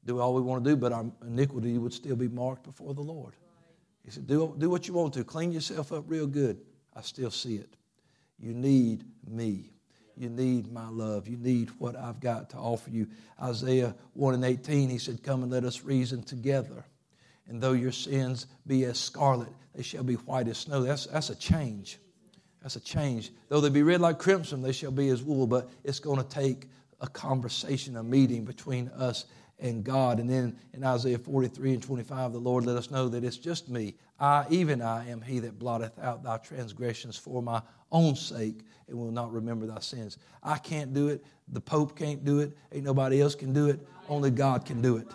do 0.03 0.19
all 0.19 0.34
we 0.34 0.41
want 0.41 0.63
to 0.63 0.69
do, 0.72 0.76
but 0.76 0.91
our 0.91 1.05
iniquity 1.26 1.78
would 1.78 1.93
still 1.93 2.15
be 2.15 2.28
marked 2.28 2.63
before 2.63 2.93
the 2.93 3.01
Lord. 3.01 3.36
He 4.04 4.12
said, 4.12 4.28
do, 4.28 4.56
do 4.58 4.70
what 4.70 4.88
you 4.88 4.93
want 4.93 5.14
to. 5.14 5.24
Clean 5.24 5.52
yourself 5.52 5.91
up 5.91 6.06
real 6.08 6.28
good. 6.28 6.60
I 6.95 7.02
still 7.02 7.32
see 7.32 7.56
it. 7.56 7.76
You 8.39 8.54
need 8.54 9.06
me. 9.28 9.72
You 10.18 10.30
need 10.30 10.72
my 10.72 10.89
love. 10.89 11.28
You 11.28 11.38
need 11.38 11.70
what 11.78 11.95
I've 11.95 12.20
got 12.20 12.49
to 12.52 12.58
offer 12.58 12.89
you. 12.89 13.08
Isaiah 13.41 13.95
1 14.14 14.34
and 14.34 14.45
18, 14.45 14.89
he 14.89 14.97
said, 14.97 15.24
Come 15.24 15.43
and 15.43 15.52
let 15.52 15.64
us 15.64 15.84
reason 15.84 16.24
together. 16.24 16.86
And 17.47 17.62
though 17.62 17.74
your 17.74 17.91
sins 17.91 18.47
be 18.68 18.86
as 18.86 18.99
scarlet, 18.99 19.49
they 19.74 19.84
shall 19.84 20.04
be 20.04 20.16
white 20.16 20.47
as 20.47 20.58
snow. 20.58 20.84
That's, 20.84 21.06
that's 21.08 21.30
a 21.30 21.36
change. 21.36 21.99
That's 22.62 22.76
a 22.76 22.80
change. 22.80 23.32
Though 23.49 23.62
they 23.62 23.70
be 23.70 23.84
red 23.84 24.02
like 24.02 24.20
crimson, 24.20 24.62
they 24.62 24.72
shall 24.74 24.91
be 24.91 25.10
as 25.10 25.24
wool. 25.24 25.47
But 25.47 25.70
it's 25.84 25.99
going 25.99 26.22
to 26.22 26.28
take 26.28 26.68
a 26.99 27.08
conversation, 27.08 27.97
a 27.97 28.04
meeting 28.04 28.45
between 28.45 28.89
us 28.89 29.26
and 29.62 29.84
God. 29.84 30.20
And 30.20 30.30
then 30.30 30.57
in 30.74 30.84
Isaiah 30.84 31.18
43 31.18 31.74
and 31.74 31.84
25, 31.84 32.34
the 32.34 32.39
Lord 32.39 32.66
let 32.66 32.76
us 32.76 32.91
know 32.91 33.07
that 33.09 33.24
it's 33.24 33.38
just 33.38 33.70
me. 33.70 33.95
I, 34.20 34.45
even 34.49 34.82
I, 34.82 35.07
am 35.09 35.22
he 35.22 35.39
that 35.39 35.57
blotteth 35.57 35.97
out 35.99 36.24
thy 36.24 36.38
transgressions 36.38 37.16
for 37.16 37.41
my 37.41 37.62
own 37.91 38.16
sake 38.16 38.62
and 38.88 38.97
will 38.97 39.12
not 39.12 39.32
remember 39.32 39.66
thy 39.66 39.80
sins. 39.80 40.18
I 40.43 40.57
can't 40.57 40.93
do 40.93 41.07
it. 41.07 41.24
The 41.51 41.62
Pope 41.62 41.97
can't 41.97 42.24
do 42.26 42.39
it. 42.39 42.57
Ain't 42.72 42.84
nobody 42.84 43.22
else 43.22 43.36
can 43.36 43.53
do 43.53 43.68
it. 43.70 43.80
Only 44.09 44.32
God 44.32 44.66
can 44.66 44.82
do 44.82 44.97
it. 44.97 45.07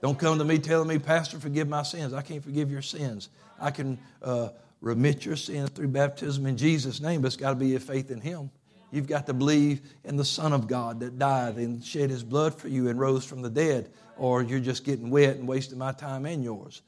Don't 0.00 0.18
come 0.18 0.36
to 0.38 0.44
me 0.44 0.58
telling 0.58 0.88
me, 0.88 0.98
Pastor, 0.98 1.38
forgive 1.38 1.68
my 1.68 1.84
sins. 1.84 2.12
I 2.12 2.22
can't 2.22 2.42
forgive 2.42 2.70
your 2.72 2.82
sins. 2.82 3.28
I 3.60 3.70
can 3.70 3.98
uh, 4.20 4.48
remit 4.80 5.24
your 5.24 5.36
sins 5.36 5.70
through 5.70 5.88
baptism 5.88 6.44
in 6.46 6.56
Jesus' 6.56 7.00
name, 7.00 7.20
but 7.20 7.28
it's 7.28 7.36
got 7.36 7.50
to 7.50 7.56
be 7.56 7.68
your 7.68 7.80
faith 7.80 8.10
in 8.10 8.20
Him. 8.20 8.50
You've 8.92 9.08
got 9.08 9.26
to 9.26 9.32
believe 9.32 9.80
in 10.04 10.16
the 10.16 10.24
Son 10.24 10.52
of 10.52 10.68
God 10.68 11.00
that 11.00 11.18
died 11.18 11.56
and 11.56 11.82
shed 11.82 12.10
His 12.10 12.22
blood 12.22 12.54
for 12.54 12.68
you 12.68 12.88
and 12.88 13.00
rose 13.00 13.24
from 13.24 13.40
the 13.40 13.50
dead, 13.50 13.90
or 14.18 14.42
you're 14.42 14.60
just 14.60 14.84
getting 14.84 15.10
wet 15.10 15.36
and 15.36 15.48
wasting 15.48 15.78
my 15.78 15.92
time 15.92 16.26
and 16.26 16.44
yours. 16.44 16.82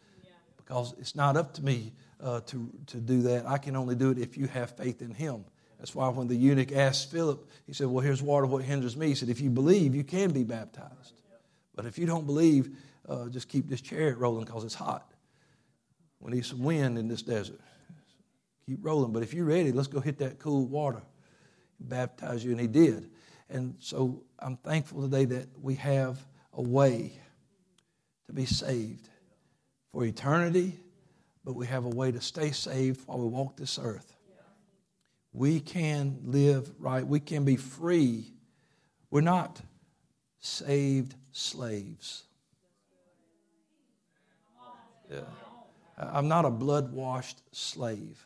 Because 0.59 0.95
it's 0.99 1.17
not 1.17 1.37
up 1.37 1.55
to 1.55 1.65
me 1.65 1.93
uh, 2.23 2.41
to, 2.41 2.71
to 2.89 2.99
do 2.99 3.23
that. 3.23 3.47
I 3.47 3.57
can 3.57 3.75
only 3.75 3.95
do 3.95 4.11
it 4.11 4.19
if 4.19 4.37
you 4.37 4.47
have 4.49 4.77
faith 4.77 5.01
in 5.01 5.15
Him. 5.15 5.47
That's 5.79 5.95
why 5.95 6.09
when 6.09 6.29
the 6.29 6.37
eunuch 6.37 6.73
asked 6.73 7.11
Philip, 7.11 7.51
he 7.67 7.73
said, 7.73 7.87
Well, 7.87 8.05
here's 8.05 8.23
water. 8.23 8.47
What 8.47 8.63
hinders 8.63 8.97
me? 8.97 9.09
He 9.09 9.15
said, 9.15 9.31
If 9.31 9.41
you 9.41 9.51
believe, 9.51 9.95
you 9.95 10.05
can 10.05 10.31
be 10.31 10.45
baptized. 10.45 11.15
But 11.75 11.87
if 11.87 11.99
you 11.99 12.07
don't 12.07 12.27
believe, 12.27 12.77
uh, 13.09 13.29
just 13.29 13.49
keep 13.49 13.69
this 13.69 13.81
chariot 13.81 14.19
rolling 14.19 14.45
because 14.45 14.65
it's 14.65 14.75
hot. 14.75 15.11
We 16.21 16.33
need 16.33 16.47
some 16.47 16.63
wind 16.63 16.99
in 16.99 17.09
this 17.09 17.23
desert. 17.23 17.61
Keep 18.67 18.79
rolling. 18.83 19.13
But 19.13 19.23
if 19.23 19.35
you're 19.35 19.45
ready, 19.45 19.73
let's 19.73 19.89
go 19.89 20.01
hit 20.01 20.19
that 20.19 20.39
cool 20.39 20.67
water. 20.67 21.03
Baptize 21.89 22.45
you. 22.45 22.53
And 22.53 22.61
he 22.61 22.67
did. 22.67 23.11
And 23.49 23.77
so 23.79 24.23
I'm 24.39 24.57
thankful 24.57 25.03
today 25.03 25.25
that 25.27 25.49
we 25.61 25.75
have 25.77 26.19
a 26.53 26.63
way 26.63 27.13
to 28.27 28.33
be 28.33 28.47
saved 28.47 29.09
for 29.93 30.05
eternity, 30.05 30.79
but 31.45 31.55
we 31.55 31.67
have 31.67 31.85
a 31.85 31.91
way 31.91 32.11
to 32.11 32.21
stay 32.21 32.51
saved 32.53 33.07
while 33.07 33.19
we 33.19 33.27
walk 33.27 33.57
this 33.57 33.79
earth. 33.81 34.17
We 35.33 35.61
can 35.61 36.19
live 36.25 36.71
right. 36.79 37.07
We 37.07 37.21
can 37.21 37.45
be 37.45 37.57
free. 37.57 38.33
We're 39.11 39.21
not 39.21 39.61
saved 40.41 41.15
slaves. 41.33 42.25
Yeah. 45.11 45.21
I'm 45.99 46.29
not 46.29 46.45
a 46.45 46.51
blood 46.51 46.93
washed 46.93 47.41
slave. 47.53 48.25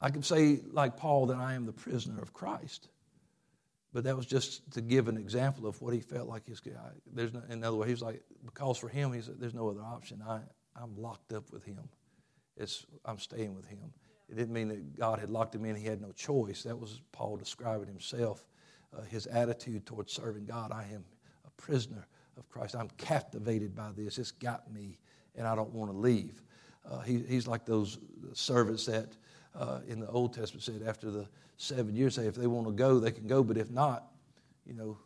I 0.00 0.10
could 0.10 0.24
say, 0.24 0.60
like 0.72 0.96
Paul, 0.96 1.26
that 1.26 1.36
I 1.36 1.54
am 1.54 1.66
the 1.66 1.72
prisoner 1.72 2.20
of 2.20 2.32
Christ. 2.32 2.88
But 3.92 4.04
that 4.04 4.16
was 4.16 4.26
just 4.26 4.70
to 4.72 4.80
give 4.80 5.08
an 5.08 5.16
example 5.16 5.66
of 5.66 5.80
what 5.82 5.92
he 5.92 6.00
felt 6.00 6.28
like 6.28 6.46
his. 6.46 6.62
There's 7.12 7.32
no, 7.32 7.42
in 7.50 7.62
other 7.64 7.76
words, 7.76 7.88
he 7.88 7.92
was 7.92 8.02
like, 8.02 8.22
because 8.44 8.78
for 8.78 8.88
him, 8.88 9.12
he 9.12 9.20
said, 9.20 9.34
there's 9.38 9.54
no 9.54 9.68
other 9.68 9.82
option. 9.82 10.22
I, 10.26 10.40
I'm 10.80 10.96
locked 10.96 11.32
up 11.32 11.52
with 11.52 11.64
him. 11.64 11.88
It's, 12.56 12.86
I'm 13.04 13.18
staying 13.18 13.54
with 13.54 13.66
him. 13.66 13.92
It 14.28 14.36
didn't 14.36 14.54
mean 14.54 14.68
that 14.68 14.96
God 14.96 15.18
had 15.18 15.28
locked 15.28 15.54
him 15.54 15.64
in, 15.64 15.74
he 15.74 15.86
had 15.86 16.00
no 16.00 16.12
choice. 16.12 16.62
That 16.62 16.78
was 16.78 17.00
Paul 17.10 17.36
describing 17.36 17.88
himself, 17.88 18.46
uh, 18.96 19.02
his 19.02 19.26
attitude 19.26 19.86
towards 19.86 20.12
serving 20.12 20.44
God. 20.44 20.70
I 20.70 20.84
am 20.92 21.04
a 21.44 21.50
prisoner 21.60 22.06
of 22.38 22.48
Christ. 22.48 22.76
I'm 22.76 22.90
captivated 22.96 23.74
by 23.74 23.90
this. 23.96 24.18
It's 24.18 24.30
got 24.30 24.72
me 24.72 24.98
and 25.34 25.48
I 25.48 25.56
don't 25.56 25.72
want 25.72 25.90
to 25.90 25.96
leave. 25.96 26.42
Uh, 26.88 27.00
he, 27.00 27.18
he's 27.28 27.48
like 27.48 27.64
those 27.64 27.98
servants 28.34 28.86
that 28.86 29.16
uh, 29.54 29.80
in 29.88 30.00
the 30.00 30.08
Old 30.08 30.32
Testament 30.32 30.62
said 30.62 30.82
after 30.86 31.10
the 31.10 31.26
seven 31.56 31.94
years, 31.94 32.14
say 32.14 32.26
if 32.26 32.34
they 32.34 32.46
want 32.46 32.66
to 32.66 32.72
go, 32.72 32.98
they 32.98 33.10
can 33.10 33.26
go, 33.26 33.42
but 33.42 33.56
if 33.56 33.70
not, 33.70 34.06
you 34.66 34.74
know, 34.74 34.98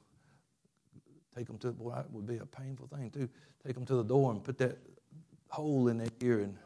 take 1.37 1.47
them 1.47 1.59
to, 1.59 1.73
boy, 1.73 1.93
that 1.95 2.11
would 2.13 2.27
be 2.27 2.37
a 2.37 2.47
painful 2.47 2.87
thing 2.87 3.11
too. 3.11 3.29
Take 3.65 3.75
them 3.75 3.87
to 3.87 3.97
the 3.97 4.05
door 4.05 4.31
and 4.31 4.43
put 4.43 4.59
that 4.59 4.79
hole 5.49 5.89
in 5.89 5.99
their 5.99 6.09
ear 6.21 6.41
and 6.41 6.57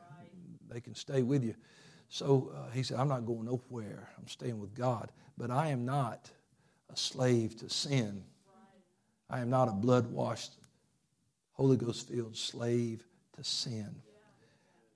they 0.70 0.81
can 0.81 0.95
stay 0.95 1.22
with 1.22 1.45
you. 1.45 1.55
So 2.09 2.53
uh, 2.55 2.70
he 2.72 2.83
said, 2.83 2.99
I'm 2.99 3.09
not 3.09 3.26
going 3.26 3.45
nowhere. 3.45 4.09
I'm 4.18 4.29
staying 4.29 4.59
with 4.59 4.74
God. 4.74 5.11
But 5.37 5.51
I 5.51 5.68
am 5.68 5.85
not 5.85 6.31
a 6.93 6.97
slave 6.97 7.57
to 7.59 7.70
sin. 7.70 8.24
I 9.31 9.41
am 9.41 9.51
not 9.51 9.68
a 9.68 9.72
blood 9.72 10.11
washed, 10.11 10.53
Holy 11.53 11.76
Ghost 11.76 12.09
filled 12.09 12.37
slave 12.37 13.05
to 13.37 13.45
sin. 13.45 13.95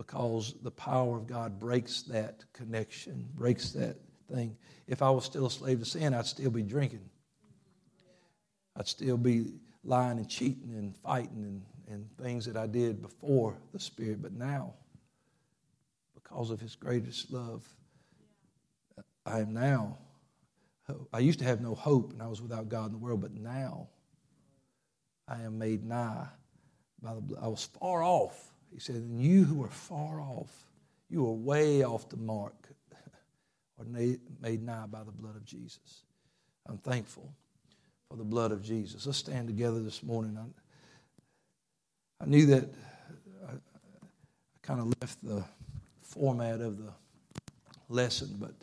Because 0.06 0.56
the 0.62 0.70
power 0.72 1.16
of 1.16 1.28
God 1.28 1.60
breaks 1.60 2.02
that 2.02 2.42
connection, 2.52 3.28
breaks 3.36 3.70
that 3.70 3.96
thing. 4.28 4.56
If 4.88 5.00
I 5.00 5.10
was 5.10 5.24
still 5.24 5.46
a 5.46 5.50
slave 5.50 5.78
to 5.78 5.84
sin, 5.84 6.12
I'd 6.12 6.26
still 6.26 6.50
be 6.50 6.64
drinking. 6.64 7.08
I'd 8.76 8.88
still 8.88 9.16
be 9.16 9.52
lying 9.84 10.18
and 10.18 10.28
cheating 10.28 10.74
and 10.74 10.96
fighting 10.96 11.44
and, 11.44 11.62
and 11.86 12.10
things 12.20 12.46
that 12.46 12.56
I 12.56 12.66
did 12.66 13.00
before 13.00 13.56
the 13.72 13.78
Spirit. 13.78 14.20
But 14.20 14.32
now, 14.32 14.74
because 16.14 16.50
of 16.50 16.60
His 16.60 16.74
greatest 16.74 17.30
love, 17.30 17.64
I 19.24 19.38
am 19.38 19.54
now. 19.54 19.98
I 21.12 21.20
used 21.20 21.38
to 21.38 21.44
have 21.44 21.60
no 21.60 21.76
hope 21.76 22.12
and 22.12 22.20
I 22.20 22.26
was 22.26 22.42
without 22.42 22.68
God 22.68 22.86
in 22.86 22.92
the 22.92 22.98
world, 22.98 23.20
but 23.20 23.34
now 23.34 23.86
I 25.28 25.42
am 25.42 25.60
made 25.60 25.84
nigh 25.84 26.26
by 27.00 27.14
the 27.14 27.20
blood. 27.20 27.44
I 27.44 27.46
was 27.46 27.66
far 27.78 28.02
off. 28.02 28.51
He 28.72 28.80
said, 28.80 28.96
and 28.96 29.20
you 29.20 29.44
who 29.44 29.62
are 29.62 29.70
far 29.70 30.20
off, 30.20 30.50
you 31.08 31.26
are 31.26 31.32
way 31.32 31.84
off 31.84 32.08
the 32.08 32.16
mark, 32.16 32.68
are 33.78 33.84
made 33.84 34.20
nigh 34.62 34.86
by 34.86 35.04
the 35.04 35.12
blood 35.12 35.36
of 35.36 35.44
Jesus. 35.44 36.04
I'm 36.66 36.78
thankful 36.78 37.32
for 38.08 38.16
the 38.16 38.24
blood 38.24 38.52
of 38.52 38.62
Jesus. 38.62 39.06
Let's 39.06 39.18
stand 39.18 39.48
together 39.48 39.80
this 39.80 40.02
morning. 40.02 40.38
I, 40.38 42.24
I 42.24 42.26
knew 42.26 42.46
that 42.46 42.64
uh, 42.64 43.48
I, 43.48 43.52
I 43.52 43.56
kind 44.62 44.80
of 44.80 44.92
left 45.00 45.22
the 45.22 45.44
format 46.02 46.60
of 46.60 46.78
the 46.78 46.92
lesson, 47.88 48.36
but 48.38 48.54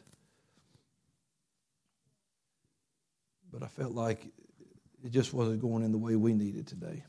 but 3.51 3.64
I 3.64 3.68
felt 3.68 3.93
like 3.93 4.26
it 5.03 5.12
just 5.12 5.34
wasn't 5.34 5.62
going 5.62 5.84
in 5.84 5.91
the 5.91 5.97
way 5.97 6.16
we 6.16 6.34
needed 6.34 6.68
today. 6.68 7.03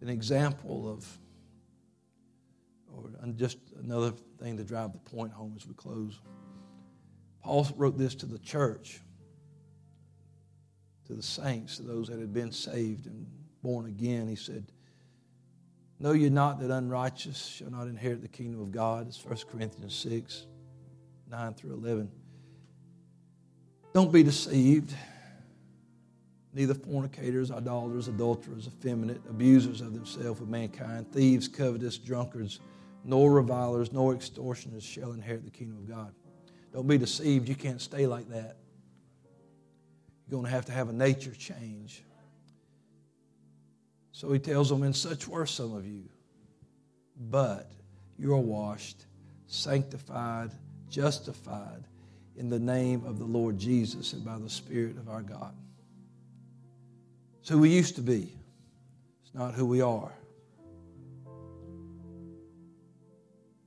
An 0.00 0.08
example 0.08 0.88
of, 0.88 1.18
or 2.94 3.10
just 3.34 3.58
another 3.82 4.12
thing 4.40 4.56
to 4.56 4.64
drive 4.64 4.92
the 4.92 4.98
point 4.98 5.32
home 5.32 5.54
as 5.56 5.66
we 5.66 5.74
close. 5.74 6.20
Paul 7.42 7.66
wrote 7.76 7.98
this 7.98 8.14
to 8.16 8.26
the 8.26 8.38
church, 8.38 9.00
to 11.06 11.14
the 11.14 11.22
saints, 11.22 11.76
to 11.78 11.82
those 11.82 12.08
that 12.08 12.18
had 12.18 12.32
been 12.32 12.52
saved 12.52 13.06
and 13.06 13.26
born 13.62 13.86
again. 13.86 14.28
He 14.28 14.36
said, 14.36 14.70
Know 16.00 16.12
ye 16.12 16.28
not 16.28 16.60
that 16.60 16.70
unrighteous 16.70 17.44
shall 17.44 17.70
not 17.70 17.88
inherit 17.88 18.22
the 18.22 18.28
kingdom 18.28 18.60
of 18.60 18.70
God? 18.70 19.08
It's 19.08 19.24
1 19.24 19.36
Corinthians 19.50 19.94
6, 19.96 20.46
9 21.28 21.54
through 21.54 21.74
11. 21.74 22.10
Don't 23.94 24.12
be 24.12 24.22
deceived. 24.22 24.94
Neither 26.58 26.74
fornicators, 26.74 27.52
idolaters, 27.52 28.08
adulterers, 28.08 28.66
effeminate, 28.66 29.20
abusers 29.30 29.80
of 29.80 29.94
themselves 29.94 30.40
with 30.40 30.48
mankind, 30.48 31.08
thieves, 31.12 31.46
covetous, 31.46 31.98
drunkards, 31.98 32.58
nor 33.04 33.30
revilers, 33.30 33.92
nor 33.92 34.12
extortioners 34.12 34.82
shall 34.82 35.12
inherit 35.12 35.44
the 35.44 35.52
kingdom 35.52 35.76
of 35.76 35.88
God. 35.88 36.12
Don't 36.72 36.88
be 36.88 36.98
deceived. 36.98 37.48
You 37.48 37.54
can't 37.54 37.80
stay 37.80 38.08
like 38.08 38.28
that. 38.30 38.56
You're 40.26 40.40
going 40.40 40.46
to 40.46 40.50
have 40.50 40.64
to 40.64 40.72
have 40.72 40.88
a 40.88 40.92
nature 40.92 41.30
change. 41.30 42.02
So 44.10 44.32
he 44.32 44.40
tells 44.40 44.68
them, 44.68 44.82
And 44.82 44.96
such 44.96 45.28
were 45.28 45.46
some 45.46 45.76
of 45.76 45.86
you, 45.86 46.08
but 47.30 47.70
you 48.18 48.34
are 48.34 48.36
washed, 48.36 49.06
sanctified, 49.46 50.50
justified 50.90 51.84
in 52.34 52.50
the 52.50 52.58
name 52.58 53.04
of 53.04 53.20
the 53.20 53.26
Lord 53.26 53.60
Jesus 53.60 54.12
and 54.12 54.24
by 54.24 54.38
the 54.38 54.50
Spirit 54.50 54.96
of 54.96 55.08
our 55.08 55.22
God. 55.22 55.54
It's 57.48 57.54
who 57.54 57.60
we 57.60 57.70
used 57.70 57.96
to 57.96 58.02
be, 58.02 58.30
it's 59.22 59.34
not 59.34 59.54
who 59.54 59.64
we 59.64 59.80
are. 59.80 60.12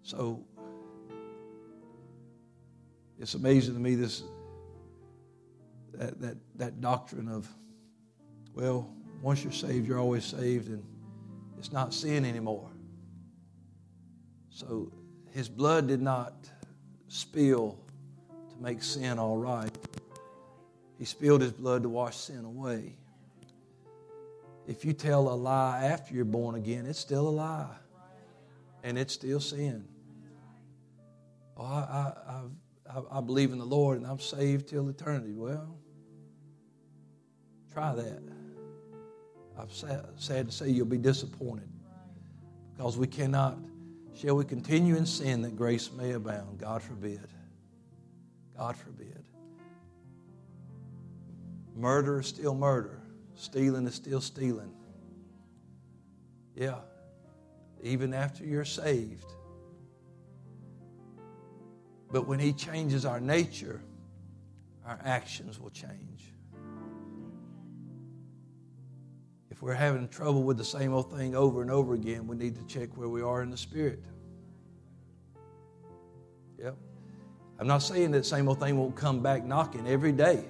So 0.03 0.45
it's 3.19 3.33
amazing 3.33 3.73
to 3.73 3.79
me 3.79 3.95
this 3.95 4.21
that, 5.93 6.21
that, 6.21 6.37
that 6.57 6.79
doctrine 6.79 7.27
of, 7.27 7.49
well, 8.53 8.87
once 9.19 9.43
you're 9.43 9.51
saved, 9.51 9.87
you're 9.87 9.97
always 9.97 10.25
saved, 10.25 10.67
and 10.67 10.83
it's 11.57 11.71
not 11.71 11.91
sin 11.91 12.23
anymore. 12.23 12.69
So 14.51 14.91
his 15.31 15.49
blood 15.49 15.87
did 15.87 16.03
not 16.03 16.35
spill 17.07 17.79
to 18.51 18.61
make 18.61 18.83
sin 18.83 19.17
all 19.17 19.37
right. 19.37 19.75
He 20.99 21.05
spilled 21.05 21.41
his 21.41 21.53
blood 21.53 21.81
to 21.81 21.89
wash 21.89 22.15
sin 22.15 22.45
away. 22.45 22.97
If 24.67 24.85
you 24.85 24.93
tell 24.93 25.29
a 25.29 25.35
lie 25.35 25.85
after 25.85 26.13
you're 26.13 26.25
born 26.25 26.55
again, 26.55 26.85
it's 26.85 26.99
still 26.99 27.27
a 27.27 27.29
lie. 27.29 27.75
And 28.83 28.97
it's 28.97 29.13
still 29.13 29.39
sin. 29.39 29.87
Oh, 31.57 31.63
I, 31.63 32.13
I, 32.27 32.41
I, 32.89 33.17
I 33.17 33.21
believe 33.21 33.51
in 33.51 33.59
the 33.59 33.65
Lord 33.65 33.97
and 33.97 34.07
I'm 34.07 34.19
saved 34.19 34.69
till 34.69 34.87
eternity. 34.89 35.33
Well, 35.33 35.77
try 37.71 37.93
that. 37.95 38.21
I'm 39.59 39.69
sad, 39.69 40.05
sad 40.17 40.47
to 40.47 40.51
say 40.51 40.69
you'll 40.69 40.85
be 40.85 40.97
disappointed 40.97 41.69
because 42.75 42.97
we 42.97 43.07
cannot. 43.07 43.57
Shall 44.15 44.35
we 44.35 44.45
continue 44.45 44.95
in 44.95 45.05
sin 45.05 45.41
that 45.43 45.55
grace 45.55 45.91
may 45.91 46.11
abound? 46.11 46.57
God 46.59 46.81
forbid. 46.81 47.27
God 48.57 48.75
forbid. 48.75 49.23
Murder 51.75 52.19
is 52.19 52.27
still 52.27 52.53
murder. 52.53 53.00
Stealing 53.41 53.87
is 53.87 53.95
still 53.95 54.21
stealing. 54.21 54.71
Yeah. 56.55 56.75
Even 57.81 58.13
after 58.13 58.45
you're 58.45 58.63
saved. 58.63 59.33
But 62.11 62.27
when 62.27 62.37
He 62.37 62.53
changes 62.53 63.03
our 63.03 63.19
nature, 63.19 63.81
our 64.85 64.99
actions 65.03 65.59
will 65.59 65.71
change. 65.71 66.31
If 69.49 69.63
we're 69.63 69.73
having 69.73 70.07
trouble 70.07 70.43
with 70.43 70.59
the 70.59 70.63
same 70.63 70.93
old 70.93 71.11
thing 71.11 71.35
over 71.35 71.63
and 71.63 71.71
over 71.71 71.95
again, 71.95 72.27
we 72.27 72.35
need 72.35 72.55
to 72.57 72.63
check 72.65 72.95
where 72.95 73.09
we 73.09 73.23
are 73.23 73.41
in 73.41 73.49
the 73.49 73.57
Spirit. 73.57 74.03
Yep. 76.59 76.77
I'm 77.57 77.65
not 77.65 77.79
saying 77.79 78.11
that 78.11 78.23
same 78.23 78.47
old 78.47 78.59
thing 78.59 78.77
won't 78.77 78.95
come 78.95 79.23
back 79.23 79.43
knocking 79.43 79.87
every 79.87 80.11
day. 80.11 80.45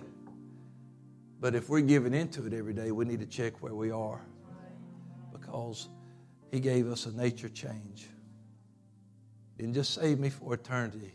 But 1.41 1.55
if 1.55 1.69
we're 1.69 1.81
giving 1.81 2.13
into 2.13 2.45
it 2.45 2.53
every 2.53 2.73
day, 2.73 2.91
we 2.91 3.03
need 3.03 3.19
to 3.19 3.25
check 3.25 3.61
where 3.63 3.73
we 3.73 3.89
are. 3.89 4.21
Because 5.33 5.89
He 6.51 6.59
gave 6.59 6.87
us 6.87 7.07
a 7.07 7.17
nature 7.17 7.49
change. 7.49 8.07
Didn't 9.57 9.73
just 9.73 9.95
save 9.95 10.19
me 10.19 10.29
for 10.29 10.53
eternity, 10.53 11.13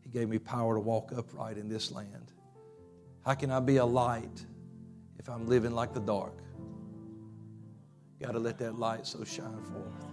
He 0.00 0.08
gave 0.08 0.28
me 0.28 0.38
power 0.38 0.74
to 0.74 0.80
walk 0.80 1.12
upright 1.14 1.58
in 1.58 1.68
this 1.68 1.90
land. 1.90 2.32
How 3.26 3.34
can 3.34 3.50
I 3.50 3.58
be 3.58 3.78
a 3.78 3.84
light 3.84 4.44
if 5.18 5.28
I'm 5.28 5.48
living 5.48 5.72
like 5.72 5.92
the 5.92 6.00
dark? 6.00 6.38
Got 8.20 8.32
to 8.32 8.38
let 8.38 8.58
that 8.58 8.78
light 8.78 9.06
so 9.06 9.24
shine 9.24 9.60
forth. 9.62 10.06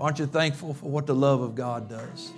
Aren't 0.00 0.18
you 0.18 0.26
thankful 0.26 0.74
for 0.74 0.90
what 0.90 1.06
the 1.06 1.14
love 1.14 1.42
of 1.42 1.54
God 1.54 1.88
does? 1.88 2.32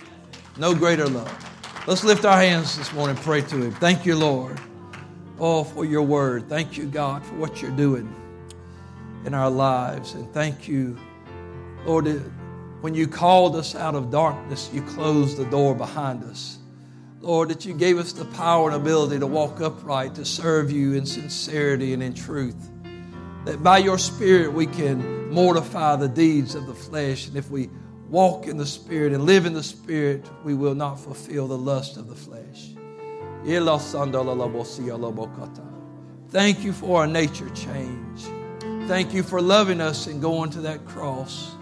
No 0.57 0.75
greater 0.75 1.07
love. 1.07 1.85
Let's 1.87 2.03
lift 2.03 2.25
our 2.25 2.37
hands 2.37 2.77
this 2.77 2.93
morning 2.93 3.15
and 3.15 3.25
pray 3.25 3.41
to 3.41 3.55
Him. 3.55 3.71
Thank 3.71 4.05
you, 4.05 4.15
Lord. 4.15 4.59
Oh, 5.39 5.63
for 5.63 5.85
your 5.85 6.01
word. 6.01 6.49
Thank 6.49 6.77
you, 6.77 6.85
God, 6.85 7.25
for 7.25 7.35
what 7.35 7.61
you're 7.61 7.71
doing 7.71 8.13
in 9.25 9.33
our 9.33 9.49
lives. 9.49 10.13
And 10.13 10.31
thank 10.33 10.67
you, 10.67 10.97
Lord, 11.85 12.07
when 12.81 12.95
you 12.95 13.07
called 13.07 13.55
us 13.55 13.75
out 13.75 13.93
of 13.93 14.09
darkness, 14.09 14.69
you 14.73 14.81
closed 14.81 15.37
the 15.37 15.45
door 15.45 15.75
behind 15.75 16.23
us. 16.23 16.57
Lord, 17.19 17.49
that 17.49 17.65
you 17.65 17.73
gave 17.73 17.97
us 17.97 18.13
the 18.13 18.25
power 18.25 18.69
and 18.69 18.81
ability 18.81 19.19
to 19.19 19.27
walk 19.27 19.59
upright, 19.59 20.15
to 20.15 20.25
serve 20.25 20.71
you 20.71 20.93
in 20.93 21.05
sincerity 21.05 21.93
and 21.93 22.01
in 22.01 22.13
truth. 22.13 22.69
That 23.45 23.61
by 23.61 23.79
your 23.79 23.97
Spirit 23.97 24.53
we 24.53 24.65
can 24.65 25.29
mortify 25.29 25.97
the 25.97 26.07
deeds 26.07 26.55
of 26.55 26.67
the 26.67 26.73
flesh. 26.73 27.27
And 27.27 27.35
if 27.35 27.49
we 27.49 27.69
walk 28.09 28.47
in 28.47 28.57
the 28.57 28.65
Spirit 28.65 29.13
and 29.13 29.23
live 29.23 29.45
in 29.45 29.53
the 29.53 29.63
Spirit, 29.63 30.25
we 30.43 30.53
will 30.53 30.75
not 30.75 30.99
fulfill 30.99 31.47
the 31.47 31.57
lust 31.57 31.97
of 31.97 32.07
the 32.07 32.15
flesh. 32.15 32.69
Thank 36.27 36.65
you 36.65 36.73
for 36.73 36.99
our 36.99 37.07
nature 37.07 37.49
change. 37.51 38.23
Thank 38.89 39.13
you 39.13 39.23
for 39.23 39.41
loving 39.41 39.79
us 39.79 40.07
and 40.07 40.21
going 40.21 40.49
to 40.49 40.61
that 40.61 40.85
cross. 40.85 41.55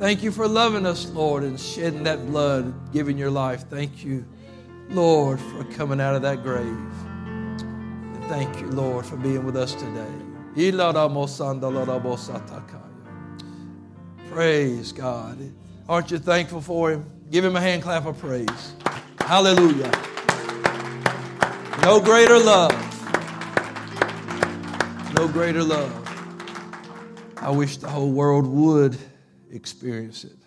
Thank 0.00 0.24
you 0.24 0.32
for 0.32 0.48
loving 0.48 0.84
us, 0.84 1.08
Lord, 1.10 1.44
and 1.44 1.60
shedding 1.60 2.02
that 2.02 2.26
blood, 2.26 2.92
giving 2.92 3.16
your 3.16 3.30
life. 3.30 3.68
Thank 3.70 4.04
you, 4.04 4.24
Lord, 4.90 5.38
for 5.38 5.62
coming 5.62 6.00
out 6.00 6.16
of 6.16 6.22
that 6.22 6.42
grave. 6.42 6.66
And 6.66 8.24
thank 8.24 8.60
you, 8.60 8.66
Lord, 8.66 9.06
for 9.06 9.16
being 9.16 9.44
with 9.44 9.56
us 9.56 9.74
today. 9.74 10.12
Praise 14.28 14.90
God. 14.90 15.38
Aren't 15.88 16.10
you 16.10 16.18
thankful 16.18 16.60
for 16.60 16.90
him? 16.90 17.08
Give 17.30 17.44
him 17.44 17.54
a 17.54 17.60
hand 17.60 17.82
clap 17.84 18.06
of 18.06 18.18
praise. 18.18 18.74
Hallelujah. 19.20 20.11
No 21.82 22.00
greater 22.00 22.38
love. 22.38 22.70
No 25.16 25.26
greater 25.26 25.64
love. 25.64 25.92
I 27.38 27.50
wish 27.50 27.78
the 27.78 27.88
whole 27.88 28.12
world 28.12 28.46
would 28.46 28.96
experience 29.50 30.22
it 30.22 30.38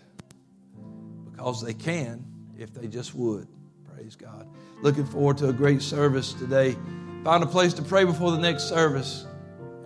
because 1.30 1.62
they 1.62 1.74
can 1.74 2.26
if 2.58 2.74
they 2.74 2.88
just 2.88 3.14
would. 3.16 3.50
Praise 3.94 4.16
God. 4.16 4.48
Looking 4.82 5.06
forward 5.06 5.38
to 5.40 5.50
a 5.50 5.54
great 5.54 5.82
service 5.82 6.32
today. 6.32 6.78
Find 7.26 7.44
a 7.44 7.48
place 7.48 7.74
to 7.74 7.82
pray 7.82 8.06
before 8.06 8.32
the 8.32 8.40
next 8.40 8.70
service. 8.70 9.26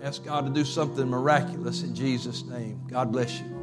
Ask 0.03 0.23
God 0.23 0.45
to 0.45 0.53
do 0.53 0.63
something 0.63 1.07
miraculous 1.09 1.81
in 1.81 1.95
Jesus' 1.95 2.43
name. 2.43 2.85
God 2.87 3.11
bless 3.11 3.39
you. 3.39 3.59